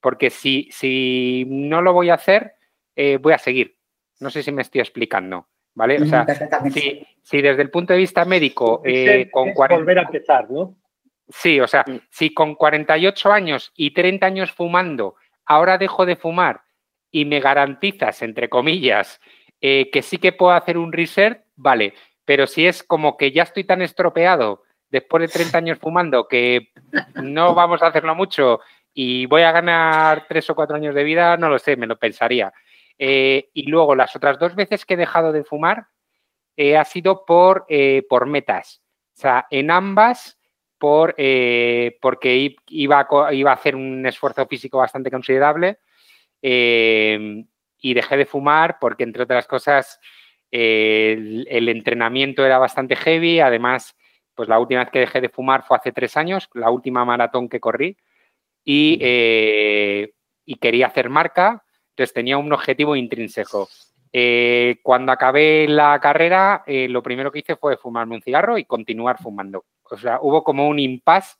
Porque 0.00 0.30
si, 0.30 0.68
si 0.70 1.44
no 1.48 1.82
lo 1.82 1.92
voy 1.92 2.10
a 2.10 2.14
hacer, 2.14 2.54
eh, 2.94 3.18
voy 3.18 3.32
a 3.32 3.38
seguir. 3.38 3.76
No 4.20 4.30
sé 4.30 4.42
si 4.42 4.52
me 4.52 4.62
estoy 4.62 4.80
explicando. 4.80 5.48
¿Vale? 5.74 6.00
O 6.00 6.06
sea, 6.06 6.24
si, 7.22 7.42
desde 7.42 7.60
el 7.60 7.70
punto 7.70 7.92
de 7.92 7.98
vista 7.98 8.24
médico, 8.24 8.80
eh, 8.82 9.28
con 9.30 9.52
volver 9.52 9.98
a 9.98 10.02
empezar, 10.02 10.50
¿no? 10.50 10.74
Sí, 11.28 11.60
o 11.60 11.66
sea, 11.66 11.84
mm. 11.86 12.00
si 12.08 12.32
con 12.32 12.54
48 12.54 13.30
años 13.30 13.72
y 13.76 13.92
30 13.92 14.26
años 14.26 14.52
fumando, 14.52 15.16
ahora 15.44 15.76
dejo 15.76 16.06
de 16.06 16.16
fumar 16.16 16.62
y 17.10 17.26
me 17.26 17.40
garantizas, 17.40 18.22
entre 18.22 18.48
comillas, 18.48 19.20
eh, 19.60 19.90
que 19.90 20.02
sí 20.02 20.18
que 20.18 20.32
puedo 20.32 20.52
hacer 20.52 20.76
un 20.76 20.92
reset, 20.92 21.44
vale, 21.56 21.94
pero 22.24 22.46
si 22.46 22.66
es 22.66 22.82
como 22.82 23.16
que 23.16 23.32
ya 23.32 23.44
estoy 23.44 23.64
tan 23.64 23.80
estropeado 23.80 24.62
después 24.90 25.22
de 25.22 25.28
30 25.28 25.58
años 25.58 25.78
fumando 25.78 26.28
que 26.28 26.72
no 27.22 27.54
vamos 27.54 27.82
a 27.82 27.86
hacerlo 27.86 28.14
mucho 28.14 28.60
y 28.92 29.26
voy 29.26 29.42
a 29.42 29.52
ganar 29.52 30.26
tres 30.28 30.48
o 30.50 30.54
cuatro 30.54 30.76
años 30.76 30.94
de 30.94 31.04
vida, 31.04 31.36
no 31.36 31.48
lo 31.48 31.58
sé, 31.58 31.76
me 31.76 31.86
lo 31.86 31.98
pensaría. 31.98 32.52
Eh, 32.98 33.50
y 33.52 33.64
luego 33.64 33.94
las 33.94 34.14
otras 34.16 34.38
dos 34.38 34.54
veces 34.54 34.84
que 34.84 34.94
he 34.94 34.98
dejado 34.98 35.32
de 35.32 35.44
fumar 35.44 35.86
eh, 36.56 36.76
ha 36.76 36.84
sido 36.84 37.24
por, 37.26 37.66
por 38.08 38.26
metas. 38.26 38.82
O 39.16 39.20
sea, 39.20 39.46
en 39.50 39.70
ambas 39.70 40.38
por, 40.78 41.14
porque 42.00 42.56
iba 42.68 43.00
a, 43.00 43.34
iba 43.34 43.50
a 43.50 43.54
hacer 43.54 43.76
un 43.76 44.06
esfuerzo 44.06 44.46
físico 44.46 44.78
bastante 44.78 45.10
considerable 45.10 45.78
y 47.86 47.94
dejé 47.94 48.16
de 48.16 48.26
fumar 48.26 48.78
porque, 48.80 49.04
entre 49.04 49.22
otras 49.22 49.46
cosas, 49.46 50.00
el, 50.50 51.68
entrenamiento 51.68 52.44
era 52.44 52.58
bastante 52.58 52.96
heavy. 52.96 53.38
Además, 53.38 53.96
pues 54.34 54.48
la 54.48 54.58
última 54.58 54.80
vez 54.80 54.90
que 54.90 54.98
dejé 54.98 55.20
de 55.20 55.28
fumar 55.28 55.62
fue 55.62 55.76
hace 55.76 55.92
tres 55.92 56.16
años, 56.16 56.50
la 56.54 56.68
última 56.70 57.04
maratón 57.04 57.48
que 57.48 57.60
corrí. 57.60 57.96
Y, 58.64 58.98
eh, 59.00 60.14
quería 60.60 60.88
hacer 60.88 61.10
marca, 61.10 61.64
entonces 61.90 62.12
tenía 62.12 62.38
un 62.38 62.52
objetivo 62.52 62.96
intrínseco. 62.96 63.68
Eh, 64.12 64.80
cuando 64.82 65.12
acabé 65.12 65.68
la 65.68 66.00
carrera, 66.00 66.64
eh, 66.66 66.88
lo 66.88 67.04
primero 67.04 67.30
que 67.30 67.38
hice 67.38 67.54
fue 67.54 67.76
fumarme 67.76 68.16
un 68.16 68.22
cigarro 68.22 68.58
y 68.58 68.64
continuar 68.64 69.22
fumando. 69.22 69.64
O 69.84 69.96
sea, 69.96 70.18
hubo 70.22 70.42
como 70.42 70.66
un 70.66 70.80
impasse 70.80 71.36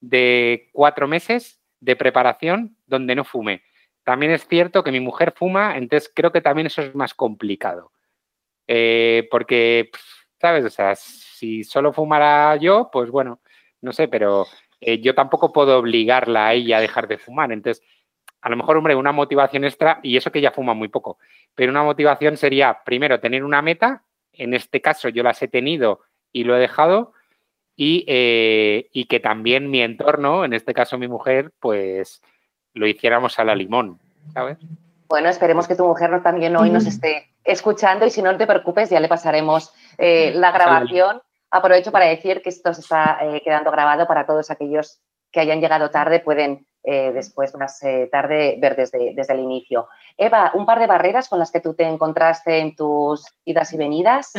de 0.00 0.70
cuatro 0.72 1.06
meses 1.06 1.60
de 1.78 1.94
preparación 1.94 2.78
donde 2.86 3.14
no 3.14 3.24
fumé. 3.24 3.62
También 4.04 4.32
es 4.32 4.46
cierto 4.46 4.82
que 4.82 4.92
mi 4.92 5.00
mujer 5.00 5.32
fuma, 5.36 5.76
entonces 5.76 6.10
creo 6.14 6.32
que 6.32 6.40
también 6.40 6.66
eso 6.66 6.82
es 6.82 6.94
más 6.94 7.14
complicado. 7.14 7.92
Eh, 8.66 9.28
porque, 9.30 9.90
¿sabes? 10.40 10.64
O 10.64 10.70
sea, 10.70 10.94
si 10.96 11.64
solo 11.64 11.92
fumara 11.92 12.56
yo, 12.56 12.88
pues 12.92 13.10
bueno, 13.10 13.40
no 13.80 13.92
sé, 13.92 14.08
pero 14.08 14.46
eh, 14.80 15.00
yo 15.00 15.14
tampoco 15.14 15.52
puedo 15.52 15.78
obligarla 15.78 16.48
a 16.48 16.54
ella 16.54 16.78
a 16.78 16.80
dejar 16.80 17.08
de 17.08 17.18
fumar. 17.18 17.52
Entonces, 17.52 17.84
a 18.40 18.48
lo 18.48 18.56
mejor, 18.56 18.76
hombre, 18.76 18.94
una 18.94 19.12
motivación 19.12 19.64
extra, 19.64 20.00
y 20.02 20.16
eso 20.16 20.32
que 20.32 20.38
ella 20.38 20.52
fuma 20.52 20.74
muy 20.74 20.88
poco, 20.88 21.18
pero 21.54 21.70
una 21.70 21.82
motivación 21.82 22.36
sería, 22.36 22.80
primero, 22.84 23.20
tener 23.20 23.44
una 23.44 23.60
meta, 23.60 24.04
en 24.32 24.54
este 24.54 24.80
caso 24.80 25.08
yo 25.08 25.22
las 25.22 25.42
he 25.42 25.48
tenido 25.48 26.00
y 26.32 26.44
lo 26.44 26.56
he 26.56 26.60
dejado, 26.60 27.12
y, 27.76 28.04
eh, 28.08 28.88
y 28.92 29.06
que 29.06 29.20
también 29.20 29.70
mi 29.70 29.82
entorno, 29.82 30.44
en 30.44 30.52
este 30.52 30.74
caso 30.74 30.98
mi 30.98 31.08
mujer, 31.08 31.52
pues 31.60 32.22
lo 32.74 32.86
hiciéramos 32.86 33.38
a 33.38 33.44
la 33.44 33.54
limón, 33.54 33.98
¿sabes? 34.32 34.58
Bueno, 35.08 35.28
esperemos 35.28 35.66
que 35.66 35.74
tu 35.74 35.84
mujer 35.84 36.22
también 36.22 36.56
hoy 36.56 36.70
nos 36.70 36.86
esté 36.86 37.26
escuchando 37.42 38.06
y 38.06 38.10
si 38.10 38.22
no, 38.22 38.30
no 38.30 38.38
te 38.38 38.46
preocupes, 38.46 38.90
ya 38.90 39.00
le 39.00 39.08
pasaremos 39.08 39.74
eh, 39.98 40.32
la 40.34 40.52
grabación. 40.52 41.20
Aprovecho 41.50 41.90
para 41.90 42.06
decir 42.06 42.42
que 42.42 42.48
esto 42.48 42.72
se 42.72 42.80
está 42.80 43.18
eh, 43.22 43.42
quedando 43.44 43.72
grabado 43.72 44.06
para 44.06 44.24
todos 44.24 44.52
aquellos 44.52 45.00
que 45.32 45.40
hayan 45.40 45.60
llegado 45.60 45.90
tarde, 45.90 46.20
pueden 46.20 46.64
eh, 46.84 47.10
después, 47.12 47.54
más 47.56 47.80
tarde, 48.12 48.56
ver 48.60 48.76
desde, 48.76 49.12
desde 49.14 49.34
el 49.34 49.40
inicio. 49.40 49.88
Eva, 50.16 50.52
un 50.54 50.64
par 50.64 50.78
de 50.78 50.86
barreras 50.86 51.28
con 51.28 51.40
las 51.40 51.50
que 51.50 51.60
tú 51.60 51.74
te 51.74 51.84
encontraste 51.84 52.58
en 52.58 52.76
tus 52.76 53.26
idas 53.44 53.72
y 53.72 53.78
venidas. 53.78 54.32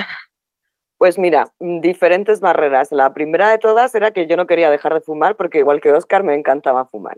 Pues 0.97 1.17
mira, 1.17 1.51
diferentes 1.59 2.39
barreras. 2.41 2.91
La 2.91 3.11
primera 3.11 3.49
de 3.49 3.57
todas 3.57 3.95
era 3.95 4.11
que 4.11 4.27
yo 4.27 4.37
no 4.37 4.45
quería 4.45 4.69
dejar 4.69 4.93
de 4.93 5.01
fumar 5.01 5.35
porque 5.35 5.57
igual 5.57 5.81
que 5.81 5.91
Oscar 5.91 6.23
me 6.23 6.35
encantaba 6.35 6.85
fumar 6.85 7.17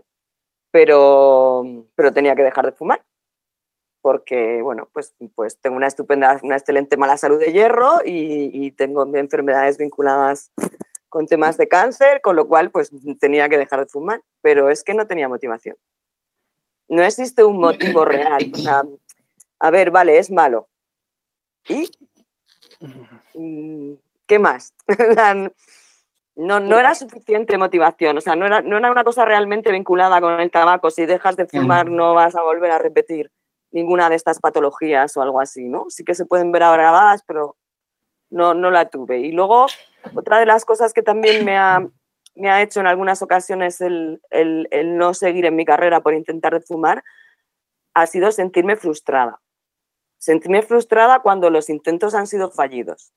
pero, 0.74 1.62
pero 1.94 2.12
tenía 2.12 2.34
que 2.34 2.42
dejar 2.42 2.66
de 2.66 2.72
fumar 2.72 3.00
porque, 4.02 4.60
bueno, 4.60 4.88
pues, 4.92 5.14
pues 5.36 5.56
tengo 5.60 5.76
una 5.76 5.86
estupenda, 5.86 6.40
una 6.42 6.56
excelente 6.56 6.96
mala 6.96 7.16
salud 7.16 7.38
de 7.38 7.52
hierro 7.52 8.00
y, 8.04 8.72
tengo 8.72 9.06
enfermedades 9.14 9.78
vinculadas 9.78 10.50
con 11.08 11.28
temas 11.28 11.56
de 11.58 11.68
cáncer, 11.68 12.20
con 12.22 12.34
lo 12.34 12.48
cual, 12.48 12.72
pues 12.72 12.90
tenía 13.20 13.48
que 13.48 13.56
dejar 13.56 13.78
de 13.78 13.86
fumar, 13.86 14.20
pero 14.42 14.68
es 14.68 14.82
que 14.82 14.94
no 14.94 15.06
tenía 15.06 15.28
motivación. 15.28 15.76
No 16.88 17.04
existe 17.04 17.44
un 17.44 17.60
motivo 17.60 18.04
real. 18.04 18.50
a 19.60 19.70
ver, 19.70 19.92
vale, 19.92 20.18
es 20.18 20.28
malo. 20.32 20.68
¿Y? 21.68 21.88
Mm, 23.34 23.92
¿Qué 24.26 24.38
más? 24.40 24.74
No, 26.36 26.58
no 26.58 26.80
era 26.80 26.96
suficiente 26.96 27.56
motivación, 27.58 28.18
o 28.18 28.20
sea, 28.20 28.34
no 28.34 28.46
era, 28.46 28.60
no 28.60 28.76
era 28.76 28.90
una 28.90 29.04
cosa 29.04 29.24
realmente 29.24 29.70
vinculada 29.70 30.20
con 30.20 30.40
el 30.40 30.50
tabaco. 30.50 30.90
Si 30.90 31.06
dejas 31.06 31.36
de 31.36 31.46
fumar 31.46 31.88
no 31.88 32.12
vas 32.14 32.34
a 32.34 32.42
volver 32.42 32.72
a 32.72 32.78
repetir 32.78 33.30
ninguna 33.70 34.08
de 34.08 34.16
estas 34.16 34.40
patologías 34.40 35.16
o 35.16 35.22
algo 35.22 35.40
así, 35.40 35.68
¿no? 35.68 35.86
Sí 35.90 36.04
que 36.04 36.14
se 36.14 36.26
pueden 36.26 36.50
ver 36.50 36.64
agravadas, 36.64 37.22
pero 37.24 37.56
no, 38.30 38.52
no 38.52 38.72
la 38.72 38.88
tuve. 38.88 39.20
Y 39.20 39.30
luego, 39.30 39.66
otra 40.14 40.38
de 40.38 40.46
las 40.46 40.64
cosas 40.64 40.92
que 40.92 41.02
también 41.02 41.44
me 41.44 41.56
ha, 41.56 41.86
me 42.34 42.50
ha 42.50 42.62
hecho 42.62 42.80
en 42.80 42.88
algunas 42.88 43.22
ocasiones 43.22 43.80
el, 43.80 44.20
el, 44.30 44.66
el, 44.72 44.96
no 44.96 45.14
seguir 45.14 45.46
en 45.46 45.54
mi 45.54 45.64
carrera 45.64 46.00
por 46.00 46.14
intentar 46.14 46.52
de 46.54 46.60
fumar 46.60 47.04
ha 47.94 48.06
sido 48.06 48.32
sentirme 48.32 48.74
frustrada. 48.74 49.40
Sentirme 50.18 50.62
frustrada 50.62 51.20
cuando 51.20 51.48
los 51.48 51.70
intentos 51.70 52.14
han 52.14 52.26
sido 52.26 52.50
fallidos 52.50 53.12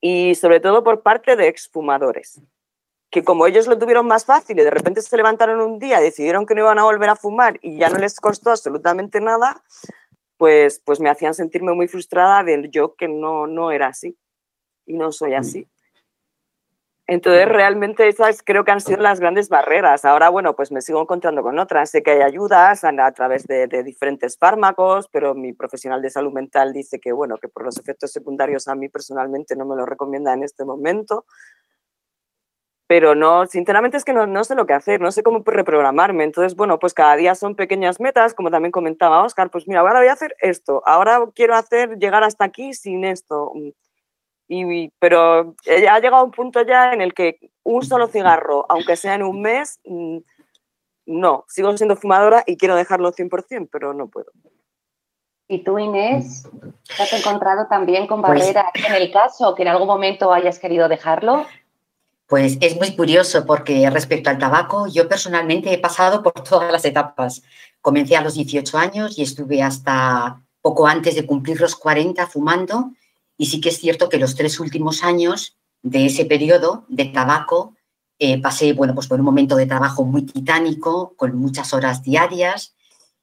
y 0.00 0.34
sobre 0.34 0.60
todo 0.60 0.82
por 0.82 1.02
parte 1.02 1.36
de 1.36 1.48
exfumadores. 1.48 2.40
que 3.12 3.24
como 3.24 3.48
ellos 3.48 3.66
lo 3.66 3.76
tuvieron 3.76 4.06
más 4.06 4.24
fácil 4.24 4.60
y 4.60 4.62
de 4.62 4.70
repente 4.70 5.02
se 5.02 5.16
levantaron 5.16 5.60
un 5.60 5.80
día, 5.80 6.00
decidieron 6.00 6.46
que 6.46 6.54
no 6.54 6.60
iban 6.60 6.78
a 6.78 6.84
volver 6.84 7.10
a 7.10 7.16
fumar 7.16 7.58
y 7.60 7.76
ya 7.76 7.90
no 7.90 7.98
les 7.98 8.20
costó 8.20 8.50
absolutamente 8.50 9.20
nada, 9.20 9.64
pues, 10.36 10.80
pues 10.84 11.00
me 11.00 11.10
hacían 11.10 11.34
sentirme 11.34 11.72
muy 11.72 11.88
frustrada 11.88 12.44
de 12.44 12.68
yo 12.70 12.94
que 12.94 13.08
no, 13.08 13.48
no 13.48 13.72
era 13.72 13.88
así 13.88 14.16
y 14.86 14.94
no 14.94 15.10
soy 15.10 15.34
así. 15.34 15.68
Entonces, 17.10 17.48
realmente 17.48 18.06
esas 18.06 18.40
creo 18.42 18.64
que 18.64 18.70
han 18.70 18.80
sido 18.80 19.00
las 19.00 19.18
grandes 19.18 19.48
barreras. 19.48 20.04
Ahora, 20.04 20.28
bueno, 20.28 20.54
pues 20.54 20.70
me 20.70 20.80
sigo 20.80 21.02
encontrando 21.02 21.42
con 21.42 21.58
otras. 21.58 21.90
Sé 21.90 22.02
que 22.02 22.12
hay 22.12 22.22
ayudas 22.22 22.84
a, 22.84 23.12
través 23.12 23.46
de, 23.48 23.66
de, 23.66 23.82
diferentes 23.82 24.38
fármacos, 24.38 25.08
pero 25.08 25.34
mi 25.34 25.52
profesional 25.52 26.00
de 26.02 26.10
salud 26.10 26.32
mental 26.32 26.72
dice 26.72 27.00
que, 27.00 27.10
bueno, 27.12 27.36
que 27.38 27.48
por 27.48 27.64
los 27.64 27.76
efectos 27.78 28.12
secundarios 28.12 28.68
a 28.68 28.76
mí 28.76 28.88
personalmente 28.88 29.56
no 29.56 29.66
me 29.66 29.74
lo 29.74 29.86
recomienda 29.86 30.32
en 30.32 30.44
este 30.44 30.64
momento 30.64 31.24
pero 32.90 33.14
no, 33.14 33.46
sinceramente 33.46 33.96
es 33.96 34.04
que 34.04 34.12
no, 34.12 34.26
no, 34.26 34.42
sé 34.42 34.56
lo 34.56 34.66
que 34.66 34.72
hacer, 34.72 35.00
no 35.00 35.12
sé 35.12 35.22
cómo 35.22 35.44
reprogramarme. 35.46 36.24
Entonces, 36.24 36.56
bueno, 36.56 36.80
pues 36.80 36.92
cada 36.92 37.14
día 37.14 37.36
son 37.36 37.54
pequeñas 37.54 38.00
metas, 38.00 38.34
como 38.34 38.50
también 38.50 38.72
comentaba 38.72 39.22
Oscar, 39.22 39.48
pues 39.48 39.68
mira, 39.68 39.78
ahora 39.78 40.00
voy 40.00 40.08
a 40.08 40.12
hacer 40.12 40.34
esto, 40.40 40.82
ahora 40.84 41.20
quiero 41.32 41.54
hacer 41.54 41.98
llegar 41.98 42.24
hasta 42.24 42.46
aquí 42.46 42.74
sin 42.74 43.04
esto. 43.04 43.52
Y, 44.52 44.88
pero 44.98 45.54
ha 45.88 46.00
llegado 46.00 46.24
un 46.24 46.32
punto 46.32 46.62
ya 46.62 46.92
en 46.92 47.00
el 47.00 47.14
que 47.14 47.52
un 47.62 47.84
solo 47.84 48.08
cigarro, 48.08 48.66
aunque 48.68 48.96
sea 48.96 49.14
en 49.14 49.22
un 49.22 49.40
mes, 49.40 49.78
mm, 49.84 50.18
no, 51.06 51.44
sigo 51.46 51.76
siendo 51.76 51.94
fumadora 51.94 52.42
y 52.44 52.56
quiero 52.56 52.74
dejarlo 52.74 53.12
100%, 53.12 53.68
pero 53.70 53.94
no 53.94 54.08
puedo. 54.08 54.32
¿Y 55.46 55.62
tú, 55.62 55.78
Inés, 55.78 56.48
te 56.96 57.00
has 57.00 57.12
encontrado 57.12 57.68
también 57.68 58.08
con 58.08 58.22
pues 58.22 58.40
barreras 58.40 58.72
en 58.74 58.94
el 58.94 59.12
caso 59.12 59.54
que 59.54 59.62
en 59.62 59.68
algún 59.68 59.86
momento 59.86 60.32
hayas 60.32 60.58
querido 60.58 60.88
dejarlo? 60.88 61.46
Pues 62.26 62.58
es 62.60 62.76
muy 62.76 62.96
curioso 62.96 63.46
porque 63.46 63.88
respecto 63.88 64.30
al 64.30 64.38
tabaco, 64.38 64.88
yo 64.88 65.08
personalmente 65.08 65.72
he 65.72 65.78
pasado 65.78 66.24
por 66.24 66.32
todas 66.32 66.72
las 66.72 66.84
etapas. 66.84 67.44
Comencé 67.80 68.16
a 68.16 68.20
los 68.20 68.34
18 68.34 68.78
años 68.78 69.16
y 69.16 69.22
estuve 69.22 69.62
hasta 69.62 70.42
poco 70.60 70.88
antes 70.88 71.14
de 71.14 71.24
cumplir 71.24 71.60
los 71.60 71.76
40 71.76 72.26
fumando 72.26 72.90
y 73.40 73.46
sí 73.46 73.58
que 73.62 73.70
es 73.70 73.78
cierto 73.78 74.10
que 74.10 74.18
los 74.18 74.34
tres 74.34 74.60
últimos 74.60 75.02
años 75.02 75.56
de 75.82 76.04
ese 76.04 76.26
periodo 76.26 76.84
de 76.88 77.06
tabaco 77.06 77.74
eh, 78.18 78.38
pasé 78.38 78.74
bueno, 78.74 78.94
pues 78.94 79.06
por 79.06 79.18
un 79.18 79.24
momento 79.24 79.56
de 79.56 79.64
trabajo 79.64 80.04
muy 80.04 80.26
titánico, 80.26 81.14
con 81.16 81.34
muchas 81.36 81.72
horas 81.72 82.02
diarias 82.02 82.74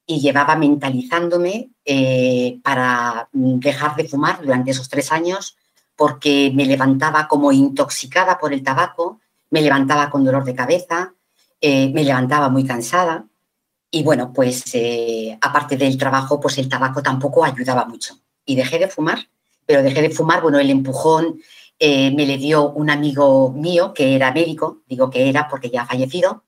y 0.08 0.20
llevaba 0.20 0.56
mentalizándome 0.56 1.70
eh, 1.86 2.60
para 2.64 3.30
dejar 3.32 3.96
de 3.96 4.08
fumar 4.08 4.42
durante 4.42 4.72
esos 4.72 4.90
tres 4.90 5.12
años 5.12 5.56
porque 5.96 6.52
me 6.52 6.66
levantaba 6.66 7.28
como 7.28 7.52
intoxicada 7.52 8.40
por 8.40 8.54
el 8.54 8.64
tabaco, 8.64 9.20
me 9.52 9.62
levantaba 9.62 10.10
con 10.10 10.26
dolor 10.26 10.46
de 10.46 10.56
cabeza, 10.56 11.14
eh, 11.62 11.92
me 11.94 12.04
levantaba 12.04 12.50
muy 12.50 12.66
cansada 12.66 13.28
y 13.92 14.02
bueno, 14.02 14.34
pues 14.34 14.64
aparte 15.42 15.78
del 15.78 15.96
trabajo, 15.96 16.40
pues 16.40 16.58
el 16.58 16.68
tabaco 16.68 17.04
tampoco 17.04 17.46
ayudaba 17.46 17.86
mucho. 17.86 18.16
Y 18.46 18.56
dejé 18.56 18.80
de 18.80 18.88
fumar, 18.88 19.28
pero 19.68 19.84
dejé 19.84 20.02
de 20.02 20.10
fumar, 20.10 20.42
bueno, 20.42 20.58
el 20.58 20.72
empujón 20.72 21.40
eh, 21.78 22.10
me 22.16 22.26
le 22.26 22.38
dio 22.38 22.72
un 22.72 22.90
amigo 22.90 23.52
mío 23.52 23.94
que 23.94 24.16
era 24.16 24.32
médico, 24.32 24.82
digo 24.88 25.12
que 25.12 25.30
era 25.30 25.48
porque 25.48 25.70
ya 25.70 25.84
ha 25.84 25.86
fallecido, 25.86 26.44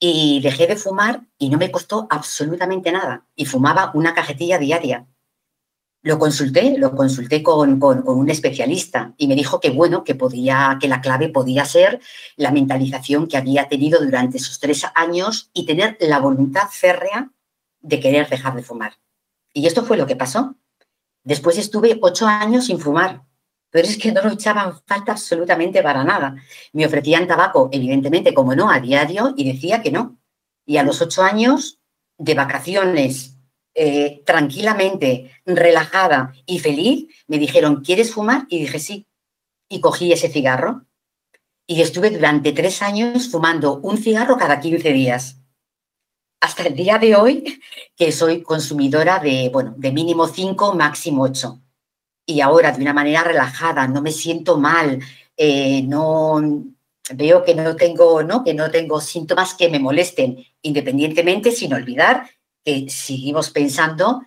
y 0.00 0.40
dejé 0.40 0.66
de 0.66 0.76
fumar 0.76 1.22
y 1.38 1.50
no 1.50 1.58
me 1.58 1.70
costó 1.70 2.06
absolutamente 2.10 2.90
nada. 2.90 3.26
Y 3.36 3.46
fumaba 3.46 3.90
una 3.94 4.14
cajetilla 4.14 4.58
diaria. 4.58 5.06
Lo 6.02 6.18
consulté, 6.18 6.78
lo 6.78 6.94
consulté 6.94 7.42
con, 7.42 7.82
un 7.82 8.30
especialista 8.30 9.14
y 9.18 9.26
me 9.26 9.34
dijo 9.34 9.58
que 9.60 9.70
bueno, 9.70 10.04
que 10.04 10.14
podía, 10.14 10.78
que 10.80 10.88
la 10.88 11.00
clave 11.00 11.28
podía 11.28 11.64
ser 11.64 12.00
la 12.36 12.52
mentalización 12.52 13.26
que 13.26 13.36
había 13.36 13.68
tenido 13.68 14.00
durante 14.00 14.38
esos 14.38 14.60
tres 14.60 14.86
años 14.94 15.50
y 15.52 15.66
tener 15.66 15.96
la 16.00 16.20
voluntad 16.20 16.68
férrea 16.70 17.30
de 17.80 18.00
querer 18.00 18.28
dejar 18.28 18.54
de 18.54 18.62
fumar. 18.62 18.94
Y 19.52 19.66
esto 19.66 19.84
fue 19.84 19.96
lo 19.96 20.06
que 20.06 20.16
pasó. 20.16 20.54
Después 21.28 21.58
estuve 21.58 21.98
ocho 22.00 22.26
años 22.26 22.64
sin 22.64 22.80
fumar, 22.80 23.22
pero 23.68 23.86
es 23.86 23.98
que 23.98 24.12
no 24.12 24.22
lo 24.22 24.30
echaban 24.30 24.72
falta 24.86 25.12
absolutamente 25.12 25.82
para 25.82 26.02
nada. 26.02 26.36
Me 26.72 26.86
ofrecían 26.86 27.26
tabaco, 27.26 27.68
evidentemente, 27.70 28.32
como 28.32 28.54
no, 28.54 28.70
a 28.70 28.80
diario, 28.80 29.34
y 29.36 29.52
decía 29.52 29.82
que 29.82 29.90
no. 29.90 30.18
Y 30.64 30.78
a 30.78 30.84
los 30.84 31.02
ocho 31.02 31.22
años 31.22 31.80
de 32.16 32.32
vacaciones 32.32 33.36
eh, 33.74 34.22
tranquilamente, 34.24 35.30
relajada 35.44 36.32
y 36.46 36.60
feliz, 36.60 37.08
me 37.26 37.38
dijeron, 37.38 37.82
¿quieres 37.84 38.14
fumar? 38.14 38.46
Y 38.48 38.60
dije, 38.60 38.78
sí. 38.78 39.06
Y 39.68 39.80
cogí 39.80 40.10
ese 40.10 40.30
cigarro. 40.30 40.86
Y 41.66 41.82
estuve 41.82 42.08
durante 42.08 42.52
tres 42.52 42.80
años 42.80 43.28
fumando 43.30 43.80
un 43.80 43.98
cigarro 43.98 44.38
cada 44.38 44.60
15 44.60 44.94
días. 44.94 45.37
Hasta 46.40 46.64
el 46.64 46.74
día 46.74 46.98
de 46.98 47.16
hoy, 47.16 47.60
que 47.96 48.12
soy 48.12 48.42
consumidora 48.42 49.18
de, 49.18 49.50
bueno, 49.52 49.74
de 49.76 49.92
mínimo 49.92 50.28
cinco, 50.28 50.74
máximo 50.74 51.22
ocho. 51.22 51.60
Y 52.24 52.40
ahora, 52.40 52.72
de 52.72 52.82
una 52.82 52.92
manera 52.92 53.24
relajada, 53.24 53.88
no 53.88 54.02
me 54.02 54.12
siento 54.12 54.58
mal, 54.58 55.00
eh, 55.36 55.82
no, 55.82 56.40
veo 57.14 57.44
que 57.44 57.54
no 57.54 57.74
tengo, 57.74 58.22
¿no? 58.22 58.44
que 58.44 58.54
no 58.54 58.70
tengo 58.70 59.00
síntomas 59.00 59.54
que 59.54 59.68
me 59.68 59.78
molesten, 59.78 60.44
independientemente, 60.62 61.50
sin 61.52 61.74
olvidar 61.74 62.28
seguimos 62.88 63.50
pensando 63.50 64.22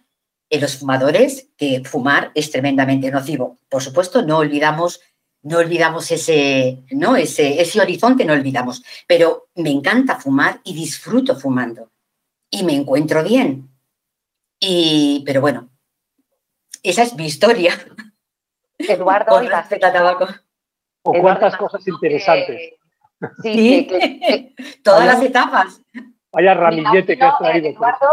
en 0.49 0.61
los 0.61 0.77
fumadores 0.77 1.49
que 1.57 1.81
fumar 1.85 2.31
es 2.35 2.51
tremendamente 2.51 3.11
nocivo. 3.11 3.59
Por 3.69 3.81
supuesto, 3.81 4.21
no 4.21 4.39
olvidamos, 4.39 4.99
no 5.43 5.59
olvidamos 5.59 6.11
ese, 6.11 6.83
¿no? 6.91 7.15
ese, 7.15 7.61
ese 7.61 7.79
horizonte, 7.79 8.25
no 8.25 8.33
olvidamos. 8.33 8.83
Pero 9.07 9.49
me 9.55 9.69
encanta 9.69 10.19
fumar 10.19 10.59
y 10.63 10.73
disfruto 10.73 11.37
fumando. 11.37 11.91
Y 12.51 12.63
me 12.63 12.75
encuentro 12.75 13.23
bien. 13.23 13.69
Y, 14.59 15.23
pero 15.25 15.41
bueno, 15.41 15.69
esa 16.83 17.01
es 17.01 17.15
mi 17.15 17.25
historia. 17.25 17.73
Eduardo, 18.77 19.41
tabaco. 19.79 20.27
O 21.03 21.13
cuántas 21.19 21.57
cosas 21.57 21.87
interesantes. 21.87 22.73
sí, 23.41 23.87
todas 24.83 25.05
las 25.05 25.23
etapas. 25.23 25.81
Vaya 26.31 26.53
ramillete 26.53 27.17
que 27.17 27.23
has 27.23 27.37
traído. 27.39 27.69
Eduardo, 27.69 28.07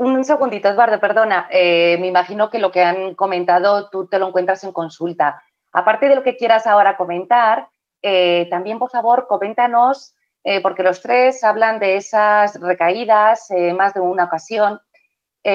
un 0.00 0.24
segundito, 0.24 0.68
Eduardo, 0.68 0.98
perdona. 0.98 1.48
Eh, 1.50 1.96
me 2.00 2.08
imagino 2.08 2.50
que 2.50 2.58
lo 2.58 2.72
que 2.72 2.82
han 2.82 3.14
comentado 3.14 3.88
tú 3.90 4.06
te 4.06 4.18
lo 4.18 4.28
encuentras 4.28 4.64
en 4.64 4.72
consulta. 4.72 5.42
Aparte 5.72 6.08
de 6.08 6.16
lo 6.16 6.22
que 6.22 6.36
quieras 6.36 6.66
ahora 6.66 6.96
comentar, 6.96 7.68
eh, 8.02 8.46
también, 8.50 8.78
por 8.78 8.90
favor, 8.90 9.26
coméntanos, 9.28 10.14
eh, 10.46 10.62
porque 10.62 10.82
los 10.82 11.02
tres 11.02 11.42
hablan 11.44 11.78
de 11.80 11.96
esas 11.96 12.58
recaídas 12.60 13.48
más 13.76 13.92
de 13.92 14.00
una 14.00 14.24
ocasión, 14.24 14.80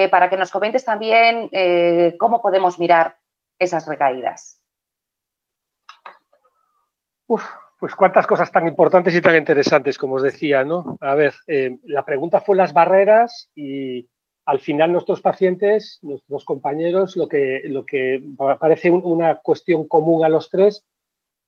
para 0.09 0.29
que 0.29 0.37
nos 0.37 0.51
comentes 0.51 0.85
también 0.85 1.49
cómo 2.17 2.41
podemos 2.41 2.79
mirar 2.79 3.17
esas 3.59 3.87
recaídas. 3.87 4.61
Uf, 7.27 7.43
pues 7.81 7.95
cuántas 7.95 8.27
cosas 8.27 8.51
tan 8.51 8.67
importantes 8.67 9.15
y 9.15 9.21
tan 9.21 9.35
interesantes, 9.35 9.97
como 9.97 10.15
os 10.15 10.21
decía, 10.21 10.63
¿no? 10.63 10.97
A 11.01 11.15
ver, 11.15 11.33
eh, 11.47 11.79
la 11.85 12.05
pregunta 12.05 12.39
fue 12.39 12.55
las 12.55 12.73
barreras 12.73 13.49
y 13.55 14.07
al 14.45 14.59
final 14.59 14.91
nuestros 14.91 15.19
pacientes, 15.19 15.97
nuestros 16.03 16.45
compañeros, 16.45 17.15
lo 17.15 17.27
que, 17.27 17.61
lo 17.65 17.83
que 17.83 18.21
parece 18.59 18.91
una 18.91 19.37
cuestión 19.37 19.87
común 19.87 20.23
a 20.23 20.29
los 20.29 20.51
tres 20.51 20.85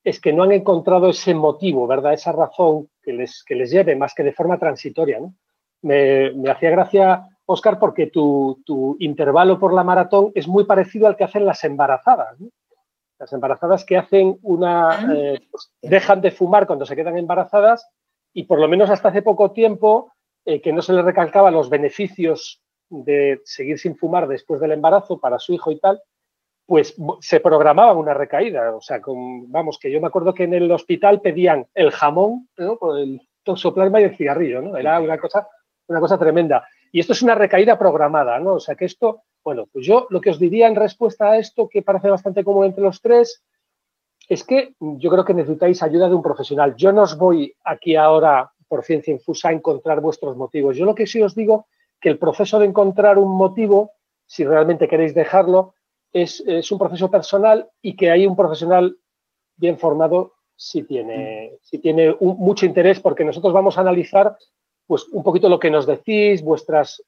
es 0.04 0.20
que 0.20 0.34
no 0.34 0.44
han 0.44 0.52
encontrado 0.52 1.10
ese 1.10 1.34
motivo, 1.34 1.88
¿verdad? 1.88 2.14
Esa 2.14 2.32
razón 2.32 2.90
que 3.02 3.14
les, 3.14 3.44
que 3.44 3.56
les 3.56 3.72
lleve, 3.72 3.96
más 3.96 4.14
que 4.14 4.24
de 4.24 4.34
forma 4.34 4.60
transitoria, 4.60 5.20
¿no? 5.20 5.34
Me, 5.82 6.32
hacía 6.50 6.70
gracia, 6.70 7.28
Oscar, 7.46 7.80
porque 7.80 8.08
tu, 8.08 8.62
tu, 8.66 8.96
intervalo 9.00 9.60
por 9.60 9.74
la 9.74 9.84
maratón 9.84 10.32
es 10.36 10.48
muy 10.48 10.66
parecido 10.66 11.08
al 11.08 11.16
que 11.16 11.24
hacen 11.26 11.46
las 11.46 11.64
embarazadas, 11.64 12.40
¿no? 12.40 12.50
Las 13.20 13.32
embarazadas 13.32 13.86
que 13.86 13.98
hacen 13.98 14.38
una, 14.42 14.90
ah. 14.90 15.14
eh, 15.16 15.40
pues, 15.50 15.72
dejan 15.82 16.22
de 16.22 16.32
fumar 16.32 16.68
cuando 16.68 16.86
se 16.86 16.96
quedan 16.96 17.18
embarazadas 17.18 17.88
y 18.34 18.44
por 18.44 18.60
lo 18.60 18.68
menos 18.68 18.90
hasta 18.90 19.10
hace 19.10 19.22
poco 19.22 19.52
tiempo 19.52 20.12
eh, 20.46 20.62
que 20.62 20.74
no 20.74 20.82
se 20.82 20.94
les 20.94 21.06
recalcaba 21.06 21.52
los 21.52 21.70
beneficios 21.70 22.62
de 22.90 23.42
seguir 23.46 23.80
sin 23.80 23.96
fumar 23.96 24.28
después 24.28 24.60
del 24.60 24.72
embarazo 24.72 25.20
para 25.20 25.40
su 25.40 25.54
hijo 25.54 25.72
y 25.72 25.80
tal, 25.80 26.02
pues 26.66 26.96
se 27.20 27.40
programaba 27.40 27.94
una 27.94 28.14
recaída. 28.14 28.76
O 28.76 28.82
sea, 28.82 29.02
vamos, 29.06 29.78
que 29.80 29.92
yo 29.92 30.00
me 30.00 30.08
acuerdo 30.08 30.34
que 30.34 30.44
en 30.44 30.54
el 30.54 30.72
hospital 30.72 31.22
pedían 31.22 31.68
el 31.74 31.92
jamón, 31.92 32.48
¿no? 32.58 32.78
El 32.98 33.22
toxoplasma 33.44 34.02
y 34.02 34.06
el 34.06 34.16
cigarrillo, 34.16 34.62
¿no? 34.62 34.78
Era 34.78 35.00
una 35.00 35.18
cosa, 35.18 35.48
una 35.88 36.00
cosa 36.00 36.18
tremenda. 36.18 36.68
Y 36.92 37.00
esto 37.00 37.14
es 37.14 37.22
una 37.22 37.36
recaída 37.36 37.78
programada, 37.78 38.40
¿no? 38.40 38.54
O 38.54 38.60
sea, 38.60 38.76
que 38.76 38.86
esto 38.86 39.24
bueno, 39.44 39.68
pues 39.72 39.86
yo 39.86 40.08
lo 40.10 40.22
que 40.22 40.30
os 40.30 40.40
diría 40.40 40.68
en 40.68 40.76
respuesta 40.76 41.32
a 41.32 41.38
esto, 41.38 41.68
que 41.68 41.82
parece 41.82 42.10
bastante 42.10 42.44
común 42.44 42.66
entre 42.66 42.84
los 42.84 43.02
tres, 43.02 43.44
es 44.30 44.44
que 44.44 44.74
yo 44.80 45.10
creo 45.10 45.26
que 45.26 45.34
necesitáis 45.34 45.84
ayuda 45.84 46.08
de 46.08 46.16
un 46.16 46.24
profesional. 46.24 46.76
Yo 46.78 46.94
no 46.94 47.02
os 47.02 47.18
voy 47.18 47.54
aquí 47.66 47.96
ahora 47.96 48.52
por 48.70 48.84
ciencia 48.84 49.14
infusa 49.14 49.50
a 49.50 49.54
encontrar 49.54 50.00
vuestros 50.00 50.38
motivos. 50.38 50.78
Yo 50.78 50.86
lo 50.86 50.96
que 50.96 51.08
sí 51.08 51.22
os 51.22 51.36
digo 51.36 51.68
que 52.00 52.10
el 52.10 52.18
proceso 52.18 52.58
de 52.58 52.68
encontrar 52.68 53.18
un 53.18 53.36
motivo, 53.36 53.92
si 54.26 54.46
realmente 54.46 54.88
queréis 54.88 55.14
dejarlo, 55.14 55.76
es, 56.14 56.72
un 56.72 56.80
proceso 56.80 57.10
personal 57.10 57.68
y 57.82 57.96
que 57.96 58.12
hay 58.12 58.26
un 58.26 58.36
profesional 58.36 58.96
bien 59.58 59.78
formado 59.78 60.34
sí 60.56 60.84
tiene, 60.84 61.58
sí 61.62 61.80
tiene 61.80 62.16
mucho 62.22 62.66
interés 62.66 63.00
porque 63.00 63.26
nosotros 63.26 63.52
vamos 63.54 63.78
a 63.78 63.82
analizar 63.82 64.38
pues, 64.86 65.08
un 65.12 65.24
poquito 65.24 65.50
lo 65.50 65.60
que 65.60 65.72
nos 65.72 65.86
decís, 65.86 66.44
vuestras 66.44 67.04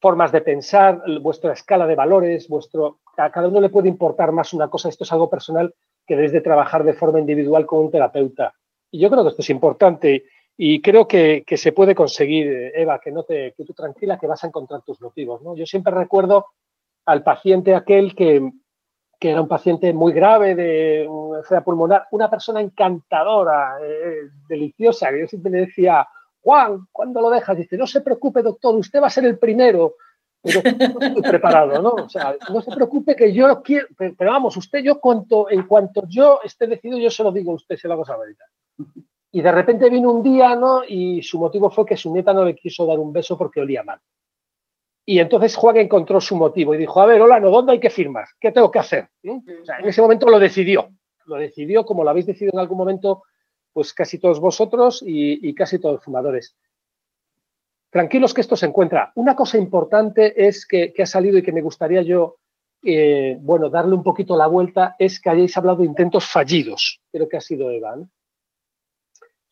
formas 0.00 0.30
de 0.30 0.40
pensar, 0.40 1.02
vuestra 1.20 1.52
escala 1.52 1.86
de 1.86 1.96
valores, 1.96 2.48
vuestro, 2.48 3.00
a 3.16 3.30
cada 3.30 3.48
uno 3.48 3.60
le 3.60 3.70
puede 3.70 3.88
importar 3.88 4.30
más 4.30 4.52
una 4.52 4.68
cosa, 4.68 4.88
esto 4.88 5.04
es 5.04 5.12
algo 5.12 5.28
personal 5.28 5.74
que 6.06 6.14
debes 6.14 6.32
de 6.32 6.40
trabajar 6.40 6.84
de 6.84 6.94
forma 6.94 7.18
individual 7.18 7.66
con 7.66 7.80
un 7.80 7.90
terapeuta. 7.90 8.54
Y 8.90 9.00
yo 9.00 9.10
creo 9.10 9.24
que 9.24 9.30
esto 9.30 9.42
es 9.42 9.50
importante 9.50 10.24
y 10.56 10.80
creo 10.80 11.08
que, 11.08 11.44
se 11.56 11.72
puede 11.72 11.94
conseguir, 11.94 12.72
Eva, 12.74 13.00
que 13.00 13.10
no 13.10 13.24
te, 13.24 13.52
que 13.56 13.64
tú 13.64 13.74
tranquila, 13.74 14.18
que 14.18 14.26
vas 14.26 14.44
a 14.44 14.46
encontrar 14.46 14.82
tus 14.82 15.00
motivos. 15.00 15.42
¿no? 15.42 15.56
Yo 15.56 15.66
siempre 15.66 15.92
recuerdo 15.92 16.46
al 17.06 17.22
paciente 17.22 17.74
aquel 17.74 18.14
que, 18.14 18.52
que 19.18 19.30
era 19.30 19.40
un 19.40 19.48
paciente 19.48 19.92
muy 19.92 20.12
grave 20.12 20.54
de 20.54 21.04
enfermedad 21.04 21.64
pulmonar, 21.64 22.06
una 22.10 22.28
persona 22.28 22.60
encantadora, 22.60 23.78
eh, 23.82 24.28
deliciosa, 24.48 25.10
que 25.10 25.20
yo 25.20 25.26
siempre 25.26 25.52
le 25.52 25.58
decía, 25.60 26.06
Juan, 26.42 26.86
¿cuándo 26.92 27.20
lo 27.20 27.30
dejas? 27.30 27.56
Dice, 27.56 27.76
no 27.76 27.86
se 27.86 28.02
preocupe, 28.02 28.42
doctor, 28.42 28.74
usted 28.74 29.00
va 29.00 29.06
a 29.06 29.10
ser 29.10 29.24
el 29.24 29.38
primero. 29.38 29.94
Pero 30.42 30.60
no 30.62 31.06
estoy 31.06 31.22
preparado, 31.30 31.82
¿no? 31.82 31.90
O 31.90 32.08
sea, 32.08 32.36
no 32.52 32.60
se 32.60 32.70
preocupe 32.70 33.16
que 33.16 33.32
yo 33.32 33.62
quiero, 33.62 33.88
pero 33.96 34.30
vamos, 34.30 34.56
usted, 34.56 34.80
yo 34.80 35.00
cuanto, 35.00 35.50
en 35.50 35.66
cuanto 35.66 36.04
yo 36.06 36.40
esté 36.44 36.66
decidido, 36.66 36.98
yo 36.98 37.10
se 37.10 37.24
lo 37.24 37.32
digo 37.32 37.52
a 37.52 37.56
usted, 37.56 37.76
se 37.76 37.88
lo 37.88 37.94
hago 37.94 38.04
saber. 38.04 38.36
Y 39.32 39.42
de 39.42 39.52
repente 39.52 39.90
vino 39.90 40.12
un 40.12 40.22
día, 40.22 40.54
¿no? 40.54 40.82
Y 40.86 41.22
su 41.22 41.38
motivo 41.38 41.70
fue 41.70 41.84
que 41.84 41.96
su 41.96 42.12
nieta 42.12 42.32
no 42.32 42.44
le 42.44 42.54
quiso 42.54 42.86
dar 42.86 42.98
un 42.98 43.12
beso 43.12 43.36
porque 43.36 43.60
olía 43.60 43.82
mal. 43.82 43.98
Y 45.08 45.20
entonces 45.20 45.54
Juan 45.54 45.76
encontró 45.76 46.20
su 46.20 46.34
motivo 46.34 46.74
y 46.74 46.78
dijo, 46.78 47.00
a 47.00 47.06
ver, 47.06 47.22
hola, 47.22 47.38
¿no? 47.38 47.50
¿Dónde 47.50 47.72
hay 47.72 47.80
que 47.80 47.90
firmar? 47.90 48.26
¿Qué 48.40 48.50
tengo 48.50 48.70
que 48.72 48.80
hacer? 48.80 49.08
en 49.22 49.42
ese 49.84 50.02
momento 50.02 50.28
lo 50.28 50.40
decidió. 50.40 50.90
Lo 51.26 51.36
decidió 51.36 51.86
como 51.86 52.02
lo 52.02 52.10
habéis 52.10 52.26
decidido 52.26 52.52
en 52.54 52.60
algún 52.60 52.78
momento, 52.78 53.22
pues 53.72 53.94
casi 53.94 54.18
todos 54.18 54.40
vosotros 54.40 55.02
y, 55.06 55.54
casi 55.54 55.78
todos 55.78 55.94
los 55.96 56.04
fumadores. 56.04 56.56
Tranquilos 57.88 58.34
que 58.34 58.40
esto 58.40 58.56
se 58.56 58.66
encuentra. 58.66 59.12
Una 59.14 59.36
cosa 59.36 59.58
importante 59.58 60.46
es 60.46 60.66
que, 60.66 60.92
ha 60.98 61.06
salido 61.06 61.38
y 61.38 61.42
que 61.42 61.52
me 61.52 61.62
gustaría 61.62 62.02
yo, 62.02 62.38
eh, 62.82 63.36
bueno, 63.40 63.70
darle 63.70 63.94
un 63.94 64.02
poquito 64.02 64.36
la 64.36 64.48
vuelta, 64.48 64.96
es 64.98 65.20
que 65.20 65.30
hayáis 65.30 65.56
hablado 65.56 65.78
de 65.78 65.86
intentos 65.86 66.26
fallidos. 66.26 67.00
Creo 67.12 67.28
que 67.28 67.36
ha 67.36 67.40
sido 67.40 67.70
Eva. 67.70 67.94
¿no? 67.94 68.08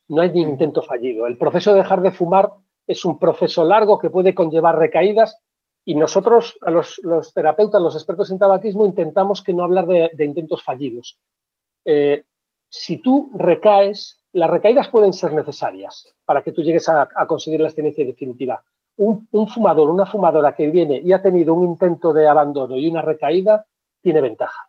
no 0.09 0.23
hay 0.23 0.31
ni 0.31 0.43
intento 0.43 0.83
fallido. 0.83 1.27
El 1.27 1.39
proceso 1.39 1.73
de 1.73 1.79
dejar 1.79 2.03
de 2.03 2.13
fumar 2.13 2.53
es 2.87 3.05
un 3.05 3.19
proceso 3.19 3.65
largo 3.65 3.99
que 3.99 4.11
puede 4.11 4.35
conllevar 4.35 4.79
recaídas 4.79 5.41
y 5.85 5.95
nosotros, 5.95 6.59
los, 6.63 7.33
terapeutas, 7.35 7.81
los 7.81 7.95
expertos 7.95 8.31
en 8.31 8.39
tabaquismo, 8.39 8.87
intentamos 8.87 9.43
que 9.43 9.53
no 9.53 9.65
hablar 9.65 9.87
de, 9.87 10.25
intentos 10.25 10.63
fallidos. 10.63 11.19
Eh, 11.85 12.25
si 12.69 12.99
tú 12.99 13.31
recaes, 13.35 14.19
las 14.33 14.51
recaídas 14.51 14.89
pueden 14.89 15.13
ser 15.13 15.33
necesarias 15.33 16.13
para 16.25 16.43
que 16.43 16.53
tú 16.53 16.63
llegues 16.63 16.89
a, 16.89 17.09
conseguir 17.27 17.61
la 17.61 17.67
abstinencia 17.67 18.05
definitiva. 18.05 18.65
Un, 18.97 19.29
un, 19.33 19.49
fumador, 19.49 19.91
una 19.91 20.07
fumadora 20.07 20.55
que 20.55 20.71
viene 20.71 21.01
y 21.05 21.13
ha 21.13 21.21
tenido 21.23 21.53
un 21.55 21.65
intento 21.69 22.13
de 22.13 22.27
abandono 22.29 22.77
y 22.77 22.89
una 22.89 23.03
recaída, 23.03 23.67
tiene 24.01 24.21
ventaja. 24.21 24.69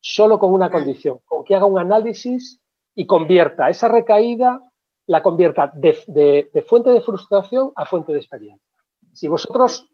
Solo 0.00 0.38
con 0.38 0.52
una 0.52 0.70
condición, 0.70 1.18
con 1.24 1.44
que 1.44 1.54
haga 1.54 1.66
un 1.66 1.78
análisis 1.78 2.60
y 2.94 3.06
convierta 3.06 3.68
esa 3.68 3.88
recaída 3.88 4.60
la 5.06 5.22
convierta 5.22 5.70
de, 5.74 6.50
fuente 6.66 6.90
de 6.90 7.00
frustración 7.00 7.72
a 7.74 7.86
fuente 7.86 8.12
de 8.12 8.18
experiencia. 8.18 8.66
Si 9.12 9.28
vosotros 9.28 9.88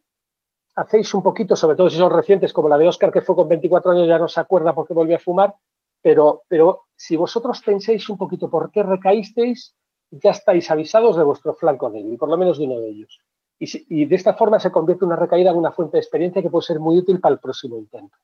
hacéis 0.78 1.12
un 1.12 1.22
poquito, 1.22 1.56
sobre 1.56 1.76
todo 1.76 1.90
si 1.90 1.96
son 1.96 2.12
recientes, 2.12 2.52
como 2.52 2.68
la 2.68 2.78
de 2.78 2.88
Oscar, 2.88 3.12
que 3.12 3.22
fue 3.22 3.34
con 3.34 3.48
24 3.48 3.90
años, 3.90 4.08
ya 4.08 4.18
no 4.18 4.28
se 4.28 4.40
acuerda 4.40 4.74
porque 4.74 4.94
volvió 4.94 5.16
a 5.16 5.20
fumar, 5.20 5.54
pero, 6.00 6.42
pero 6.48 6.86
si 6.94 7.16
vosotros 7.16 7.60
penséis 7.62 8.08
un 8.08 8.16
poquito 8.16 8.48
por 8.48 8.70
qué 8.70 8.82
recaísteis, 8.82 9.74
ya 10.10 10.30
estáis 10.30 10.70
avisados 10.70 11.16
de 11.16 11.24
vuestro 11.24 11.54
flanco 11.54 11.90
débil, 11.90 12.16
por 12.16 12.28
lo 12.28 12.36
menos 12.36 12.58
de 12.58 12.64
uno 12.64 12.80
de 12.80 12.88
ellos. 12.88 13.20
Y, 13.58 14.02
y 14.02 14.04
de 14.06 14.14
esta 14.14 14.34
forma 14.34 14.60
se 14.60 14.70
convierte 14.70 15.04
una 15.04 15.16
recaída 15.16 15.50
en 15.50 15.56
una 15.56 15.72
fuente 15.72 15.96
de 15.96 16.00
experiencia 16.00 16.40
que 16.40 16.50
puede 16.50 16.66
ser 16.66 16.78
muy 16.78 16.96
útil 16.96 17.20
para 17.20 17.34
el 17.34 17.40
próximo 17.40 17.76
intento. 17.76 18.16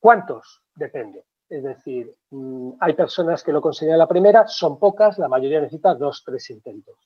¿Cuántos? 0.00 0.62
Depende. 0.74 1.26
Es 1.50 1.62
decir, 1.62 2.16
mm, 2.30 2.70
hay 2.80 2.94
personas 2.94 3.44
que 3.44 3.52
lo 3.52 3.60
consiguen 3.60 3.98
la 3.98 4.08
primera, 4.08 4.46
son 4.46 4.78
pocas, 4.78 5.18
la 5.18 5.28
mayoría 5.28 5.60
necesita 5.60 5.94
dos, 5.94 6.22
tres 6.24 6.48
intentos. 6.50 6.96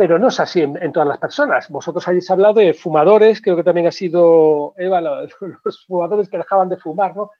Pero 0.00 0.18
no 0.18 0.28
es 0.28 0.40
así 0.40 0.62
en, 0.62 0.92
todas 0.92 1.06
las 1.06 1.18
personas. 1.18 1.68
Vosotros 1.68 2.08
habéis 2.08 2.30
hablado 2.30 2.54
de 2.54 2.72
fumadores, 2.72 3.42
creo 3.42 3.54
que 3.54 3.62
también 3.62 3.86
ha 3.86 3.92
sido, 3.92 4.72
Eva, 4.78 4.98
los, 5.62 5.84
fumadores 5.86 6.30
que 6.30 6.38
dejaban 6.38 6.70
de 6.70 6.78
fumar, 6.78 7.14
¿no? 7.14 7.32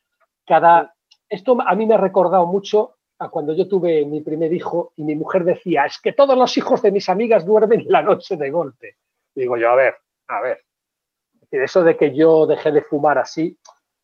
Cada, 0.46 0.94
esto 1.26 1.56
a 1.58 1.74
mí 1.74 1.86
me 1.86 1.94
ha 1.94 1.96
recordado 1.96 2.44
mucho 2.44 2.96
a 3.18 3.30
cuando 3.30 3.54
yo 3.54 3.66
tuve 3.66 4.04
mi 4.04 4.20
primer 4.20 4.52
hijo 4.52 4.92
y 4.96 5.04
mi 5.04 5.14
mujer 5.14 5.44
decía, 5.44 5.86
es 5.86 5.98
que 6.02 6.12
todos 6.12 6.36
los 6.36 6.54
hijos 6.58 6.82
de 6.82 6.92
mis 6.92 7.08
amigas 7.08 7.46
duermen 7.46 7.86
la 7.88 8.02
noche 8.02 8.36
de 8.36 8.50
golpe. 8.50 8.98
Digo 9.34 9.56
yo, 9.56 9.70
a 9.70 9.76
ver, 9.76 9.94
a 10.28 10.42
ver. 10.42 10.60
Eso 11.50 11.82
de 11.82 11.96
que 11.96 12.14
yo 12.14 12.46
dejé 12.46 12.72
de 12.72 12.82
fumar 12.82 13.16
así, 13.16 13.58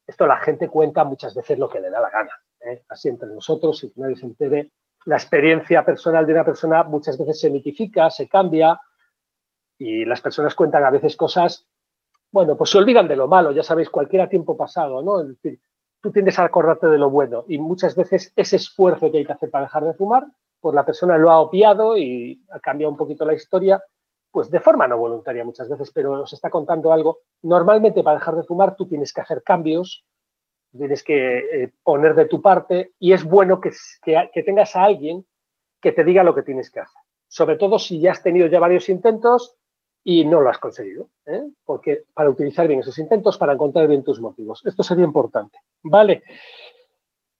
esto 0.07 0.27
la 0.27 0.39
gente 0.39 0.71
cuenta 0.71 1.05
muchas 1.05 1.35
veces 1.35 1.59
lo 1.59 1.69
que 1.69 1.81
le 1.81 1.91
da 1.91 2.01
la 2.01 2.09
gana, 2.09 2.33
¿eh? 2.61 2.85
así 2.89 3.11
entre 3.11 3.29
nosotros, 3.29 3.85
y 3.85 3.93
que 3.93 4.01
nadie 4.01 4.17
se 4.17 4.25
entere. 4.25 4.71
La 5.07 5.17
experiencia 5.17 5.85
personal 5.85 6.27
de 6.27 6.33
una 6.33 6.45
persona 6.45 6.83
muchas 6.85 7.19
veces 7.19 7.41
se 7.41 7.51
mitifica, 7.51 8.11
se 8.11 8.29
cambia, 8.29 8.81
y 9.79 10.05
las 10.05 10.21
personas 10.21 10.55
cuentan 10.55 10.85
a 10.85 10.91
veces 10.91 11.17
cosas, 11.17 11.67
bueno, 12.31 12.57
pues 12.57 12.71
se 12.71 12.79
olvidan 12.79 13.09
de 13.09 13.17
lo 13.17 13.29
malo, 13.29 13.53
ya 13.53 13.63
sabéis, 13.63 13.91
cualquier 13.91 14.29
tiempo 14.29 14.57
pasado, 14.57 15.03
¿no? 15.03 15.21
Es 15.21 15.29
decir, 15.29 15.61
tú 16.01 16.11
tiendes 16.13 16.39
a 16.39 16.45
acordarte 16.45 16.87
de 16.89 16.99
lo 16.99 17.11
bueno, 17.11 17.45
y 17.49 17.59
muchas 17.59 17.95
veces 17.95 18.33
ese 18.37 18.57
esfuerzo 18.57 19.11
que 19.11 19.19
hay 19.19 19.27
que 19.27 19.33
hacer 19.33 19.51
para 19.51 19.65
dejar 19.65 19.85
de 19.85 19.95
fumar, 19.95 20.27
pues 20.61 20.75
la 20.75 20.85
persona 20.85 21.19
lo 21.19 21.31
ha 21.31 21.41
opiado 21.41 21.97
y 21.97 22.45
ha 22.51 22.61
cambiado 22.61 22.91
un 22.91 22.97
poquito 22.97 23.25
la 23.25 23.35
historia, 23.35 23.83
pues 24.31 24.51
de 24.51 24.61
forma 24.61 24.89
no 24.89 24.99
voluntaria 24.99 25.45
muchas 25.45 25.69
veces, 25.69 25.91
pero 25.93 26.17
nos 26.17 26.33
está 26.33 26.51
contando 26.51 26.93
algo. 26.93 27.21
Normalmente 27.43 28.03
para 28.03 28.19
dejar 28.19 28.37
de 28.37 28.43
fumar 28.43 28.77
tú 28.77 28.87
tienes 28.87 29.13
que 29.13 29.21
hacer 29.21 29.43
cambios, 29.43 30.05
tienes 30.77 31.03
que 31.03 31.39
eh, 31.39 31.73
poner 31.83 32.15
de 32.15 32.27
tu 32.27 32.41
parte 32.41 32.93
y 32.99 33.13
es 33.13 33.25
bueno 33.25 33.61
que, 33.61 33.73
tengas 34.45 34.77
a 34.77 34.85
alguien 34.85 35.27
que 35.81 35.93
te 35.93 36.05
diga 36.05 36.23
lo 36.23 36.35
que 36.35 36.43
tienes 36.43 36.71
que 36.71 36.81
hacer. 36.81 37.01
Sobre 37.29 37.57
todo 37.57 37.79
si 37.79 38.01
ya 38.01 38.13
has 38.13 38.23
tenido 38.23 38.47
ya 38.47 38.61
varios 38.61 38.89
intentos 38.89 39.57
y 40.05 40.25
no 40.25 40.41
lo 40.41 40.51
has 40.51 40.59
conseguido, 40.59 41.09
¿eh? 41.27 41.43
porque 41.65 42.05
para 42.15 42.31
utilizar 42.31 42.69
bien 42.69 42.81
esos 42.81 42.99
intentos, 42.99 43.39
para 43.39 43.55
encontrar 43.55 43.89
bien 43.89 44.05
tus 44.05 44.21
motivos. 44.21 44.65
Esto 44.65 44.83
sería 44.83 45.05
importante. 45.05 45.59
Vale. 45.83 46.23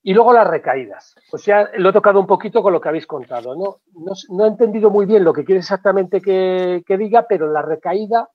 Y 0.07 0.13
luego 0.13 0.31
las 0.31 0.47
recaídas. 0.47 1.15
Pues 1.29 1.45
ya 1.45 1.69
lo 1.75 1.89
he 1.89 1.93
tocado 1.93 2.19
un 2.19 2.27
poquito 2.27 2.63
con 2.63 2.71
lo 2.71 2.79
que 2.79 2.87
habéis 2.87 3.05
contado. 3.05 3.55
No, 3.55 3.81
no, 4.29 4.45
he 4.45 4.47
entendido 4.47 4.89
muy 4.89 5.05
bien 5.05 5.25
lo 5.25 5.33
que 5.33 5.43
quiere 5.43 5.59
exactamente 5.59 6.21
que, 6.21 6.97
diga, 6.97 7.25
pero 7.27 7.51
la 7.51 7.61
recaída 7.61 8.29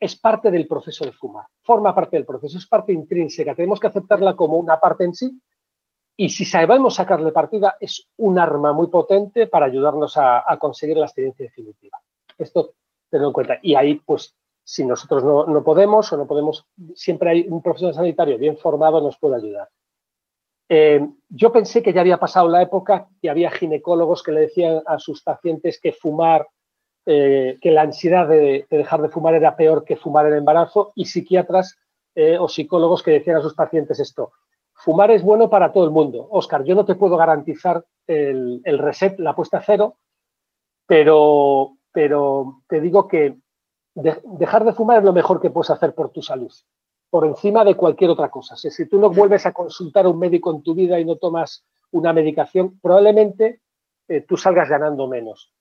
es 0.00 0.16
parte 0.16 0.50
del 0.50 0.66
proceso 0.66 1.04
de 1.04 1.12
fumar. 1.12 1.46
Forma 1.62 1.94
parte 1.94 2.16
del 2.16 2.26
proceso, 2.26 2.58
es 2.58 2.66
parte 2.66 2.92
intrínseca. 2.92 3.54
Tenemos 3.54 3.80
que 3.80 3.88
aceptarla 3.88 4.36
como 4.36 4.56
una 4.56 4.78
parte 4.78 5.04
en 5.04 5.14
sí. 5.14 5.40
Y 6.16 6.30
si 6.30 6.44
sabemos 6.44 6.96
sacarle 6.96 7.32
partida, 7.32 7.76
es 7.80 8.08
un 8.16 8.38
arma 8.38 8.72
muy 8.72 8.88
potente 8.88 9.46
para 9.46 9.66
ayudarnos 9.66 10.16
a, 10.16 10.44
conseguir 10.58 10.96
la 10.96 11.06
experiencia 11.06 11.44
definitiva. 11.44 11.98
Esto 12.36 12.74
tenlo 13.08 13.28
en 13.28 13.32
cuenta. 13.32 13.58
Y 13.62 13.74
ahí, 13.74 13.94
pues, 14.04 14.36
si 14.64 14.84
nosotros 14.84 15.24
no, 15.24 15.46
no 15.46 15.62
podemos 15.62 16.12
o 16.12 16.16
no 16.16 16.26
podemos, 16.26 16.66
siempre 16.94 17.30
hay 17.30 17.46
un 17.48 17.62
profesional 17.62 17.94
sanitario 17.94 18.36
bien 18.36 18.56
formado 18.56 19.00
nos 19.00 19.18
puede 19.18 19.36
ayudar. 19.36 19.68
Eh, 20.68 21.08
yo 21.30 21.50
pensé 21.50 21.82
que 21.82 21.92
ya 21.92 22.02
había 22.02 22.18
pasado 22.18 22.48
la 22.48 22.60
época 22.60 23.08
y 23.22 23.28
había 23.28 23.50
ginecólogos 23.50 24.22
que 24.22 24.32
le 24.32 24.40
decían 24.42 24.82
a 24.86 24.98
sus 24.98 25.22
pacientes 25.22 25.80
que 25.80 25.92
fumar, 25.92 26.46
eh, 27.10 27.56
que 27.62 27.70
la 27.70 27.80
ansiedad 27.80 28.28
de, 28.28 28.66
dejar 28.68 29.00
de 29.00 29.08
fumar 29.08 29.32
era 29.32 29.56
peor 29.56 29.82
que 29.82 29.96
fumar 29.96 30.26
en 30.26 30.34
embarazo 30.34 30.92
y 30.94 31.06
psiquiatras 31.06 31.78
eh, 32.14 32.36
o 32.38 32.48
psicólogos 32.48 33.02
que 33.02 33.12
decían 33.12 33.38
a 33.38 33.40
sus 33.40 33.54
pacientes 33.54 33.98
esto. 33.98 34.32
Fumar 34.74 35.10
es 35.10 35.22
bueno 35.22 35.48
para 35.48 35.72
todo 35.72 35.86
el 35.86 35.90
mundo. 35.90 36.28
Oscar, 36.30 36.64
yo 36.64 36.74
no 36.74 36.84
te 36.84 36.96
puedo 36.96 37.16
garantizar 37.16 37.82
el, 38.06 38.60
reset, 38.78 39.18
la 39.18 39.34
puesta 39.34 39.56
a 39.56 39.62
cero, 39.62 39.96
pero, 40.86 41.78
pero 41.92 42.60
te 42.68 42.82
digo 42.82 43.08
que 43.08 43.38
dejar 43.94 44.66
de 44.66 44.74
fumar 44.74 44.98
es 44.98 45.04
lo 45.04 45.14
mejor 45.14 45.40
que 45.40 45.48
puedes 45.48 45.70
hacer 45.70 45.94
por 45.94 46.10
tu 46.10 46.20
salud 46.20 46.52
por 47.08 47.24
encima 47.24 47.64
de 47.64 47.74
cualquier 47.74 48.10
otra 48.10 48.28
cosa. 48.28 48.54
Si, 48.54 48.86
tú 48.86 48.98
no 48.98 49.08
vuelves 49.08 49.46
a 49.46 49.52
consultar 49.52 50.04
a 50.04 50.10
un 50.10 50.18
médico 50.18 50.50
en 50.50 50.62
tu 50.62 50.74
vida 50.74 51.00
y 51.00 51.06
no 51.06 51.16
tomas 51.16 51.64
una 51.90 52.12
medicación, 52.12 52.78
probablemente 52.80 53.62
eh, 54.08 54.20
tú 54.20 54.36
salgas 54.36 54.68
ganando 54.68 55.08
menos. 55.08 55.54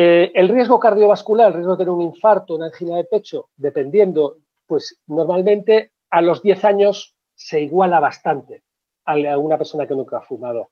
Eh, 0.00 0.30
el 0.32 0.48
riesgo 0.48 0.78
cardiovascular, 0.78 1.48
el 1.48 1.54
riesgo 1.54 1.72
de 1.72 1.78
tener 1.78 1.90
un 1.90 2.02
infarto, 2.02 2.54
una 2.54 2.66
angina 2.66 2.98
de 2.98 3.02
pecho, 3.02 3.48
dependiendo, 3.56 4.36
pues 4.64 5.00
normalmente 5.08 5.90
a 6.10 6.22
los 6.22 6.40
10 6.40 6.64
años 6.66 7.16
se 7.34 7.62
iguala 7.62 7.98
bastante 7.98 8.62
a 9.06 9.16
una 9.36 9.58
persona 9.58 9.88
que 9.88 9.96
nunca 9.96 10.18
ha 10.18 10.20
fumado. 10.20 10.70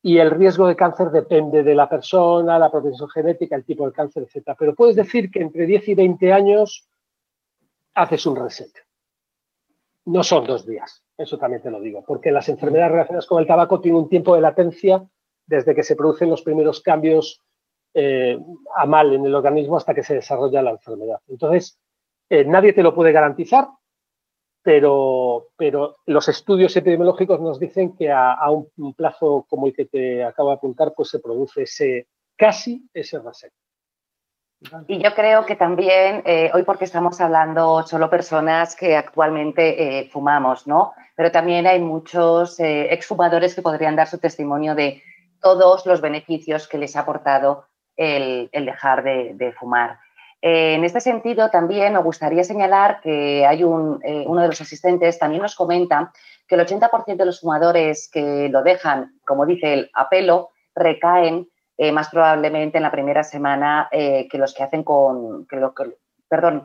Y 0.00 0.16
el 0.16 0.30
riesgo 0.30 0.66
de 0.68 0.74
cáncer 0.74 1.10
depende 1.10 1.62
de 1.62 1.74
la 1.74 1.86
persona, 1.86 2.58
la 2.58 2.70
protección 2.70 3.10
genética, 3.10 3.56
el 3.56 3.64
tipo 3.66 3.84
de 3.84 3.92
cáncer, 3.92 4.22
etc. 4.22 4.56
Pero 4.58 4.74
puedes 4.74 4.96
decir 4.96 5.30
que 5.30 5.42
entre 5.42 5.66
10 5.66 5.88
y 5.88 5.94
20 5.94 6.32
años 6.32 6.88
haces 7.92 8.24
un 8.24 8.36
reset 8.36 8.72
no 10.06 10.24
son 10.24 10.46
dos 10.46 10.66
días. 10.66 11.04
Eso 11.18 11.36
también 11.36 11.60
te 11.60 11.70
lo 11.70 11.78
digo, 11.78 12.02
porque 12.06 12.32
las 12.32 12.48
enfermedades 12.48 12.92
relacionadas 12.92 13.26
con 13.26 13.38
el 13.38 13.46
tabaco 13.46 13.82
tienen 13.82 14.00
un 14.00 14.08
tiempo 14.08 14.34
de 14.34 14.40
latencia 14.40 15.06
desde 15.46 15.74
que 15.74 15.82
se 15.82 15.94
producen 15.94 16.30
los 16.30 16.40
primeros 16.40 16.80
cambios 16.80 17.42
eh, 17.94 18.38
a 18.74 18.86
mal 18.86 19.12
en 19.12 19.26
el 19.26 19.34
organismo 19.34 19.76
hasta 19.76 19.92
que 19.92 20.02
se 20.02 20.14
desarrolla 20.14 20.62
la 20.62 20.70
enfermedad. 20.70 21.20
Entonces, 21.28 21.78
eh, 22.30 22.42
nadie 22.42 22.72
te 22.72 22.82
lo 22.82 22.94
puede 22.94 23.12
garantizar, 23.12 23.68
pero, 24.62 25.48
pero 25.56 25.96
los 26.06 26.26
estudios 26.26 26.74
epidemiológicos 26.74 27.38
nos 27.40 27.60
dicen 27.60 27.94
que 27.94 28.10
a, 28.10 28.48
un, 28.50 28.94
plazo 28.94 29.44
como 29.46 29.66
el 29.66 29.74
que 29.74 29.84
te 29.84 30.24
acabo 30.24 30.48
de 30.48 30.54
apuntar, 30.54 30.94
pues 30.96 31.10
se 31.10 31.18
produce 31.18 31.64
ese 31.64 32.06
casi 32.34 32.88
ese 32.94 33.18
reset. 33.18 33.52
Y 34.88 35.02
yo 35.02 35.14
creo 35.14 35.44
que 35.44 35.56
también, 35.56 36.22
eh, 36.24 36.50
hoy 36.54 36.62
porque 36.62 36.86
estamos 36.86 37.20
hablando 37.20 37.82
solo 37.82 38.08
personas 38.08 38.74
que 38.74 38.96
actualmente 38.96 40.08
fumamos, 40.10 40.66
¿no? 40.66 40.94
Pero 41.14 41.30
también 41.30 41.66
hay 41.66 41.80
muchos 41.80 42.58
exfumadores 42.58 43.54
que 43.54 43.60
podrían 43.60 43.96
dar 43.96 44.06
su 44.06 44.18
testimonio 44.18 44.74
de 44.74 45.02
todos 45.42 45.84
los 45.84 46.00
beneficios 46.00 46.68
que 46.68 46.78
les 46.78 46.96
ha 46.96 47.00
aportado 47.00 47.66
el, 47.96 48.50
dejar 48.52 49.02
de, 49.02 49.54
fumar. 49.58 49.98
en 50.40 50.84
este 50.84 51.00
sentido, 51.00 51.50
también 51.50 51.92
me 51.92 52.00
gustaría 52.00 52.44
señalar 52.44 53.00
que 53.00 53.46
hay 53.46 53.64
un, 53.64 54.00
uno 54.26 54.42
de 54.42 54.48
los 54.48 54.60
asistentes 54.60 55.18
también 55.18 55.42
nos 55.42 55.54
comenta 55.54 56.12
que 56.48 56.56
el 56.56 56.66
80% 56.66 57.16
de 57.16 57.24
los 57.24 57.40
fumadores 57.40 58.10
que 58.12 58.48
lo 58.50 58.62
dejan, 58.62 59.14
como 59.26 59.46
dice 59.46 59.72
el 59.72 59.90
apelo, 59.94 60.50
recaen 60.74 61.48
eh, 61.78 61.92
más 61.92 62.10
probablemente 62.10 62.76
en 62.76 62.82
la 62.82 62.90
primera 62.90 63.24
semana 63.24 63.88
eh, 63.90 64.28
que 64.30 64.38
los 64.38 64.54
que 64.54 64.62
hacen 64.62 64.84
con, 64.84 65.46
que 65.46 65.56
lo, 65.56 65.74
que, 65.74 65.84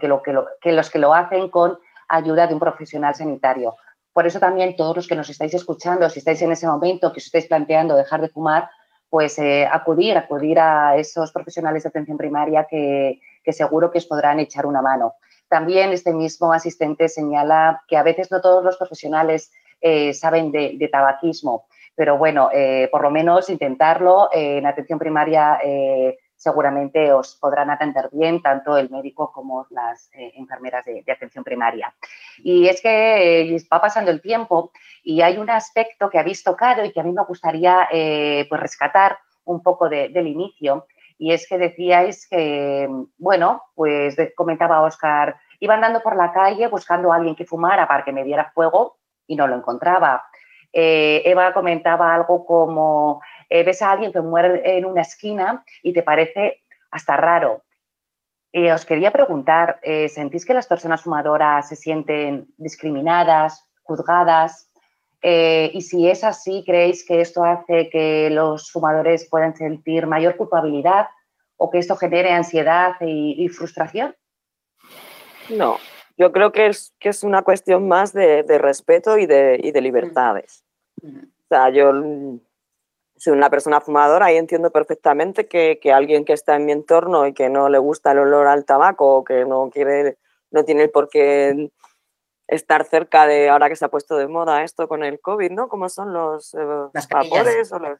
lo, 0.08 0.28
que 0.62 0.72
los 0.72 0.90
que 0.90 1.00
lo 1.00 1.14
hacen 1.14 1.50
con 1.50 1.80
ayuda 2.10 2.48
de 2.48 2.54
un 2.54 2.60
profesional 2.60 3.16
sanitario. 3.16 3.76
Por 4.14 4.28
eso 4.28 4.40
también 4.40 4.76
todos 4.76 4.96
los 4.96 5.08
que 5.08 5.16
nos 5.16 5.30
estáis 5.30 5.54
escuchando, 5.54 6.10
si 6.10 6.20
estáis 6.20 6.42
en 6.42 6.52
ese 6.52 6.68
momento 6.68 7.14
que 7.14 7.20
os 7.20 7.26
estáis 7.26 7.48
planteando 7.48 7.96
dejar 7.96 8.22
de 8.22 8.30
fumar, 8.30 8.70
pues 9.10 9.40
eh, 9.40 9.68
acudir, 9.72 10.18
acudir 10.18 10.60
a 10.60 10.98
esos 10.98 11.32
profesionales 11.32 11.84
de 11.84 11.90
atención 11.90 12.18
primaria 12.18 12.68
que, 12.70 13.20
seguro 13.52 13.92
que 13.92 14.00
os 14.00 14.06
podrán 14.06 14.40
echar 14.40 14.66
una 14.66 14.82
mano. 14.82 15.14
También 15.48 15.92
este 15.92 16.14
mismo 16.14 16.52
asistente 16.52 17.08
señala 17.08 17.82
que 17.88 17.96
a 17.96 18.04
veces 18.04 18.30
no 18.32 18.42
todos 18.42 18.64
los 18.64 18.78
profesionales 18.78 19.52
saben 20.14 20.52
de, 20.52 20.90
tabaquismo 20.92 21.66
pero 21.98 22.16
bueno, 22.16 22.52
eh, 22.54 22.90
por 22.92 23.02
lo 23.02 23.10
menos 23.10 23.50
intentarlo. 23.50 24.30
Eh, 24.32 24.60
en 24.60 24.68
atención 24.68 25.00
primaria 25.00 25.58
eh, 25.64 26.16
seguramente 26.38 27.12
os 27.12 27.36
podrán 27.36 27.70
atender 27.70 28.10
bien 28.12 28.42
tanto 28.42 28.78
el 28.78 28.90
médico 28.90 29.32
como 29.34 29.68
las 29.72 30.10
enfermeras 30.14 30.86
de, 30.86 31.04
atención 31.12 31.44
primaria. 31.44 31.94
Y 32.38 32.68
es 32.68 32.82
que 32.82 33.58
va 33.72 33.82
pasando 33.82 34.12
el 34.12 34.22
tiempo 34.22 34.72
y 35.04 35.22
hay 35.22 35.38
un 35.38 35.50
aspecto 35.50 36.10
que 36.10 36.20
habéis 36.20 36.44
tocado 36.44 36.86
y 36.86 36.94
que 36.94 37.00
a 37.02 37.04
mí 37.04 37.12
me 37.12 37.24
gustaría 37.24 37.88
pues 37.90 38.62
rescatar 38.62 39.18
un 39.46 39.62
poco 39.64 39.90
del 39.90 40.28
inicio. 40.28 40.88
Y 41.18 41.34
es 41.34 41.48
que 41.50 41.58
decíais 41.58 42.28
que, 42.30 42.88
bueno, 43.18 43.64
pues 43.74 44.16
comentaba 44.36 44.82
Oscar, 44.82 45.36
iba 45.60 45.74
andando 45.74 46.02
por 46.02 46.16
la 46.16 46.32
calle 46.32 46.68
buscando 46.68 47.12
a 47.12 47.16
alguien 47.16 47.36
que 47.36 47.46
fumara 47.46 47.88
para 47.88 48.04
que 48.04 48.12
me 48.12 48.24
diera 48.24 48.52
fuego 48.54 48.98
y 49.26 49.36
no 49.36 49.48
lo 49.48 49.56
encontraba. 49.56 50.24
Eh, 50.72 51.24
Eva 51.26 51.54
comentaba 51.54 52.14
algo 52.14 52.46
como, 52.46 53.22
eh, 53.50 53.64
ves 53.64 53.82
a 53.82 53.92
alguien 53.92 54.12
que 54.12 54.22
muere 54.22 54.78
en 54.78 54.86
una 54.86 55.02
esquina 55.02 55.64
y 55.84 55.94
te 55.94 56.04
parece 56.04 56.64
hasta 56.92 57.18
raro. 57.18 57.64
Eh, 58.54 58.72
os 58.72 58.86
quería 58.86 59.12
preguntar, 59.12 59.80
¿sentís 60.10 60.46
que 60.46 60.54
las 60.54 60.68
personas 60.68 61.02
fumadoras 61.02 61.68
se 61.68 61.76
sienten 61.76 62.48
discriminadas, 62.58 63.68
juzgadas? 63.84 64.66
y 65.20 65.82
si 65.82 66.08
es 66.08 66.24
así, 66.24 66.64
¿creéis 66.66 67.06
que 67.06 67.20
esto 67.20 67.44
hace 67.44 67.90
que 67.90 68.30
los 68.30 68.72
fumadores 68.72 69.28
puedan 69.30 69.56
sentir 69.58 70.08
mayor 70.08 70.38
culpabilidad 70.38 71.08
o 71.58 71.70
que 71.70 71.80
esto 71.80 71.96
genere 71.96 72.32
ansiedad 72.32 72.96
y, 73.02 73.48
frustración? 73.50 74.16
No, 75.50 75.78
yo 76.18 76.32
creo 76.32 76.52
que 76.52 76.68
es, 76.68 76.94
que 77.00 77.10
es 77.10 77.24
una 77.24 77.42
cuestión 77.42 77.88
más 77.88 78.14
de, 78.14 78.44
respeto 78.60 79.18
y 79.18 79.26
de, 79.26 79.60
y 79.62 79.72
de 79.72 79.82
libertades. 79.82 80.64
O 81.04 81.48
sea, 81.50 81.70
yo 81.70 81.92
soy 83.18 83.34
una 83.34 83.50
persona 83.50 83.82
fumadora 83.82 84.32
y 84.32 84.38
entiendo 84.38 84.72
perfectamente 84.72 85.48
que, 85.48 85.80
que, 85.82 85.92
alguien 85.92 86.26
que 86.26 86.34
está 86.34 86.56
en 86.56 86.66
mi 86.66 86.72
entorno 86.72 87.28
y 87.28 87.34
que 87.34 87.50
no 87.50 87.70
le 87.70 87.78
gusta 87.78 88.12
el 88.12 88.20
olor 88.20 88.48
al 88.48 88.66
tabaco 88.66 89.18
o 89.18 89.24
que 89.24 89.46
no 89.46 89.70
quiere, 89.70 90.18
no 90.52 90.64
tiene 90.64 90.88
por 90.88 91.10
qué 91.10 91.72
estar 92.48 92.86
cerca 92.86 93.28
de, 93.28 93.50
ahora 93.50 93.70
que 93.70 93.76
se 93.76 93.86
ha 93.86 93.90
puesto 93.90 94.16
de 94.18 94.28
moda 94.28 94.64
esto 94.64 94.88
con 94.88 95.04
el 95.04 95.20
COVID, 95.20 95.52
¿no? 95.52 95.68
¿Cómo 95.68 95.90
son 95.90 96.14
los 96.14 96.54
eh, 96.54 96.58
vapores 97.12 97.72
o 97.72 97.80
los... 97.80 98.00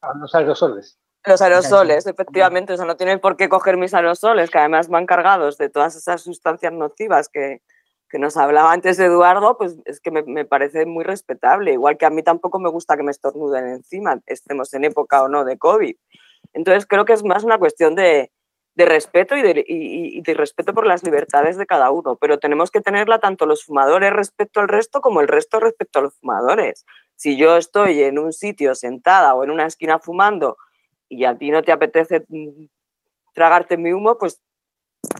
Ah, 0.00 0.14
los 0.18 0.34
aerosoles? 0.34 0.98
Los 1.26 1.42
aerosoles, 1.42 2.06
efectivamente, 2.06 2.72
o 2.72 2.76
sea, 2.76 2.86
no 2.86 2.96
tienen 2.96 3.18
por 3.18 3.36
qué 3.36 3.48
coger 3.48 3.76
mis 3.76 3.92
aerosoles, 3.92 4.50
que 4.50 4.58
además 4.58 4.88
van 4.88 5.04
cargados 5.04 5.58
de 5.58 5.68
todas 5.68 5.96
esas 5.96 6.22
sustancias 6.22 6.72
nocivas 6.72 7.28
que, 7.28 7.60
que 8.08 8.18
nos 8.18 8.36
hablaba 8.36 8.72
antes 8.72 8.98
Eduardo, 8.98 9.56
pues 9.58 9.76
es 9.84 10.00
que 10.00 10.10
me, 10.10 10.44
parece 10.44 10.86
muy 10.86 11.04
respetable. 11.04 11.72
Igual 11.72 11.98
que 11.98 12.06
a 12.06 12.10
mí 12.10 12.22
tampoco 12.22 12.58
me 12.58 12.70
gusta 12.70 12.96
que 12.96 13.02
me 13.02 13.10
estornuden 13.10 13.68
encima, 13.68 14.20
estemos 14.26 14.72
en 14.74 14.84
época 14.84 15.22
o 15.22 15.28
no 15.28 15.44
de 15.44 15.58
COVID. 15.58 15.94
Entonces 16.54 16.86
creo 16.86 17.04
que 17.04 17.12
es 17.12 17.24
más 17.24 17.44
una 17.44 17.58
cuestión 17.58 17.94
de, 17.94 18.30
respeto 18.76 19.36
y 19.36 19.42
de, 19.42 20.34
respeto 20.34 20.72
por 20.72 20.86
las 20.86 21.02
libertades 21.02 21.56
de 21.58 21.66
cada 21.66 21.90
uno, 21.90 22.16
pero 22.16 22.38
tenemos 22.38 22.70
que 22.70 22.80
tenerla 22.80 23.18
tanto 23.18 23.44
los 23.44 23.64
fumadores 23.64 24.12
respecto 24.12 24.60
al 24.60 24.68
resto 24.68 25.00
como 25.00 25.20
el 25.20 25.28
resto 25.28 25.60
respecto 25.60 25.98
a 25.98 26.02
los 26.02 26.14
fumadores. 26.14 26.86
Si 27.16 27.36
yo 27.36 27.56
estoy 27.56 28.02
en 28.02 28.18
un 28.18 28.32
sitio 28.32 28.74
sentada 28.74 29.34
o 29.34 29.42
en 29.42 29.50
una 29.50 29.66
esquina 29.66 29.98
fumando 29.98 30.56
y 31.08 31.24
a 31.24 31.36
ti 31.36 31.50
no 31.50 31.62
te 31.62 31.72
apetece 31.72 32.24
mm, 32.28 32.66
tragarte 33.34 33.76
mi 33.76 33.92
humo, 33.92 34.16
pues 34.16 34.40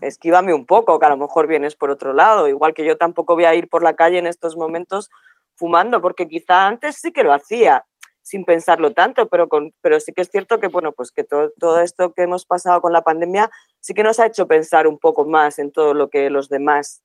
esquívame 0.01 0.55
un 0.55 0.67
poco, 0.67 0.99
que 0.99 1.07
a 1.07 1.11
lo 1.11 1.17
mejor 1.17 1.47
vienes 1.47 1.77
por 1.77 1.91
otro 1.91 2.13
lado. 2.13 2.49
Igual 2.49 2.75
que 2.75 2.85
yo 2.85 2.97
tampoco 2.97 3.35
voy 3.35 3.45
a 3.45 3.55
ir 3.55 3.69
por 3.69 3.83
la 3.83 3.95
calle 3.95 4.19
en 4.19 4.27
estos 4.27 4.57
momentos 4.57 5.11
fumando, 5.57 6.01
porque 6.01 6.29
quizá 6.29 6.67
antes 6.67 6.97
sí 6.97 7.13
que 7.13 7.25
lo 7.25 7.33
hacía 7.33 7.85
sin 8.23 8.45
pensarlo 8.45 8.93
tanto, 8.93 9.29
pero, 9.29 9.49
con, 9.49 9.73
pero 9.81 9.99
sí 10.01 10.13
que 10.13 10.21
es 10.21 10.29
cierto 10.29 10.61
que, 10.61 10.69
bueno, 10.69 10.93
pues 10.93 11.11
que 11.11 11.25
todo, 11.25 11.51
todo 11.59 11.81
esto 11.81 12.13
que 12.13 12.23
hemos 12.23 12.45
pasado 12.45 12.83
con 12.83 12.93
la 12.93 13.03
pandemia 13.03 13.51
sí 13.81 13.95
que 13.95 14.03
nos 14.03 14.21
ha 14.21 14.27
hecho 14.27 14.47
pensar 14.47 14.87
un 14.87 14.99
poco 14.99 15.25
más 15.25 15.59
en 15.59 15.73
todo 15.73 15.95
lo 15.95 16.11
que 16.11 16.29
los 16.29 16.51
demás 16.51 17.03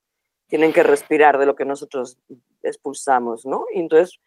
tienen 0.47 0.73
que 0.73 0.83
respirar 0.83 1.37
de 1.37 1.45
lo 1.45 1.55
que 1.55 1.63
nosotros 1.63 2.17
expulsamos, 2.61 3.45
¿no? 3.45 3.65
Y 3.73 3.79
entonces, 3.79 4.19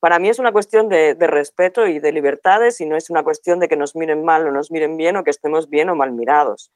para 0.00 0.18
mí 0.18 0.30
es 0.30 0.38
una 0.38 0.52
cuestión 0.52 0.88
de, 0.88 1.14
de, 1.14 1.26
respeto 1.26 1.86
y 1.86 1.98
de 1.98 2.12
libertades 2.12 2.80
y 2.80 2.86
no 2.86 2.96
es 2.96 3.10
una 3.10 3.22
cuestión 3.22 3.60
de 3.60 3.68
que 3.68 3.76
nos 3.76 3.94
miren 3.94 4.24
mal 4.24 4.46
o 4.46 4.50
nos 4.50 4.70
miren 4.70 4.96
bien 4.96 5.16
o 5.16 5.24
que 5.24 5.30
estemos 5.30 5.68
bien 5.68 5.90
o 5.90 5.94
mal 5.94 6.12
mirados 6.12 6.70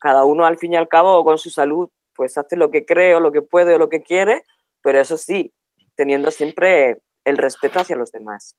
cada 0.00 0.24
uno 0.24 0.44
al 0.44 0.58
fin 0.58 0.72
y 0.72 0.76
al 0.76 0.88
cabo 0.88 1.22
con 1.24 1.38
su 1.38 1.50
salud 1.50 1.88
pues 2.16 2.36
hace 2.36 2.56
lo 2.56 2.70
que 2.70 2.84
cree 2.84 3.14
o 3.14 3.20
lo 3.20 3.32
que 3.32 3.42
puede 3.42 3.74
o 3.74 3.78
lo 3.78 3.88
que 3.88 4.02
quiere, 4.02 4.44
pero 4.82 5.00
eso 5.00 5.16
sí, 5.16 5.54
teniendo 5.94 6.30
siempre 6.30 6.98
el 7.24 7.38
respeto 7.38 7.80
hacia 7.80 7.96
los 7.96 8.12
demás. 8.12 8.56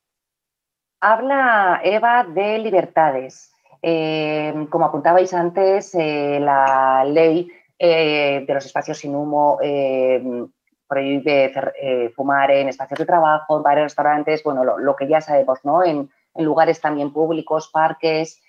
Habla 1.00 1.82
Eva 1.84 2.24
de 2.24 2.60
libertades. 2.60 3.52
Eh, 3.82 4.68
como 4.70 4.86
apuntabais 4.86 5.34
antes, 5.34 5.96
eh, 5.96 6.40
la 6.40 7.04
ley 7.06 7.52
eh, 7.78 8.44
de 8.48 8.54
los 8.54 8.66
espacios 8.66 9.00
sin 9.00 9.16
humo 9.16 9.60
prohíbe 10.88 11.54
fumar 12.16 12.52
en 12.52 12.68
espacios 12.68 13.00
de 13.00 13.06
trabajo, 13.06 13.58
en 13.58 13.64
bares, 13.64 13.84
restaurantes, 13.86 14.44
bueno, 14.44 14.64
lo, 14.64 14.96
que 14.96 15.08
ya 15.08 15.22
sabemos, 15.22 15.60
¿no? 15.64 15.84
En 15.84 16.10
lugares 16.36 16.82
también 16.82 17.14
públicos, 17.14 17.70
parques, 17.72 18.42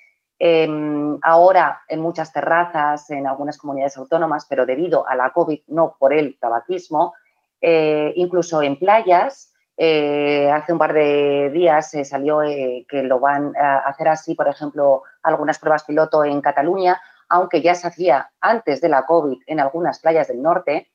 Em, 0.45 1.21
ahora 1.23 1.83
en 1.87 2.01
muchas 2.01 2.33
terrazas, 2.33 3.09
en 3.11 3.29
algunas 3.29 3.57
comunidades 3.57 3.97
autónomas, 3.97 4.45
pero 4.51 4.67
debido 4.67 5.07
a 5.07 5.15
la 5.15 5.31
COVID, 5.31 5.61
no 5.69 5.95
por 5.97 6.13
el 6.13 6.37
tabaquismo, 6.37 7.15
eh, 7.61 8.13
incluso 8.17 8.61
en 8.61 8.77
playas, 8.77 9.55
eh, 9.77 10.51
hace 10.51 10.73
un 10.73 10.81
par 10.81 10.95
de 10.95 11.49
días 11.51 11.91
se 11.91 12.05
salió 12.05 12.43
eh, 12.43 12.85
que 12.89 13.05
lo 13.05 13.21
van 13.21 13.57
a 13.57 13.79
hacer 13.87 14.09
así, 14.09 14.35
por 14.35 14.49
ejemplo, 14.49 15.05
algunas 15.23 15.61
pruebas 15.61 15.85
piloto 15.85 16.25
en 16.25 16.41
Cataluña, 16.41 17.01
aunque 17.29 17.63
ya 17.63 17.77
se 17.77 17.87
hacía 17.87 18.33
antes 18.41 18.81
de 18.81 18.89
la 18.89 19.07
COVID 19.07 19.43
en 19.47 19.61
algunas 19.61 20.01
playas 20.01 20.27
del 20.27 20.43
norte. 20.43 20.91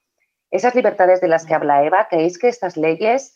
Esas 0.51 0.75
libertades 0.75 1.21
de 1.21 1.29
las 1.29 1.45
que 1.45 1.55
habla 1.55 1.85
Eva, 1.85 2.09
¿creéis 2.09 2.37
que 2.37 2.49
estas 2.49 2.75
leyes 2.75 3.33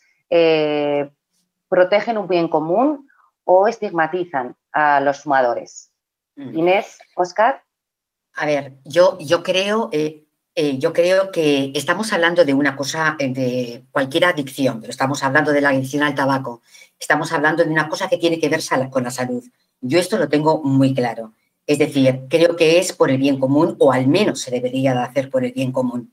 protegen 1.68 2.18
un 2.18 2.28
bien 2.28 2.48
común 2.48 3.08
o 3.44 3.66
estigmatizan 3.66 4.56
a 4.72 5.00
los 5.00 5.22
fumadores? 5.22 5.91
Mm. 6.36 6.58
Inés, 6.58 6.98
Oscar. 7.16 7.62
A 8.34 8.46
ver, 8.46 8.78
yo, 8.84 9.18
yo 9.20 9.42
creo, 9.42 9.90
eh, 9.92 10.24
eh, 10.54 10.78
yo 10.78 10.92
creo 10.92 11.30
que 11.30 11.72
estamos 11.74 12.12
hablando 12.12 12.44
de 12.44 12.54
una 12.54 12.76
cosa, 12.76 13.16
eh, 13.18 13.28
de 13.28 13.84
cualquier 13.90 14.24
adicción, 14.24 14.80
pero 14.80 14.90
estamos 14.90 15.22
hablando 15.22 15.52
de 15.52 15.60
la 15.60 15.70
adicción 15.70 16.02
al 16.02 16.14
tabaco, 16.14 16.62
estamos 16.98 17.32
hablando 17.32 17.64
de 17.64 17.70
una 17.70 17.88
cosa 17.88 18.08
que 18.08 18.18
tiene 18.18 18.38
que 18.38 18.48
ver 18.48 18.60
con 18.90 19.04
la 19.04 19.10
salud. 19.10 19.44
Yo 19.80 19.98
esto 19.98 20.16
lo 20.16 20.28
tengo 20.28 20.62
muy 20.62 20.94
claro. 20.94 21.34
Es 21.66 21.78
decir, 21.78 22.22
creo 22.28 22.56
que 22.56 22.78
es 22.78 22.92
por 22.92 23.10
el 23.10 23.18
bien 23.18 23.38
común, 23.38 23.76
o 23.78 23.92
al 23.92 24.08
menos 24.08 24.40
se 24.40 24.50
debería 24.50 24.94
de 24.94 25.00
hacer 25.00 25.30
por 25.30 25.44
el 25.44 25.52
bien 25.52 25.72
común. 25.72 26.12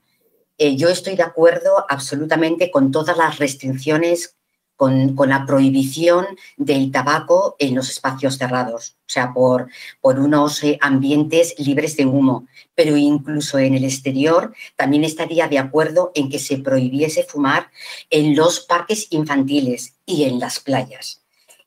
eh, 0.58 0.76
yo 0.76 0.90
estoy 0.90 1.16
de 1.16 1.22
acuerdo 1.22 1.86
absolutamente 1.88 2.70
con 2.70 2.90
todas 2.92 3.16
las 3.16 3.38
restricciones, 3.38 4.36
con, 4.80 5.28
la 5.28 5.44
prohibición 5.44 6.24
del 6.56 6.90
tabaco 6.90 7.54
en 7.58 7.74
los 7.74 7.90
espacios 7.90 8.38
cerrados, 8.38 8.96
o 9.00 9.08
sea, 9.08 9.34
por, 9.34 9.68
por 10.00 10.18
unos 10.18 10.64
eh, 10.64 10.78
ambientes 10.80 11.54
libres 11.58 11.98
de 11.98 12.06
humo. 12.06 12.46
Pero 12.74 12.96
incluso 12.96 13.58
en 13.58 13.74
el 13.74 13.84
exterior 13.84 14.54
también 14.76 15.04
estaría 15.04 15.48
de 15.48 15.58
acuerdo 15.58 16.12
en 16.14 16.30
que 16.30 16.38
se 16.38 16.56
prohibiese 16.56 17.24
fumar 17.24 17.70
en 18.08 18.34
los 18.34 18.60
parques 18.60 19.08
infantiles 19.10 19.96
y 20.06 20.24
en 20.24 20.40
las 20.40 20.60
playas. 20.60 21.20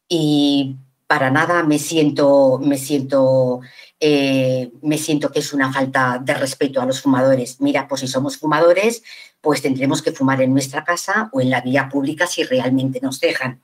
Y 0.09 0.77
para 1.13 1.29
nada 1.29 1.61
me 1.61 1.77
siento, 1.77 2.57
me 2.57 2.75
siento 2.75 3.61
eh, 3.99 4.71
me 4.81 4.97
siento 4.97 5.29
que 5.29 5.41
es 5.41 5.53
una 5.53 5.71
falta 5.71 6.19
de 6.19 6.33
respeto 6.33 6.81
a 6.81 6.87
los 6.87 7.01
fumadores. 7.01 7.61
Mira, 7.61 7.87
pues 7.87 8.01
si 8.01 8.07
somos 8.07 8.35
fumadores, 8.37 9.03
pues 9.39 9.61
tendremos 9.61 10.01
que 10.01 10.11
fumar 10.11 10.41
en 10.41 10.51
nuestra 10.53 10.83
casa 10.83 11.29
o 11.31 11.39
en 11.39 11.51
la 11.51 11.61
vía 11.61 11.87
pública 11.87 12.25
si 12.25 12.41
realmente 12.41 12.99
nos 12.99 13.19
dejan. 13.19 13.61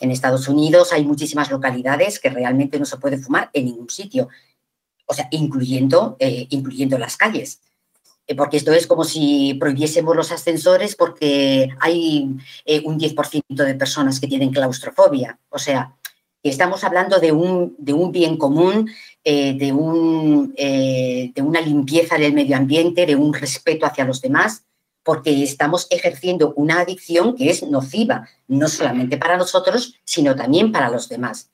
En 0.00 0.12
Estados 0.12 0.46
Unidos 0.46 0.92
hay 0.92 1.04
muchísimas 1.04 1.50
localidades 1.50 2.20
que 2.20 2.30
realmente 2.30 2.78
no 2.78 2.84
se 2.84 2.98
puede 2.98 3.18
fumar 3.18 3.50
en 3.54 3.64
ningún 3.64 3.90
sitio, 3.90 4.28
o 5.06 5.14
sea, 5.14 5.26
incluyendo, 5.32 6.14
eh, 6.20 6.46
incluyendo 6.50 6.96
las 6.96 7.16
calles. 7.16 7.58
Eh, 8.28 8.36
porque 8.36 8.56
esto 8.56 8.72
es 8.72 8.86
como 8.86 9.02
si 9.02 9.54
prohibiésemos 9.54 10.14
los 10.14 10.30
ascensores 10.30 10.94
porque 10.94 11.70
hay 11.80 12.36
un 12.84 13.00
10% 13.00 13.64
de 13.64 13.74
personas 13.74 14.20
que 14.20 14.28
tienen 14.28 14.52
claustrofobia. 14.52 15.40
O 15.50 15.58
sea, 15.58 15.96
estamos 16.50 16.84
hablando 16.84 17.20
de 17.20 17.32
un, 17.32 17.74
de 17.78 17.92
un 17.92 18.12
bien 18.12 18.36
común 18.36 18.90
eh, 19.26 19.54
de, 19.54 19.72
un, 19.72 20.52
eh, 20.58 21.32
de 21.34 21.40
una 21.40 21.62
limpieza 21.62 22.18
del 22.18 22.34
medio 22.34 22.58
ambiente, 22.58 23.06
de 23.06 23.16
un 23.16 23.32
respeto 23.32 23.86
hacia 23.86 24.04
los 24.04 24.20
demás, 24.20 24.64
porque 25.02 25.42
estamos 25.42 25.86
ejerciendo 25.88 26.52
una 26.56 26.80
adicción 26.80 27.34
que 27.34 27.48
es 27.48 27.62
nociva, 27.62 28.28
no 28.48 28.68
solamente 28.68 29.16
para 29.16 29.38
nosotros, 29.38 29.94
sino 30.04 30.36
también 30.36 30.72
para 30.72 30.90
los 30.90 31.08
demás. 31.08 31.50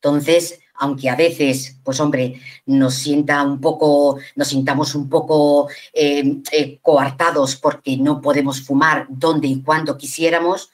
Entonces, 0.00 0.58
aunque 0.74 1.08
a 1.08 1.14
veces, 1.14 1.78
pues 1.84 2.00
hombre, 2.00 2.40
nos 2.66 2.94
sienta 2.94 3.40
un 3.44 3.60
poco, 3.60 4.18
nos 4.34 4.48
sintamos 4.48 4.96
un 4.96 5.08
poco 5.08 5.68
eh, 5.92 6.78
coartados 6.82 7.54
porque 7.54 7.96
no 7.98 8.20
podemos 8.20 8.62
fumar 8.62 9.06
donde 9.08 9.46
y 9.46 9.62
cuando 9.62 9.96
quisiéramos, 9.96 10.70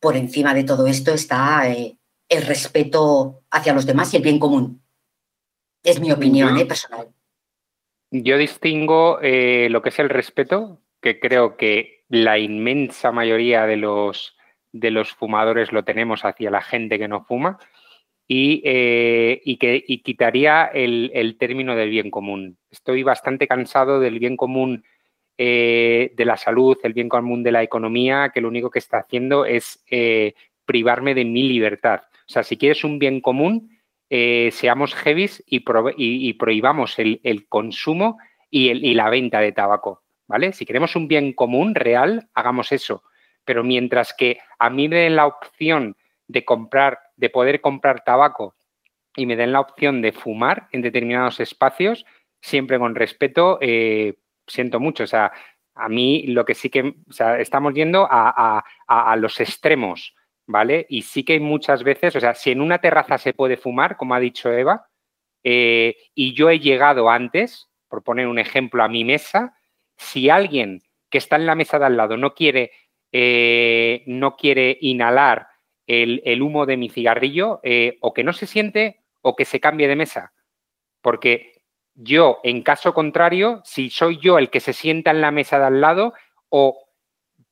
por 0.00 0.16
encima 0.16 0.54
de 0.54 0.64
todo 0.64 0.86
esto 0.86 1.12
está 1.12 1.64
el 2.30 2.46
respeto 2.46 3.42
hacia 3.50 3.74
los 3.74 3.84
demás 3.84 4.14
y 4.14 4.16
el 4.16 4.22
bien 4.22 4.38
común. 4.38 4.82
Es 5.82 6.00
mi 6.00 6.12
opinión 6.12 6.56
¿eh? 6.56 6.64
personal. 6.64 7.08
Yo 8.10 8.38
distingo 8.38 9.18
eh, 9.20 9.68
lo 9.70 9.82
que 9.82 9.90
es 9.90 9.98
el 9.98 10.08
respeto, 10.08 10.80
que 11.02 11.20
creo 11.20 11.56
que 11.56 12.04
la 12.08 12.38
inmensa 12.38 13.12
mayoría 13.12 13.66
de 13.66 13.76
los, 13.76 14.36
de 14.72 14.90
los 14.90 15.12
fumadores 15.12 15.72
lo 15.72 15.84
tenemos 15.84 16.24
hacia 16.24 16.50
la 16.50 16.62
gente 16.62 16.98
que 16.98 17.08
no 17.08 17.24
fuma, 17.24 17.58
y, 18.26 18.62
eh, 18.64 19.42
que, 19.58 19.84
quitaría 20.04 20.66
el, 20.66 21.36
término 21.38 21.74
del 21.74 21.90
bien 21.90 22.12
común. 22.12 22.58
Estoy 22.70 23.02
bastante 23.02 23.48
cansado 23.48 23.98
del 23.98 24.20
bien 24.20 24.36
común 24.36 24.84
de 25.36 26.12
la 26.18 26.36
salud, 26.36 26.76
el 26.82 26.92
bien 26.92 27.08
común 27.08 27.42
de 27.42 27.50
la 27.50 27.62
economía, 27.62 28.30
que 28.32 28.42
lo 28.42 28.48
único 28.48 28.70
que 28.70 28.78
está 28.78 28.98
haciendo 28.98 29.46
es 29.46 29.82
privarme 30.66 31.14
de 31.14 31.24
mi 31.24 31.44
libertad. 31.44 32.02
O 32.30 32.32
sea, 32.32 32.44
si 32.44 32.56
quieres 32.56 32.84
un 32.84 33.00
bien 33.00 33.20
común, 33.20 33.76
eh, 34.08 34.50
seamos 34.52 34.94
heavies 34.94 35.42
y, 35.48 35.58
prohibamos 36.34 36.96
el, 37.00 37.46
consumo 37.48 38.18
y, 38.48 38.94
la 38.94 39.10
venta 39.10 39.40
de 39.40 39.50
tabaco, 39.50 40.04
¿vale? 40.28 40.52
Si 40.52 40.64
queremos 40.64 40.94
un 40.94 41.08
bien 41.08 41.32
común 41.32 41.74
real, 41.74 42.28
hagamos 42.34 42.70
eso. 42.70 43.02
Pero 43.44 43.64
mientras 43.64 44.14
que 44.14 44.38
a 44.60 44.70
mí 44.70 44.88
me 44.88 44.98
den 44.98 45.16
la 45.16 45.26
opción 45.26 45.96
de 46.28 46.44
comprar, 46.44 47.00
de 47.16 47.30
poder 47.30 47.60
comprar 47.60 48.04
tabaco 48.04 48.54
y 49.16 49.26
me 49.26 49.34
den 49.34 49.50
la 49.50 49.58
opción 49.58 50.00
de 50.00 50.12
fumar 50.12 50.68
en 50.70 50.82
determinados 50.82 51.40
espacios, 51.40 52.06
siempre 52.40 52.78
con 52.78 52.94
respeto, 52.94 53.58
eh, 53.60 54.18
siento 54.46 54.78
mucho. 54.78 55.02
O 55.02 55.08
sea, 55.08 55.32
a 55.74 55.88
mí 55.88 56.22
lo 56.28 56.44
que 56.44 56.54
sí 56.54 56.70
que, 56.70 56.94
o 57.08 57.12
sea, 57.12 57.40
estamos 57.40 57.74
yendo 57.74 58.06
a 58.08 59.16
los 59.18 59.40
extremos. 59.40 60.14
¿Vale? 60.50 60.86
Y 60.88 61.02
sí 61.02 61.24
que 61.24 61.38
muchas 61.38 61.84
veces, 61.84 62.16
o 62.16 62.20
sea, 62.20 62.34
si 62.34 62.50
en 62.50 62.60
una 62.60 62.78
terraza 62.78 63.18
se 63.18 63.32
puede 63.32 63.56
fumar, 63.56 63.96
como 63.96 64.14
ha 64.14 64.20
dicho 64.20 64.52
Eva, 64.52 64.88
eh, 65.44 65.96
y 66.14 66.34
yo 66.34 66.50
he 66.50 66.58
llegado 66.58 67.08
antes, 67.08 67.68
por 67.88 68.02
poner 68.02 68.26
un 68.26 68.38
ejemplo, 68.38 68.82
a 68.82 68.88
mi 68.88 69.04
mesa, 69.04 69.56
si 69.96 70.28
alguien 70.28 70.82
que 71.08 71.18
está 71.18 71.36
en 71.36 71.46
la 71.46 71.54
mesa 71.54 71.78
de 71.78 71.86
al 71.86 71.96
lado 71.96 72.16
no 72.16 72.34
quiere, 72.34 72.72
eh, 73.12 74.02
no 74.06 74.36
quiere 74.36 74.76
inhalar 74.80 75.46
el, 75.86 76.42
humo 76.42 76.66
de 76.66 76.76
mi 76.76 76.88
cigarrillo, 76.88 77.60
eh, 77.62 77.98
o 78.00 78.12
que 78.12 78.24
no 78.24 78.32
se 78.32 78.46
siente 78.46 79.00
o 79.22 79.36
que 79.36 79.44
se 79.44 79.60
cambie 79.60 79.88
de 79.88 79.96
mesa. 79.96 80.32
Porque 81.00 81.62
yo, 81.94 82.38
en 82.42 82.62
caso 82.62 82.92
contrario, 82.92 83.60
si 83.64 83.90
soy 83.90 84.18
yo 84.18 84.38
el 84.38 84.50
que 84.50 84.60
se 84.60 84.72
sienta 84.72 85.10
en 85.10 85.20
la 85.20 85.30
mesa 85.30 85.58
de 85.58 85.66
al 85.66 85.80
lado, 85.80 86.12
o 86.48 86.86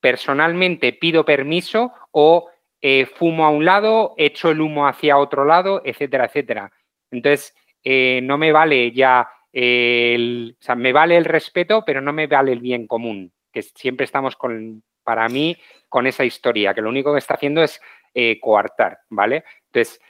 personalmente 0.01 0.92
pido 0.92 1.24
permiso 1.24 1.92
o 2.12 2.49
eh, 2.80 3.06
fumo 3.06 3.44
a 3.44 3.50
un 3.50 3.64
lado, 3.64 4.14
echo 4.16 4.50
el 4.50 4.60
humo 4.60 4.86
hacia 4.86 5.18
otro 5.18 5.44
lado, 5.44 5.82
etcétera, 5.84 6.26
etcétera. 6.26 6.72
Entonces, 7.10 7.54
eh, 7.82 8.20
no 8.22 8.38
me 8.38 8.52
vale 8.52 8.92
ya 8.92 9.28
el, 9.52 10.56
o 10.60 10.62
sea, 10.62 10.76
me 10.76 10.92
vale 10.92 11.16
el 11.16 11.24
respeto, 11.24 11.82
pero 11.84 12.00
no 12.00 12.12
me 12.12 12.28
vale 12.28 12.52
el 12.52 12.60
bien 12.60 12.86
común, 12.86 13.32
que 13.52 13.62
siempre 13.62 14.04
estamos 14.04 14.36
con, 14.36 14.84
para 15.02 15.28
mí, 15.28 15.56
con 15.88 16.06
esa 16.06 16.24
historia, 16.24 16.72
que 16.72 16.82
lo 16.82 16.90
único 16.90 17.12
que 17.12 17.18
está 17.18 17.34
haciendo 17.34 17.62
es 17.62 17.80
eh, 18.14 18.38
coartar, 18.40 18.98
¿vale? 19.10 19.44
Entonces, 19.72 20.00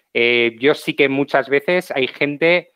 yo 0.58 0.74
sí 0.74 0.94
que 0.94 1.08
muchas 1.08 1.48
veces 1.48 1.92
hay 1.92 2.08
gente 2.08 2.72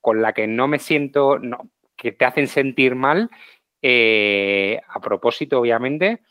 con 0.00 0.22
la 0.22 0.32
que 0.32 0.46
no 0.46 0.66
me 0.66 0.78
siento, 0.78 1.38
no, 1.38 1.68
que 1.96 2.12
te 2.12 2.24
hacen 2.24 2.48
sentir 2.48 2.94
mal, 2.94 3.28
a 3.82 5.00
propósito, 5.00 5.60
obviamente, 5.60 6.22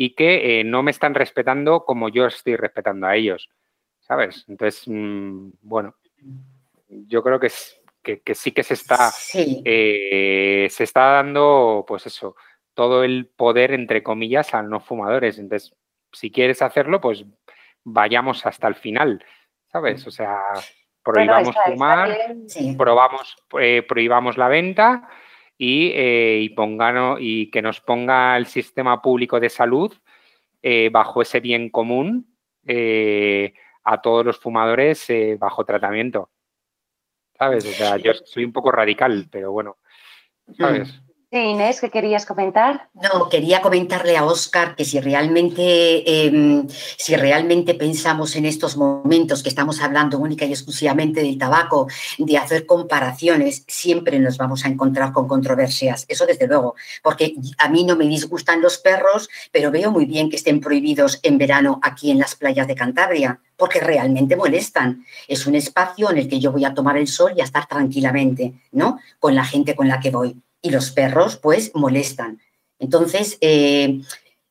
y 0.00 0.14
que 0.14 0.60
eh, 0.60 0.64
no 0.64 0.84
me 0.84 0.92
están 0.92 1.14
respetando 1.14 1.84
como 1.84 2.08
yo 2.08 2.26
estoy 2.26 2.54
respetando 2.54 3.08
a 3.08 3.16
ellos, 3.16 3.50
¿sabes? 3.98 4.44
Entonces, 4.48 4.84
mm, 4.86 5.50
bueno, 5.60 5.96
yo 6.88 7.22
creo 7.24 7.40
que, 7.40 7.50
que, 8.02 8.34
sí 8.36 8.52
que 8.52 8.62
se 8.62 8.74
está, 8.74 9.10
eh, 9.34 10.68
se 10.70 10.84
está 10.84 11.00
dando, 11.14 11.84
pues 11.86 12.06
eso, 12.06 12.36
todo 12.74 13.02
el 13.02 13.26
poder, 13.26 13.72
entre 13.72 14.04
comillas, 14.04 14.54
a 14.54 14.62
no 14.62 14.78
fumadores. 14.78 15.36
Entonces, 15.40 15.74
si 16.12 16.30
quieres 16.30 16.62
hacerlo, 16.62 17.00
pues 17.00 17.24
vayamos 17.82 18.46
hasta 18.46 18.68
el 18.68 18.76
final, 18.76 19.24
¿sabes? 19.66 20.06
O 20.06 20.12
sea, 20.12 20.38
prohibamos 21.02 21.56
fumar, 21.64 22.16
probamos, 22.76 23.36
eh, 23.60 23.82
prohibamos 23.82 24.38
la 24.38 24.46
venta 24.46 25.08
y, 25.58 25.90
eh, 25.92 26.54
y, 27.18 27.50
que 27.50 27.62
nos 27.62 27.80
ponga 27.80 28.36
el 28.36 28.46
sistema 28.46 29.02
público 29.02 29.40
de 29.40 29.50
salud 29.50 29.92
eh, 30.62 30.88
bajo 30.90 31.20
ese 31.20 31.40
bien 31.40 31.68
común 31.68 32.32
eh, 32.64 33.52
a 33.82 34.00
todos 34.00 34.24
los 34.24 34.38
fumadores 34.38 35.08
bajo 35.38 35.64
tratamiento. 35.64 36.30
¿Sabes? 37.36 37.64
O 37.66 37.72
sea, 37.72 37.96
yo 37.96 38.12
soy 38.14 38.44
un 38.44 38.52
poco 38.52 38.70
radical, 38.70 39.28
pero 39.30 39.52
bueno, 39.52 39.78
¿sabes? 40.56 41.02
Inés, 41.30 41.82
¿qué 41.82 41.90
querías 41.90 42.24
comentar? 42.24 42.88
No, 42.94 43.28
quería 43.28 43.60
comentarle 43.60 44.16
a 44.16 44.24
Oscar 44.24 44.74
que 44.74 44.86
si 44.86 44.98
realmente, 44.98 46.26
em, 46.26 46.66
si 46.96 47.16
realmente 47.16 47.74
pensamos 47.74 48.34
en 48.34 48.46
estos 48.46 48.78
momentos 48.78 49.42
que 49.42 49.50
estamos 49.50 49.82
hablando 49.82 50.18
única 50.18 50.46
y 50.46 50.52
exclusivamente 50.52 51.20
del 51.20 51.36
tabaco, 51.36 51.86
de 52.16 52.38
hacer 52.38 52.64
comparaciones, 52.64 53.62
siempre 53.66 54.18
nos 54.18 54.38
vamos 54.38 54.64
a 54.64 54.68
encontrar 54.68 55.12
con 55.12 55.28
controversias. 55.28 56.06
Eso 56.08 56.24
desde 56.24 56.46
luego, 56.46 56.76
porque 57.02 57.34
a 57.58 57.68
mí 57.68 57.84
no 57.84 57.94
me 57.94 58.06
disgustan 58.06 58.62
los 58.62 58.78
perros, 58.78 59.28
pero 59.52 59.70
veo 59.70 59.90
muy 59.90 60.06
bien 60.06 60.30
que 60.30 60.36
estén 60.36 60.60
prohibidos 60.60 61.20
en 61.22 61.36
verano 61.36 61.78
aquí 61.82 62.10
en 62.10 62.20
las 62.20 62.36
playas 62.36 62.66
de 62.66 62.74
Cantabria 62.74 63.38
porque 63.58 63.80
realmente 63.80 64.36
molestan. 64.36 65.04
Es 65.26 65.46
un 65.46 65.56
espacio 65.56 66.10
en 66.10 66.18
el 66.18 66.28
que 66.28 66.40
yo 66.40 66.52
voy 66.52 66.64
a 66.64 66.72
tomar 66.72 66.96
el 66.96 67.08
sol 67.08 67.32
y 67.36 67.40
a 67.40 67.44
estar 67.44 67.66
tranquilamente, 67.66 68.54
¿no? 68.70 69.00
Con 69.18 69.34
la 69.34 69.44
gente 69.44 69.74
con 69.74 69.88
la 69.88 69.98
que 69.98 70.10
voy 70.10 70.40
y 70.62 70.70
los 70.70 70.90
perros 70.90 71.36
pues 71.36 71.72
molestan. 71.74 72.40
Entonces, 72.78 73.38
eh, 73.40 74.00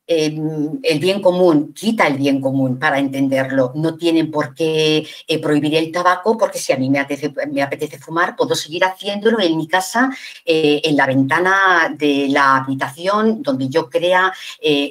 em, 0.06 0.78
el 0.82 0.98
bien 1.00 1.20
común, 1.20 1.72
quita 1.74 2.06
el 2.06 2.16
bien 2.16 2.40
común 2.40 2.78
para 2.78 2.98
entenderlo. 2.98 3.72
No 3.74 3.96
tienen 3.96 4.30
por 4.30 4.54
qué 4.54 5.06
eh, 5.26 5.38
prohibir 5.38 5.74
el 5.76 5.92
tabaco 5.92 6.36
porque 6.38 6.58
si 6.58 6.72
a 6.72 6.76
mí 6.76 6.88
me 6.90 6.98
apetece, 6.98 7.32
me 7.50 7.62
apetece 7.62 7.98
fumar, 7.98 8.36
puedo 8.36 8.54
seguir 8.54 8.84
haciéndolo 8.84 9.40
en 9.40 9.56
mi 9.56 9.68
casa, 9.68 10.10
eh, 10.44 10.80
en 10.84 10.96
la 10.96 11.06
ventana 11.06 11.94
de 11.96 12.28
la 12.28 12.56
habitación 12.56 13.42
donde 13.42 13.68
yo 13.68 13.90
crea, 13.90 14.32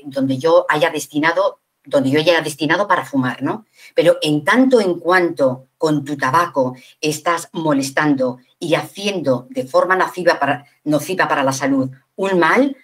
donde 0.05 0.37
yo 0.37 0.65
haya 0.69 0.89
destinado 0.89 1.59
donde 1.87 2.11
yo 2.11 2.19
haya 2.19 2.41
destinado 2.41 2.87
para 2.87 3.05
fumar, 3.05 3.41
¿no? 3.41 3.65
Pero 3.95 4.17
en 4.21 4.43
tanto 4.43 4.81
en 4.81 4.99
cuanto 4.99 5.67
con 5.77 6.03
tu 6.03 6.17
tabaco 6.17 6.75
estás 6.99 7.49
molestando 7.53 8.39
y 8.59 8.75
haciendo 8.75 9.47
de 9.49 9.65
forma 9.65 9.95
nociva 9.95 10.39
para, 10.39 10.65
nociva 10.83 11.27
para 11.27 11.43
la 11.43 11.51
salud 11.51 11.91
un 12.15 12.39
mal, 12.39 12.75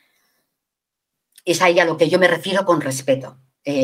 es 1.45 1.61
ahí 1.61 1.79
a 1.79 1.85
lo 1.85 1.97
que 1.97 2.09
yo 2.09 2.19
me 2.19 2.27
refiero 2.27 2.63
con 2.63 2.81
respeto, 2.81 3.37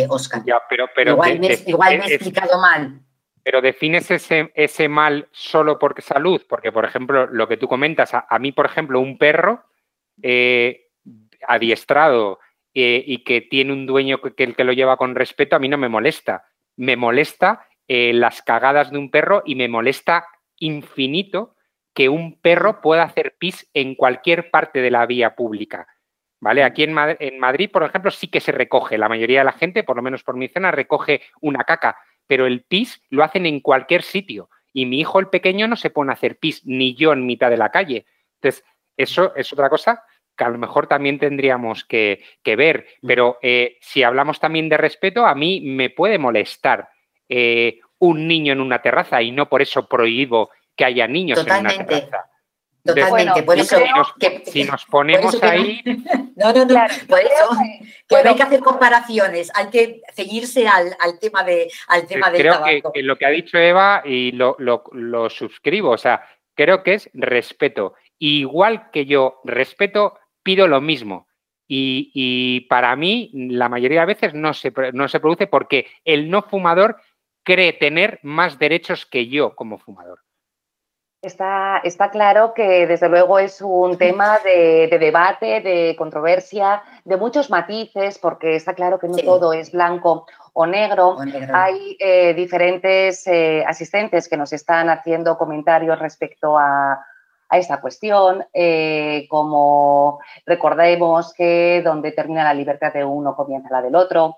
Oscar. 0.10 0.44
Ya, 0.46 0.62
pero, 0.70 0.88
pero 0.96 1.14
igual, 1.14 1.40
me, 1.40 1.48
he 1.48 2.14
explicado 2.14 2.60
mal. 2.60 3.02
Pero 3.44 3.62
defines 3.62 4.12
ese, 4.12 4.52
ese, 4.54 4.88
mal 4.88 5.28
solo 5.32 5.80
por 5.80 6.00
salud, 6.02 6.42
porque, 6.48 6.72
por 6.72 6.86
ejemplo, 6.86 7.26
lo 7.28 7.48
que 7.48 7.58
tú 7.58 7.68
comentas, 7.68 8.12
a, 8.14 8.40
mí, 8.40 8.52
por 8.52 8.66
ejemplo, 8.66 9.00
un 9.00 9.18
perro 9.18 9.66
adiestrado 11.48 12.40
y 12.74 13.24
que 13.24 13.42
tiene 13.42 13.74
un 13.74 13.88
dueño 13.88 14.22
que, 14.22 14.54
que, 14.54 14.64
lo 14.64 14.74
lleva 14.74 14.98
con 14.98 15.16
respeto, 15.16 15.56
a 15.56 15.60
mí 15.60 15.68
no 15.68 15.78
me 15.78 15.90
molesta. 15.90 16.46
Me 16.76 16.96
molesta 16.96 17.68
las 17.88 18.44
cagadas 18.44 18.92
de 18.92 19.00
un 19.00 19.10
perro 19.10 19.42
y 19.46 19.56
me 19.56 19.68
molesta 19.68 20.28
infinito 20.60 21.56
que 22.00 22.08
un 22.08 22.40
perro 22.40 22.80
pueda 22.80 23.04
hacer 23.04 23.36
pis 23.38 23.70
en 23.74 23.94
cualquier 23.94 24.52
parte 24.52 24.80
de 24.80 24.90
la 24.90 25.06
vía 25.06 25.36
pública. 25.36 25.86
¿Vale? 26.40 26.64
Aquí 26.64 26.84
en, 26.84 26.94
Madrid, 26.94 27.70
por 27.70 27.84
ejemplo, 27.84 28.10
sí 28.10 28.30
que 28.30 28.40
se 28.40 28.54
recoge. 28.54 28.98
La 28.98 29.10
mayoría 29.10 29.40
de 29.40 29.44
la 29.44 29.52
gente, 29.52 29.84
por 29.84 29.98
lo 29.98 30.02
menos 30.02 30.24
por 30.24 30.38
mi 30.38 30.48
zona, 30.48 30.72
recoge 30.72 31.24
una 31.42 31.66
caca, 31.66 31.98
pero 32.26 32.48
el 32.48 32.62
pis 32.62 33.04
lo 33.10 33.22
hacen 33.22 33.46
en 33.46 33.60
cualquier 33.60 34.04
sitio. 34.04 34.50
Y 34.72 34.86
mi 34.86 35.02
hijo, 35.02 35.20
el 35.20 35.28
pequeño, 35.28 35.68
no 35.68 35.76
se 35.76 35.90
pone 35.90 36.12
a 36.12 36.14
hacer 36.14 36.38
pis, 36.38 36.66
ni 36.66 36.96
yo 36.96 37.12
en 37.12 37.26
mitad 37.26 37.50
de 37.50 37.58
la 37.58 37.70
calle. 37.70 38.06
Entonces, 38.36 38.64
eso 38.96 39.36
es 39.36 39.52
otra 39.52 39.70
cosa 39.70 40.02
que 40.38 40.46
a 40.46 40.50
lo 40.50 40.58
mejor 40.58 40.88
también 40.88 41.20
tendríamos 41.20 41.84
que, 41.84 42.24
ver. 42.46 42.88
Pero 43.06 43.40
eh, 43.42 43.76
si 43.82 44.04
hablamos 44.04 44.40
también 44.40 44.70
de 44.70 44.78
respeto, 44.78 45.26
a 45.26 45.36
mí 45.36 45.60
me 45.60 45.90
puede 45.90 46.18
molestar 46.18 46.88
eh, 47.28 47.82
un 47.98 48.26
niño 48.26 48.54
en 48.54 48.62
una 48.62 48.82
terraza 48.82 49.22
y 49.22 49.32
no 49.32 49.50
por 49.50 49.62
eso 49.62 49.90
prohíbo 49.90 50.50
que 50.80 50.86
haya 50.86 51.08
niños 51.10 51.46
en 51.46 51.60
una 51.60 51.86
terraza. 51.86 52.30
Totalmente, 52.86 53.44
por 53.44 53.60
eso 53.60 53.76
si 54.46 54.64
nos 54.64 54.86
ponemos 54.86 55.44
ahí. 55.44 55.82
no, 56.38 56.54
no, 56.54 56.66
no, 56.66 56.76
por 57.10 57.20
eso 57.20 57.50
que 58.08 58.24
no 58.24 58.30
hay 58.30 58.36
que 58.38 58.44
hacer 58.44 58.62
comparaciones, 58.62 59.52
hay 59.54 59.70
que 59.70 60.02
seguirse 60.14 60.70
al, 60.70 60.96
tema 61.20 61.44
de 61.44 61.70
al 61.90 62.08
tema 62.08 62.32
del 62.32 62.42
Creo 62.42 62.92
Que, 62.94 63.04
lo 63.04 63.18
que 63.18 63.26
ha 63.26 63.30
dicho 63.30 63.58
Eva 63.58 64.02
y 64.06 64.32
lo, 64.32 64.56
lo, 64.58 65.30
suscribo, 65.30 65.90
o 65.90 65.98
sea, 65.98 66.26
creo 66.56 66.82
que 66.82 66.94
es 66.94 67.10
respeto. 67.14 67.96
Igual 68.18 68.90
que 68.92 69.06
yo 69.06 69.42
respeto, 69.44 70.18
pido 70.42 70.66
lo 70.70 70.80
mismo. 70.80 71.28
Y, 71.68 72.12
y, 72.14 72.62
para 72.62 72.96
mí, 72.96 73.32
la 73.34 73.68
mayoría 73.68 74.00
de 74.00 74.14
veces 74.14 74.34
no 74.34 74.54
se, 74.54 74.72
no 74.94 75.10
se 75.10 75.20
produce 75.20 75.46
porque 75.46 75.88
el 76.06 76.30
no 76.30 76.42
fumador 76.44 77.02
cree 77.44 77.74
tener 77.74 78.20
más 78.24 78.58
derechos 78.58 79.06
que 79.06 79.28
yo 79.28 79.56
como 79.56 79.78
fumador. 79.78 80.22
Está, 81.22 81.82
está, 81.84 82.12
claro 82.12 82.54
que 82.54 82.88
desde 82.88 83.10
luego 83.10 83.40
es 83.40 83.62
un 83.62 83.98
tema 83.98 84.40
de, 84.40 84.88
debate, 84.88 85.60
de 85.60 85.94
controversia, 85.98 86.82
de 87.04 87.18
muchos 87.18 87.50
matices, 87.50 88.18
porque 88.18 88.56
está 88.56 88.74
claro 88.74 89.00
que 89.00 89.10
no 89.10 89.18
todo 89.18 89.52
es 89.52 89.74
blanco 89.74 90.26
o 90.54 90.66
negro. 90.66 91.18
Hay 91.54 91.98
eh, 92.00 92.34
diferentes 92.34 93.28
eh, 93.28 93.66
asistentes 93.68 94.30
que 94.30 94.38
nos 94.38 94.54
están 94.54 94.90
haciendo 94.90 95.38
comentarios 95.38 96.00
respecto 96.00 96.58
a, 96.58 97.06
esta 97.52 97.82
cuestión, 97.82 98.46
eh, 98.54 99.26
como 99.28 100.20
recordemos 100.46 101.34
que 101.34 101.82
donde 101.84 102.12
termina 102.12 102.44
la 102.44 102.54
libertad 102.54 102.94
de 102.94 103.04
uno 103.04 103.36
comienza 103.36 103.70
la 103.72 103.82
del 103.82 103.96
otro. 103.96 104.38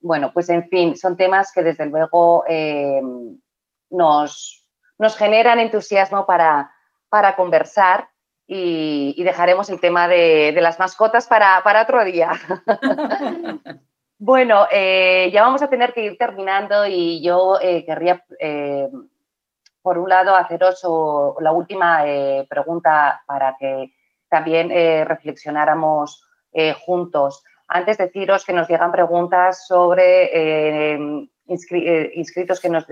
bueno, 0.00 0.32
pues 0.32 0.48
en 0.48 0.68
fin, 0.68 0.96
son 0.96 1.16
temas 1.16 1.52
que 1.52 1.62
desde 1.62 1.86
luego 1.86 2.42
nos 3.90 4.57
nos 4.98 5.16
generan 5.16 5.60
entusiasmo 5.60 6.26
para, 6.26 6.72
para 7.08 7.36
conversar 7.36 8.08
y, 8.50 9.22
dejaremos 9.22 9.68
el 9.68 9.78
tema 9.78 10.08
de, 10.08 10.56
las 10.60 10.78
mascotas 10.78 11.26
para, 11.26 11.62
otro 11.82 12.02
día. 12.04 12.32
bueno, 14.18 14.66
eh, 14.70 15.30
ya 15.32 15.42
vamos 15.42 15.62
a 15.62 15.68
tener 15.68 15.92
que 15.92 16.04
ir 16.04 16.18
terminando 16.18 16.86
y 16.86 17.22
yo 17.22 17.58
eh, 17.60 17.84
querría, 17.84 18.24
eh, 18.40 18.88
por 19.82 19.98
un 19.98 20.08
lado, 20.08 20.34
haceros 20.34 20.82
la 21.40 21.52
última 21.52 22.02
pregunta 22.48 23.22
para 23.26 23.56
que 23.58 23.92
también 24.28 24.70
reflexionáramos 25.06 26.26
juntos. 26.84 27.44
Antes 27.68 27.98
deciros 27.98 28.44
que 28.44 28.52
nos 28.52 28.68
llegan 28.68 28.92
preguntas 28.92 29.66
sobre 29.66 30.98
inscritos 31.48 32.60
que 32.60 32.68
nos 32.68 32.86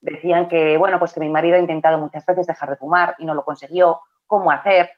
decían 0.00 0.48
que, 0.48 0.76
bueno, 0.76 0.98
pues 0.98 1.12
que 1.12 1.20
mi 1.20 1.28
marido 1.28 1.56
ha 1.56 1.60
intentado 1.60 1.98
muchas 1.98 2.26
veces 2.26 2.46
dejar 2.46 2.70
de 2.70 2.76
fumar 2.76 3.14
y 3.18 3.24
no 3.24 3.34
lo 3.34 3.44
consiguió, 3.44 4.00
cómo 4.26 4.50
hacer. 4.50 4.90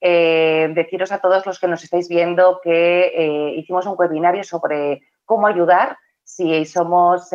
Eh, 0.00 0.70
deciros 0.74 1.12
a 1.12 1.18
todos 1.18 1.46
los 1.46 1.58
que 1.58 1.68
nos 1.68 1.82
estáis 1.82 2.08
viendo 2.08 2.60
que 2.62 3.12
eh, 3.14 3.54
hicimos 3.56 3.86
un 3.86 3.94
webinario 3.98 4.44
sobre 4.44 5.02
cómo 5.24 5.46
ayudar 5.46 5.96
si 6.22 6.64
somos 6.64 7.30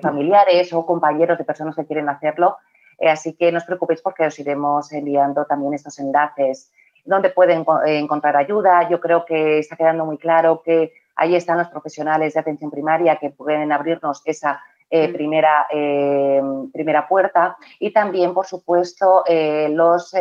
familiares 0.00 0.72
o 0.72 0.86
compañeros 0.86 1.36
de 1.36 1.44
personas 1.44 1.76
que 1.76 1.84
quieren 1.84 2.08
hacerlo. 2.08 2.56
así 3.06 3.34
que 3.34 3.52
no 3.52 3.58
os 3.58 3.64
preocupéis 3.64 4.00
porque 4.00 4.24
os 4.24 4.38
iremos 4.38 4.90
enviando 4.92 5.44
también 5.44 5.74
estos 5.74 5.98
enlaces 5.98 6.72
donde 7.04 7.28
pueden 7.28 7.66
encontrar 7.86 8.36
ayuda. 8.36 8.88
Yo 8.88 8.98
creo 8.98 9.26
que 9.26 9.58
está 9.58 9.76
quedando 9.76 10.06
muy 10.06 10.16
claro 10.16 10.62
que 10.64 10.92
Ahí 11.16 11.36
están 11.36 11.58
los 11.58 11.68
profesionales 11.68 12.34
de 12.34 12.40
atención 12.40 12.70
primaria 12.70 13.16
que 13.16 13.30
pueden 13.30 13.70
abrirnos 13.72 14.22
esa 14.24 14.62
eh, 14.90 15.08
mm. 15.08 15.12
primera, 15.12 15.66
eh, 15.70 16.42
primera 16.72 17.08
puerta 17.08 17.56
y 17.78 17.92
también, 17.92 18.34
por 18.34 18.46
supuesto, 18.46 19.24
eh, 19.26 19.68
los, 19.70 20.14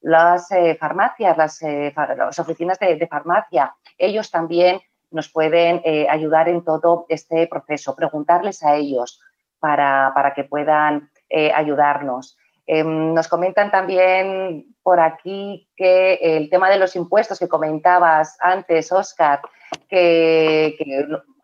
las 0.00 0.48
farmacias, 0.78 1.36
las, 1.36 2.38
oficinas 2.38 2.78
de, 2.78 3.06
farmacia. 3.06 3.74
Ellos 3.98 4.30
también 4.30 4.80
nos 5.10 5.28
pueden 5.28 5.82
ayudar 6.08 6.48
en 6.48 6.64
todo 6.64 7.06
este 7.08 7.46
proceso, 7.46 7.94
preguntarles 7.94 8.62
a 8.64 8.74
ellos 8.74 9.20
para, 9.60 10.12
para 10.14 10.34
que 10.34 10.44
puedan 10.44 11.10
ayudarnos. 11.54 12.36
Em, 12.66 13.12
nos 13.12 13.28
comentan 13.28 13.70
también 13.70 14.74
por 14.82 14.98
aquí 14.98 15.68
que 15.76 16.14
el 16.14 16.48
tema 16.48 16.70
de 16.70 16.78
los 16.78 16.96
impuestos 16.96 17.38
que 17.38 17.48
comentabas 17.48 18.38
antes, 18.40 18.90
Oscar, 18.90 19.40
que, 19.88 20.76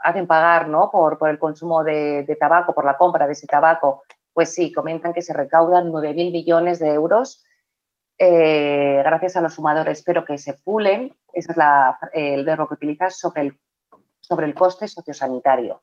hacen 0.02 0.26
pagar 0.26 0.68
¿no? 0.68 0.90
por, 0.90 1.18
el 1.28 1.38
consumo 1.38 1.84
de, 1.84 2.36
tabaco, 2.40 2.74
por 2.74 2.86
la 2.86 2.96
compra 2.96 3.26
de 3.26 3.32
ese 3.34 3.46
tabaco, 3.46 4.02
pues 4.32 4.54
sí, 4.54 4.72
comentan 4.72 5.12
que 5.12 5.20
se 5.20 5.34
recaudan 5.34 5.90
9.000 5.90 6.32
millones 6.32 6.78
de 6.78 6.88
euros 6.94 7.44
eh, 8.18 9.02
gracias 9.04 9.36
a 9.36 9.40
los 9.42 9.54
sumadores. 9.54 9.98
Espero 9.98 10.24
que 10.24 10.38
se 10.38 10.54
pulen, 10.54 11.14
ese 11.32 11.52
es 11.52 11.58
el 12.12 12.44
verbo 12.44 12.66
que 12.68 12.74
utilizas, 12.74 13.18
sobre 13.18 13.42
el, 13.42 13.60
sobre 14.20 14.46
el 14.46 14.54
coste 14.54 14.88
sociosanitario. 14.88 15.82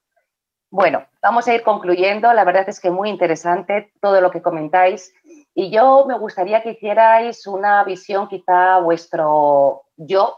Bueno, 0.69 1.05
vamos 1.21 1.47
a 1.47 1.55
ir 1.55 1.63
concluyendo. 1.63 2.33
La 2.33 2.43
verdad 2.43 2.67
es 2.67 2.81
que 2.81 2.91
muy 2.91 3.09
interesante 3.09 3.93
todo 4.01 4.19
lo 4.19 4.31
que 4.31 4.41
comentáis. 4.41 5.13
Y 5.53 5.71
yo 5.71 6.05
me 6.05 6.17
gustaría 6.19 6.61
que 6.61 6.71
hicierais 6.71 7.47
una 7.47 7.83
visión 7.85 8.27
quizá 8.27 8.79
vuestro 8.79 9.83
yo 9.95 10.37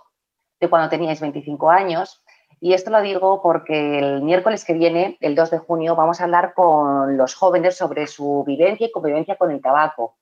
de 0.60 0.70
cuando 0.70 0.90
teníais 0.90 1.20
25 1.20 1.72
años. 1.72 2.24
Y 2.62 2.74
esto 2.74 2.92
lo 2.92 3.02
digo 3.02 3.42
porque 3.42 4.00
el 4.00 4.22
miércoles 4.22 4.66
que 4.66 4.74
viene, 4.74 5.18
el 5.22 5.34
2 5.34 5.50
de 5.50 5.58
junio, 5.58 5.96
vamos 5.96 6.22
a 6.22 6.26
hablar 6.26 6.54
con 6.54 7.18
los 7.18 7.34
jóvenes 7.34 7.76
sobre 7.76 8.06
su 8.06 8.44
vivencia 8.46 8.86
y 8.86 8.92
convivencia 8.92 9.36
con 9.36 9.50
el 9.50 9.62
tabaco. 9.62 10.18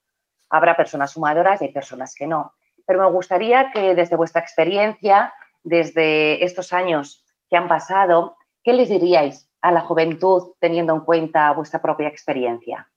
Habrá 0.49 0.77
personas 0.77 1.11
sumadoras 1.11 1.61
y 1.61 1.65
hay 1.65 1.73
personas 1.73 2.15
que 2.15 2.27
no. 2.27 2.53
Pero 2.85 3.01
me 3.01 3.11
gustaría 3.11 3.71
que 3.71 3.93
desde 3.93 4.15
vuestra 4.15 4.41
experiencia, 4.41 5.33
desde 5.63 6.45
estos 6.45 6.71
años 6.71 7.25
que 7.49 7.57
han 7.57 7.67
pasado, 7.67 8.37
¿qué 8.63 8.71
les 8.71 8.87
diríais 8.87 9.46
a 9.61 9.71
la 9.71 9.81
juventud 9.81 10.53
teniendo 10.59 10.93
en 10.93 11.01
cuenta 11.01 11.51
vuestra 11.53 11.81
propia 11.81 12.07
experiencia? 12.07 12.91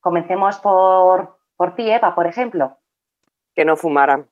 Comencemos 0.00 0.58
por, 0.58 1.38
por 1.56 1.74
ti, 1.74 1.90
Eva, 1.90 2.14
por 2.14 2.26
ejemplo. 2.26 2.78
Que 3.54 3.64
no 3.64 3.76
fumaran. 3.76 4.28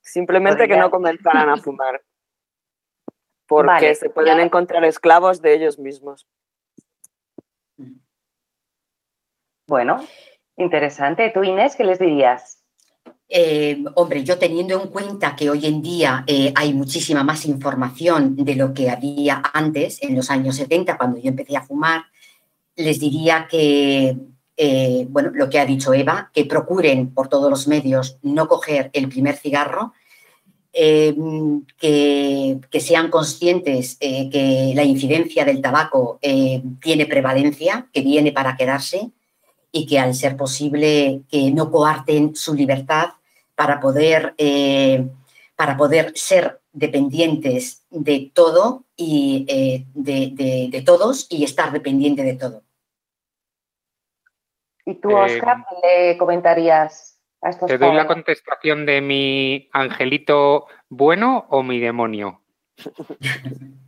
Simplemente 0.00 0.68
que 0.68 0.76
no 0.76 0.90
comenzaran 0.90 1.48
a 1.48 1.56
fumar. 1.56 2.02
Porque 3.46 3.94
se 3.94 4.10
pueden 4.10 4.40
encontrar 4.40 4.84
esclavos 4.84 5.42
de 5.42 5.54
ellos 5.54 5.78
mismos. 5.78 6.28
Bueno, 9.66 10.00
interesante. 10.56 11.30
¿Tú, 11.30 11.44
Inés, 11.44 11.76
qué 11.76 11.84
les 11.84 11.98
dirías? 11.98 12.59
Eh, 13.32 13.84
hombre, 13.94 14.24
yo 14.24 14.38
teniendo 14.38 14.82
en 14.82 14.88
cuenta 14.88 15.36
que 15.36 15.48
hoy 15.48 15.64
en 15.64 15.80
día 15.80 16.24
eh, 16.26 16.52
hay 16.56 16.74
muchísima 16.74 17.22
más 17.22 17.46
información 17.46 18.34
de 18.34 18.56
lo 18.56 18.74
que 18.74 18.90
había 18.90 19.40
antes, 19.54 20.02
en 20.02 20.16
los 20.16 20.30
años 20.30 20.56
70, 20.56 20.98
cuando 20.98 21.20
yo 21.20 21.28
empecé 21.28 21.56
a 21.56 21.62
fumar, 21.62 22.06
les 22.74 22.98
diría 22.98 23.46
que, 23.48 24.16
eh, 24.56 25.06
bueno, 25.08 25.30
lo 25.32 25.48
que 25.48 25.60
ha 25.60 25.64
dicho 25.64 25.94
Eva, 25.94 26.32
que 26.34 26.44
procuren 26.44 27.14
por 27.14 27.28
todos 27.28 27.48
los 27.48 27.68
medios 27.68 28.18
no 28.22 28.48
coger 28.48 28.90
el 28.94 29.08
primer 29.08 29.36
cigarro, 29.36 29.92
que, 30.72 31.60
sean 32.80 33.10
conscientes 33.10 33.96
que 33.96 34.72
la 34.74 34.84
incidencia 34.84 35.44
del 35.44 35.60
tabaco 35.60 36.18
tiene 36.80 37.06
prevalencia, 37.06 37.88
que 37.92 38.02
viene 38.02 38.30
para 38.32 38.56
quedarse 38.56 39.10
y 39.72 39.86
que 39.86 39.98
al 39.98 40.14
ser 40.14 40.36
posible 40.36 41.22
que 41.28 41.50
no 41.50 41.72
coarten 41.72 42.36
su 42.36 42.54
libertad 42.54 43.10
para 43.60 43.78
poder 43.78 44.32
eh, 44.38 45.06
para 45.54 45.76
poder 45.76 46.12
ser 46.14 46.62
dependientes 46.72 47.86
de 47.90 48.30
todo 48.32 48.84
y 48.96 49.44
eh, 49.50 49.84
de, 49.92 50.82
todos 50.86 51.26
y 51.28 51.44
estar 51.44 51.70
dependiente 51.70 52.22
de 52.22 52.36
todo. 52.36 52.62
¿Y 54.86 54.94
tú, 54.94 55.14
Oscar, 55.14 55.58
qué 55.68 56.08
le 56.12 56.16
comentarías 56.16 57.20
a 57.42 57.50
estos 57.50 57.68
¿Te 57.68 57.76
doy 57.76 57.94
la 57.94 58.06
contestación 58.06 58.86
de 58.86 59.02
mi 59.02 59.68
angelito 59.74 60.64
bueno 60.88 61.44
o 61.50 61.62
mi 61.62 61.80
demonio? 61.80 62.40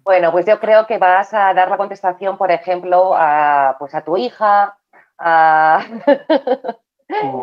Bueno, 0.04 0.32
pues 0.32 0.44
yo 0.46 0.58
creo 0.58 0.84
que 0.88 0.98
vas 0.98 1.32
a 1.32 1.54
dar 1.54 1.70
la 1.70 1.76
contestación, 1.76 2.36
por 2.36 2.50
ejemplo, 2.50 3.12
a, 3.14 3.76
pues 3.78 3.94
a 3.94 4.02
tu 4.02 4.16
hija, 4.16 4.76
a... 5.16 5.86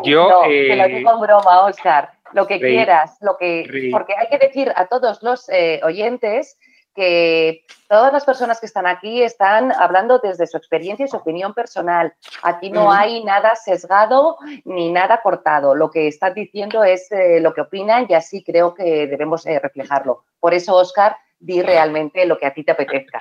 Yo... 0.04 0.28
No, 0.28 0.42
te 0.42 0.76
lo 0.76 0.86
digo 0.88 1.10
en 1.10 1.20
broma, 1.20 1.64
Oscar 1.64 2.19
lo 2.32 2.46
que 2.46 2.60
quieras, 2.60 3.16
lo 3.20 3.36
que, 3.36 3.88
porque 3.90 4.14
hay 4.16 4.28
que 4.28 4.38
decir 4.38 4.72
a 4.76 4.86
todos 4.86 5.22
los 5.22 5.48
eh, 5.48 5.80
oyentes 5.82 6.58
que 6.94 7.64
todas 7.88 8.12
las 8.12 8.24
personas 8.24 8.58
que 8.58 8.66
están 8.66 8.86
aquí 8.86 9.22
están 9.22 9.72
hablando 9.72 10.18
desde 10.18 10.46
su 10.46 10.56
experiencia 10.56 11.06
y 11.06 11.08
su 11.08 11.16
opinión 11.16 11.54
personal. 11.54 12.14
Aquí 12.42 12.70
no 12.70 12.90
hay 12.90 13.22
nada 13.22 13.54
sesgado 13.54 14.38
ni 14.64 14.90
nada 14.90 15.20
cortado. 15.22 15.74
Lo 15.74 15.90
que 15.90 16.08
están 16.08 16.34
diciendo 16.34 16.82
es 16.82 17.10
eh, 17.12 17.40
lo 17.40 17.54
que 17.54 17.60
opinan 17.60 18.06
y 18.08 18.14
así 18.14 18.42
creo 18.42 18.74
que 18.74 19.06
debemos 19.06 19.46
eh, 19.46 19.60
reflejarlo. 19.60 20.24
Por 20.40 20.52
eso, 20.52 20.74
Oscar, 20.74 21.16
di 21.38 21.62
realmente 21.62 22.26
lo 22.26 22.38
que 22.38 22.46
a 22.46 22.54
ti 22.54 22.64
te 22.64 22.72
apetezca. 22.72 23.20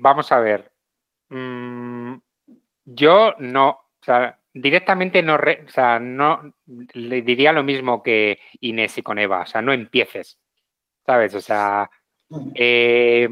vamos 0.00 0.32
a 0.32 0.40
ver. 0.40 0.72
Mm, 1.28 2.16
yo 2.84 3.34
no, 3.38 3.78
directamente 4.52 5.22
no, 5.22 5.36
o 5.36 5.68
sea, 5.68 5.98
no 5.98 6.54
le 6.66 7.22
diría 7.22 7.52
lo 7.52 7.62
mismo 7.62 8.02
que 8.02 8.40
Inés 8.60 8.98
y 8.98 9.02
con 9.02 9.18
Eva, 9.18 9.42
o 9.42 9.46
sea, 9.46 9.62
no 9.62 9.72
empieces, 9.72 10.38
¿sabes? 11.06 11.34
O 11.34 11.40
sea, 11.40 11.90
eh, 12.54 13.28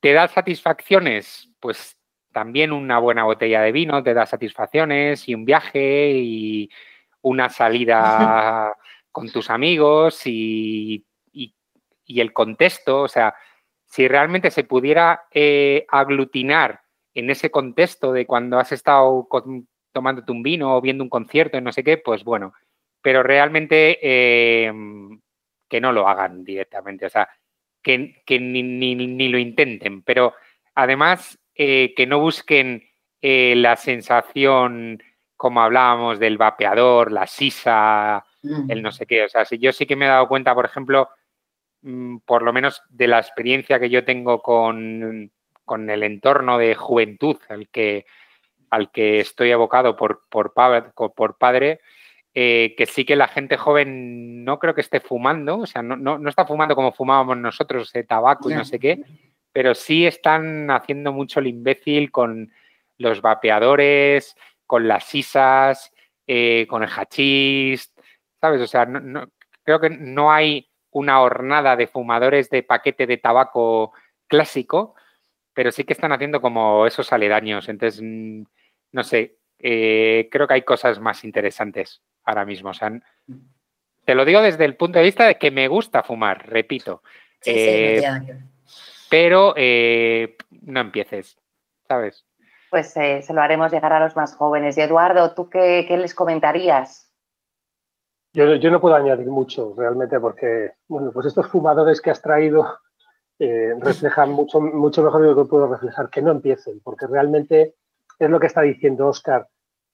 ¿te 0.00 0.12
da 0.12 0.28
satisfacciones? 0.28 1.50
Pues 1.60 1.96
también 2.32 2.72
una 2.72 2.98
buena 2.98 3.24
botella 3.24 3.60
de 3.62 3.72
vino 3.72 4.02
te 4.02 4.14
da 4.14 4.26
satisfacciones 4.26 5.28
y 5.28 5.34
un 5.34 5.44
viaje 5.44 6.12
y 6.12 6.70
una 7.22 7.48
salida 7.48 8.74
con 9.12 9.30
tus 9.30 9.50
amigos 9.50 10.22
y, 10.26 11.04
el 12.06 12.32
contexto, 12.32 13.02
o 13.02 13.08
sea, 13.08 13.36
si 13.84 14.08
realmente 14.08 14.50
se 14.50 14.64
pudiera 14.64 15.26
eh, 15.30 15.86
aglutinar 15.88 16.82
en 17.14 17.30
ese 17.30 17.52
contexto 17.52 18.12
de 18.12 18.26
cuando 18.26 18.58
has 18.58 18.72
estado 18.72 19.28
con 19.28 19.68
tomándote 19.92 20.32
un 20.32 20.42
vino 20.42 20.76
o 20.76 20.80
viendo 20.80 21.04
un 21.04 21.10
concierto 21.10 21.56
y 21.56 21.60
no 21.60 21.72
sé 21.72 21.84
qué, 21.84 21.98
pues 21.98 22.24
bueno, 22.24 22.52
pero 23.02 23.22
realmente 23.22 23.98
eh, 24.02 24.72
que 25.68 25.80
no 25.80 25.92
lo 25.92 26.08
hagan 26.08 26.44
directamente, 26.44 27.06
o 27.06 27.10
sea, 27.10 27.28
que, 27.82 28.14
ni, 28.28 29.28
lo 29.28 29.38
intenten, 29.38 30.02
pero 30.02 30.34
además 30.74 31.38
eh, 31.54 31.94
que 31.96 32.06
no 32.06 32.20
busquen 32.20 32.82
eh, 33.22 33.54
la 33.56 33.76
sensación, 33.76 35.02
como 35.36 35.62
hablábamos, 35.62 36.18
del 36.18 36.38
vapeador, 36.38 37.12
la 37.12 37.26
sisa, 37.26 38.24
mm. 38.42 38.70
el 38.70 38.82
no 38.82 38.92
sé 38.92 39.06
qué, 39.06 39.24
o 39.24 39.28
sea, 39.28 39.44
si 39.44 39.58
yo 39.58 39.72
sí 39.72 39.86
que 39.86 39.96
me 39.96 40.06
he 40.06 40.08
dado 40.08 40.28
cuenta, 40.28 40.54
por 40.54 40.66
ejemplo, 40.66 41.08
mm, 41.82 42.18
por 42.18 42.42
lo 42.42 42.52
menos 42.52 42.82
de 42.90 43.08
la 43.08 43.18
experiencia 43.18 43.80
que 43.80 43.90
yo 43.90 44.04
tengo 44.04 44.42
con, 44.42 45.30
con 45.64 45.88
el 45.88 46.02
entorno 46.02 46.58
de 46.58 46.74
juventud, 46.74 47.36
el 47.48 47.68
que 47.68 48.04
al 48.70 48.90
que 48.90 49.20
estoy 49.20 49.52
abocado 49.52 49.96
por, 49.96 50.22
por, 50.28 50.54
por 50.54 51.38
padre, 51.38 51.80
eh, 52.32 52.74
que 52.78 52.86
sí 52.86 53.04
que 53.04 53.16
la 53.16 53.26
gente 53.26 53.56
joven 53.56 54.44
no 54.44 54.60
creo 54.60 54.74
que 54.74 54.80
esté 54.80 55.00
fumando, 55.00 55.58
o 55.58 55.66
sea, 55.66 55.82
no, 55.82 55.96
no, 55.96 56.28
está 56.28 56.46
fumando 56.46 56.76
como 56.76 56.92
fumábamos 56.92 57.36
nosotros, 57.36 57.92
de 57.92 58.04
tabaco 58.04 58.50
y 58.50 58.54
no 58.54 58.64
sé 58.64 58.78
qué, 58.78 59.02
pero 59.52 59.74
sí 59.74 60.06
están 60.06 60.70
haciendo 60.70 61.12
mucho 61.12 61.40
el 61.40 61.48
imbécil 61.48 62.12
con 62.12 62.52
los 62.98 63.20
vapeadores, 63.20 64.36
con 64.64 64.86
las 64.86 65.04
sisas, 65.04 65.92
eh, 66.28 66.66
con 66.68 66.84
el 66.84 66.88
hachís, 66.88 67.92
¿sabes? 68.40 68.60
O 68.60 68.66
sea, 68.68 68.86
creo 69.64 69.80
que 69.80 69.90
no 69.90 70.30
hay 70.30 70.68
una 70.92 71.20
hornada 71.20 71.74
de 71.74 71.88
fumadores 71.88 72.48
de 72.50 72.62
paquete 72.62 73.08
de 73.08 73.16
tabaco 73.16 73.92
clásico, 74.28 74.94
pero 75.52 75.72
sí 75.72 75.82
que 75.82 75.94
están 75.94 76.12
haciendo 76.12 76.40
como 76.40 76.86
esos 76.86 77.12
aledaños. 77.12 77.68
Entonces, 77.68 78.00
mm, 78.02 78.42
no 78.92 79.04
sé, 79.04 79.40
eh, 79.62 80.28
creo 80.30 80.48
que 80.48 80.54
hay 80.54 80.62
cosas 80.62 80.98
más 81.00 81.24
interesantes 81.24 82.02
ahora 82.24 82.44
mismo. 82.44 82.70
O 82.70 82.74
sea, 82.74 82.90
te 84.04 84.14
lo 84.14 84.24
digo 84.24 84.40
desde 84.40 84.64
el 84.64 84.76
punto 84.76 84.98
de 84.98 85.04
vista 85.04 85.26
de 85.26 85.36
que 85.36 85.50
me 85.50 85.68
gusta 85.68 86.02
fumar, 86.02 86.48
repito. 86.48 87.02
Eh, 87.44 88.02
pero 89.10 89.54
eh, 89.56 90.36
no 90.62 90.80
empieces, 90.80 91.38
¿sabes? 91.86 92.26
Pues 92.70 92.92
se 92.92 93.24
lo 93.32 93.40
haremos 93.40 93.72
llegar 93.72 93.92
a 93.92 94.00
los 94.00 94.16
más 94.16 94.34
jóvenes. 94.34 94.78
Y 94.78 94.80
Eduardo, 94.80 95.34
¿tú 95.34 95.50
qué, 95.50 95.86
les 95.88 96.14
comentarías? 96.14 97.12
Yo, 98.32 98.54
yo, 98.54 98.70
no 98.70 98.80
puedo 98.80 98.94
añadir 98.94 99.26
mucho 99.26 99.74
realmente 99.76 100.20
porque, 100.20 100.74
bueno, 100.86 101.10
pues 101.12 101.26
estos 101.26 101.48
fumadores 101.48 102.00
que 102.00 102.10
has 102.10 102.22
traído 102.22 102.78
reflejan 103.38 104.30
mucho, 104.30 104.60
mucho 104.60 105.02
mejor 105.02 105.22
de 105.22 105.28
lo 105.28 105.42
que 105.42 105.48
puedo 105.48 105.66
reflejar, 105.66 106.10
que 106.10 106.22
no 106.22 106.30
empiecen, 106.30 106.78
porque 106.80 107.06
realmente 107.06 107.74
es 108.20 108.30
lo 108.30 108.38
que 108.38 108.46
está 108.46 108.60
diciendo 108.60 109.08
Oscar. 109.08 109.48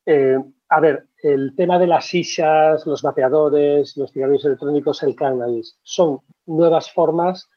Eh, 0.04 0.38
a 0.68 0.80
ver, 0.80 1.06
el 1.22 1.54
tema 1.56 1.78
de 1.78 1.86
las 1.86 2.06
sillas, 2.06 2.84
los 2.86 3.02
vapeadores, 3.02 3.96
los 3.96 4.12
cigarrillos 4.12 4.44
electrónicos, 4.44 5.02
el 5.04 5.14
cannabis, 5.14 5.78
son 5.82 6.20
nuevas 6.44 6.92
formas 6.92 7.48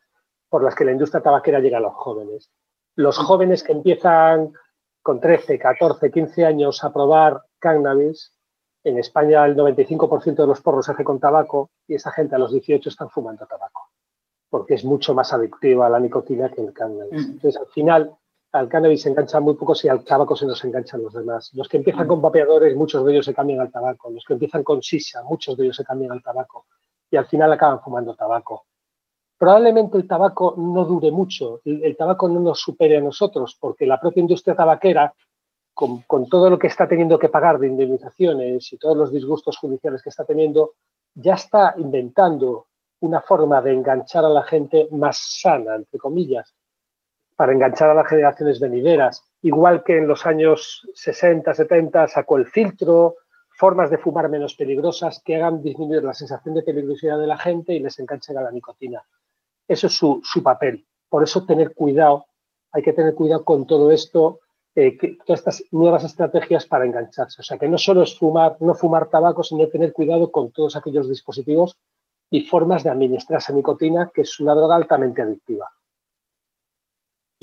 por 0.48 0.64
las 0.64 0.76
que 0.76 0.86
la 0.86 0.92
industria 0.92 1.22
tabaquera 1.22 1.60
llega 1.60 1.80
a 1.80 1.82
los 1.82 1.94
jóvenes. 1.94 2.52
Los 2.96 3.18
jóvenes 3.18 3.64
que 3.64 3.72
empiezan 3.72 4.54
con 5.02 5.20
13, 5.20 5.58
14, 5.58 6.12
15 6.12 6.46
años 6.46 6.84
a 6.84 6.94
probar 6.94 7.42
cannabis, 7.60 8.34
en 8.84 8.98
España 8.98 9.46
el 9.46 9.56
95% 9.56 10.36
de 10.36 10.48
los 10.48 10.62
porros 10.62 10.86
se 10.86 10.92
hace 10.92 11.04
con 11.04 11.20
tabaco 11.20 11.72
y 11.88 11.96
esa 11.96 12.12
gente 12.12 12.36
a 12.36 12.40
los 12.40 12.52
18 12.52 12.90
están 12.90 13.10
fumando 13.10 13.46
tabaco, 13.46 13.90
porque 14.50 14.76
es 14.76 14.86
mucho 14.86 15.14
más 15.14 15.34
adictiva 15.34 15.88
a 15.88 15.90
la 15.90 16.00
nicotina 16.00 16.50
que 16.50 16.62
el 16.62 16.74
cannabis. 16.74 17.28
Mm. 17.28 17.32
Entonces, 17.32 17.58
al 17.58 17.68
final, 17.68 18.16
al 18.52 18.68
cannabis 18.68 19.04
se 19.04 19.10
enganchan 19.10 19.44
muy 19.44 19.54
pocos 19.56 19.84
y 19.86 19.90
al 19.90 20.04
tabaco 20.04 20.36
se 20.36 20.46
nos 20.46 20.64
enganchan 20.64 21.04
los 21.04 21.14
demás. 21.14 21.52
Los 21.54 21.68
que 21.68 21.78
empiezan 21.78 22.08
con 22.08 22.22
vapeadores, 22.22 22.76
muchos 22.76 23.06
de 23.06 23.12
ellos 23.12 23.26
se 23.26 23.34
cambian 23.34 23.60
al 23.60 23.72
tabaco. 23.72 24.10
Los 24.10 24.26
que 24.26 24.34
empiezan 24.34 24.64
con 24.64 24.82
sisa, 24.82 25.24
muchos 25.24 25.56
de 25.56 25.66
ellos 25.66 25.76
se 25.76 25.84
cambian 25.84 26.12
al 26.12 26.24
tabaco. 26.24 26.66
Y 27.12 27.18
al 27.18 27.28
final 27.28 27.52
acaban 27.54 27.82
fumando 27.82 28.16
tabaco. 28.16 28.66
Probablemente 29.38 29.98
el 29.98 30.08
tabaco 30.08 30.56
no 30.58 30.84
dure 30.84 31.12
mucho, 31.12 31.62
el, 31.64 31.96
tabaco 31.96 32.28
no 32.28 32.42
nos 32.42 32.60
supere 32.60 32.98
a 32.98 33.02
nosotros, 33.02 33.56
porque 33.58 33.86
la 33.86 34.00
propia 34.00 34.20
industria 34.20 34.54
tabaquera, 34.54 35.14
con, 35.74 36.02
con 36.02 36.28
todo 36.28 36.50
lo 36.50 36.60
que 36.60 36.68
está 36.68 36.90
teniendo 36.90 37.18
que 37.18 37.30
pagar 37.30 37.58
de 37.58 37.68
indemnizaciones 37.68 38.74
y 38.74 38.78
todos 38.78 38.98
los 38.98 39.14
disgustos 39.14 39.58
judiciales 39.58 40.02
que 40.04 40.10
está 40.10 40.26
teniendo, 40.26 40.74
ya 41.14 41.36
está 41.36 41.74
inventando 41.78 42.68
una 43.00 43.22
forma 43.22 43.62
de 43.62 43.74
enganchar 43.74 44.26
a 44.26 44.30
la 44.30 44.44
gente 44.44 44.90
más 44.92 45.40
sana, 45.40 45.76
entre 45.76 45.98
comillas, 45.98 46.54
para 47.40 47.54
enganchar 47.54 47.90
a 47.90 47.94
las 47.94 48.10
generaciones 48.10 48.60
venideras. 48.60 49.24
Igual 49.44 49.86
que 49.86 49.98
en 49.98 50.10
los 50.10 50.26
años 50.26 50.86
60, 50.94 51.54
70 51.54 52.10
sacó 52.10 52.36
el 52.36 52.48
filtro, 52.48 53.16
formas 53.52 53.90
de 53.90 53.98
fumar 53.98 54.28
menos 54.28 54.56
peligrosas 54.56 55.22
que 55.24 55.38
hagan 55.38 55.64
disminuir 55.64 56.04
la 56.04 56.14
sensación 56.14 56.54
de 56.54 56.64
peligrosidad 56.64 57.18
de 57.18 57.28
la 57.28 57.38
gente 57.38 57.74
y 57.74 57.80
les 57.80 57.98
enganchen 57.98 58.38
a 58.38 58.42
la 58.42 58.52
nicotina. 58.52 59.02
Eso 59.66 59.88
es 59.88 59.94
su, 59.94 60.44
papel. 60.44 60.86
Por 61.08 61.24
eso 61.24 61.46
tener 61.46 61.74
cuidado, 61.74 62.26
hay 62.74 62.84
que 62.84 62.92
tener 62.92 63.16
cuidado 63.16 63.46
con 63.46 63.66
todo 63.66 63.90
esto, 63.94 64.42
eh, 64.76 64.98
todas 65.26 65.40
estas 65.40 65.64
nuevas 65.72 66.04
estrategias 66.04 66.66
para 66.66 66.84
engancharse. 66.86 67.40
O 67.42 67.46
sea, 67.46 67.58
que 67.58 67.70
no 67.70 67.78
solo 67.78 68.04
es 68.04 68.20
fumar, 68.20 68.58
no 68.60 68.76
fumar 68.76 69.08
tabaco, 69.08 69.44
sino 69.44 69.66
tener 69.70 69.94
cuidado 69.94 70.30
con 70.30 70.52
todos 70.52 70.76
aquellos 70.76 71.08
dispositivos 71.08 71.78
y 72.30 72.42
formas 72.42 72.84
de 72.84 72.90
administrarse 72.90 73.54
nicotina, 73.54 74.12
que 74.14 74.24
es 74.24 74.42
una 74.42 74.54
droga 74.56 74.76
altamente 74.76 75.22
adictiva. 75.22 75.70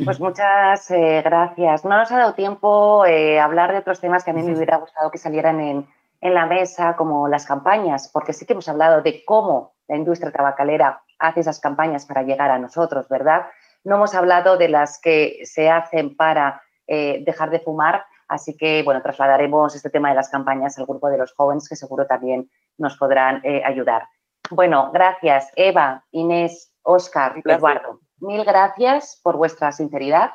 Pues 0.04 0.20
muchas 0.20 0.90
eh, 0.90 1.22
gracias. 1.24 1.84
No 1.84 1.96
nos 1.96 2.12
ha 2.12 2.18
dado 2.18 2.34
tiempo 2.34 3.06
eh, 3.06 3.40
hablar 3.40 3.72
de 3.72 3.78
otros 3.78 3.98
temas 3.98 4.24
que 4.24 4.30
a 4.30 4.34
mí 4.34 4.42
me 4.42 4.54
hubiera 4.54 4.76
gustado 4.76 5.10
que 5.10 5.16
salieran 5.16 5.60
en, 5.60 5.86
la 6.20 6.44
mesa, 6.44 6.96
como 6.96 7.28
las 7.28 7.46
campañas, 7.46 8.10
porque 8.12 8.32
sí 8.32 8.46
que 8.46 8.52
hemos 8.52 8.68
hablado 8.68 9.00
de 9.00 9.24
cómo 9.24 9.74
la 9.86 9.96
industria 9.96 10.32
tabacalera 10.32 11.02
hace 11.20 11.40
esas 11.40 11.60
campañas 11.60 12.04
para 12.04 12.24
llegar 12.24 12.50
a 12.50 12.58
nosotros, 12.58 13.08
¿verdad? 13.08 13.46
No 13.84 13.94
hemos 13.94 14.14
hablado 14.14 14.56
de 14.56 14.68
las 14.68 15.00
que 15.00 15.38
se 15.44 15.70
hacen 15.70 16.16
para 16.16 16.60
eh, 16.88 17.22
dejar 17.24 17.50
de 17.50 17.60
fumar, 17.60 18.04
así 18.26 18.56
que, 18.56 18.82
bueno, 18.82 19.02
trasladaremos 19.02 19.76
este 19.76 19.88
tema 19.88 20.08
de 20.08 20.16
las 20.16 20.28
campañas 20.28 20.76
al 20.78 20.86
grupo 20.86 21.08
de 21.08 21.18
los 21.18 21.32
jóvenes 21.32 21.68
que 21.68 21.76
seguro 21.76 22.06
también 22.06 22.50
nos 22.76 22.96
podrán 22.96 23.40
ayudar. 23.64 24.08
Bueno, 24.50 24.90
gracias, 24.92 25.52
Eva, 25.54 26.04
Inés, 26.10 26.72
Oscar, 26.82 27.40
Eduardo 27.44 28.00
mil 28.20 28.44
gracias 28.44 29.20
por 29.22 29.36
vuestra 29.36 29.72
sinceridad, 29.72 30.30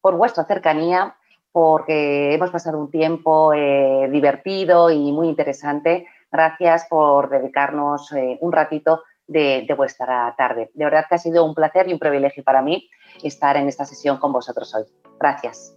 por 0.00 0.16
vuestra 0.16 0.44
cercanía, 0.44 1.16
porque 1.52 2.34
hemos 2.34 2.50
pasado 2.50 2.78
un 2.78 2.90
tiempo 2.90 3.52
eh, 3.52 4.08
divertido 4.10 4.90
y 4.90 5.12
muy 5.12 5.28
interesante. 5.28 6.06
Gracias 6.30 6.86
por 6.88 7.28
dedicarnos 7.28 8.10
eh, 8.12 8.38
un 8.40 8.52
ratito 8.52 9.02
de, 9.26 9.74
vuestra 9.76 10.34
tarde. 10.36 10.70
De 10.74 10.84
verdad 10.84 11.04
que 11.08 11.14
ha 11.14 11.18
sido 11.18 11.44
un 11.44 11.54
placer 11.54 11.88
y 11.88 11.92
un 11.92 11.98
privilegio 11.98 12.42
para 12.42 12.62
mí 12.62 12.88
estar 13.22 13.56
en 13.56 13.68
esta 13.68 13.84
sesión 13.84 14.18
con 14.18 14.32
vosotros 14.32 14.74
hoy. 14.74 14.84
Gracias. 15.18 15.74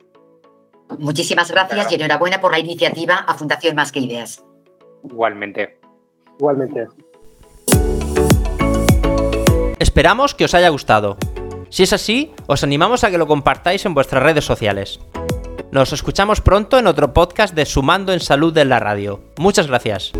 Muchísimas 0.99 1.52
gracias 1.52 1.91
y 1.91 1.95
enhorabuena 1.95 2.40
por 2.40 2.52
la 2.52 2.60
iniciativa 2.60 3.15
a 3.27 3.34
Fundación 3.34 3.76
Más 3.76 3.91
que 3.91 3.99
Ideas. 3.99 4.44
Igualmente. 5.03 5.80
Igualmente. 6.38 6.88
Esperamos 9.80 10.36
que 10.36 10.45
os 10.45 10.53
haya 10.53 10.69
gustado. 10.69 11.18
Si 11.70 11.84
es 11.84 11.94
así, 11.94 12.32
os 12.48 12.64
animamos 12.64 13.04
a 13.04 13.12
que 13.12 13.18
lo 13.18 13.28
compartáis 13.28 13.86
en 13.86 13.94
vuestras 13.94 14.24
redes 14.24 14.46
sociales. 14.46 15.00
Nos 15.72 15.92
escuchamos 15.92 16.42
pronto 16.42 16.80
en 16.80 16.88
otro 16.88 17.14
podcast 17.14 17.54
de 17.54 17.66
Sumando 17.66 18.14
en 18.14 18.20
Salud 18.20 18.54
de 18.54 18.66
la 18.66 18.80
Radio. 18.80 19.22
Muchas 19.38 19.68
gracias. 19.68 20.14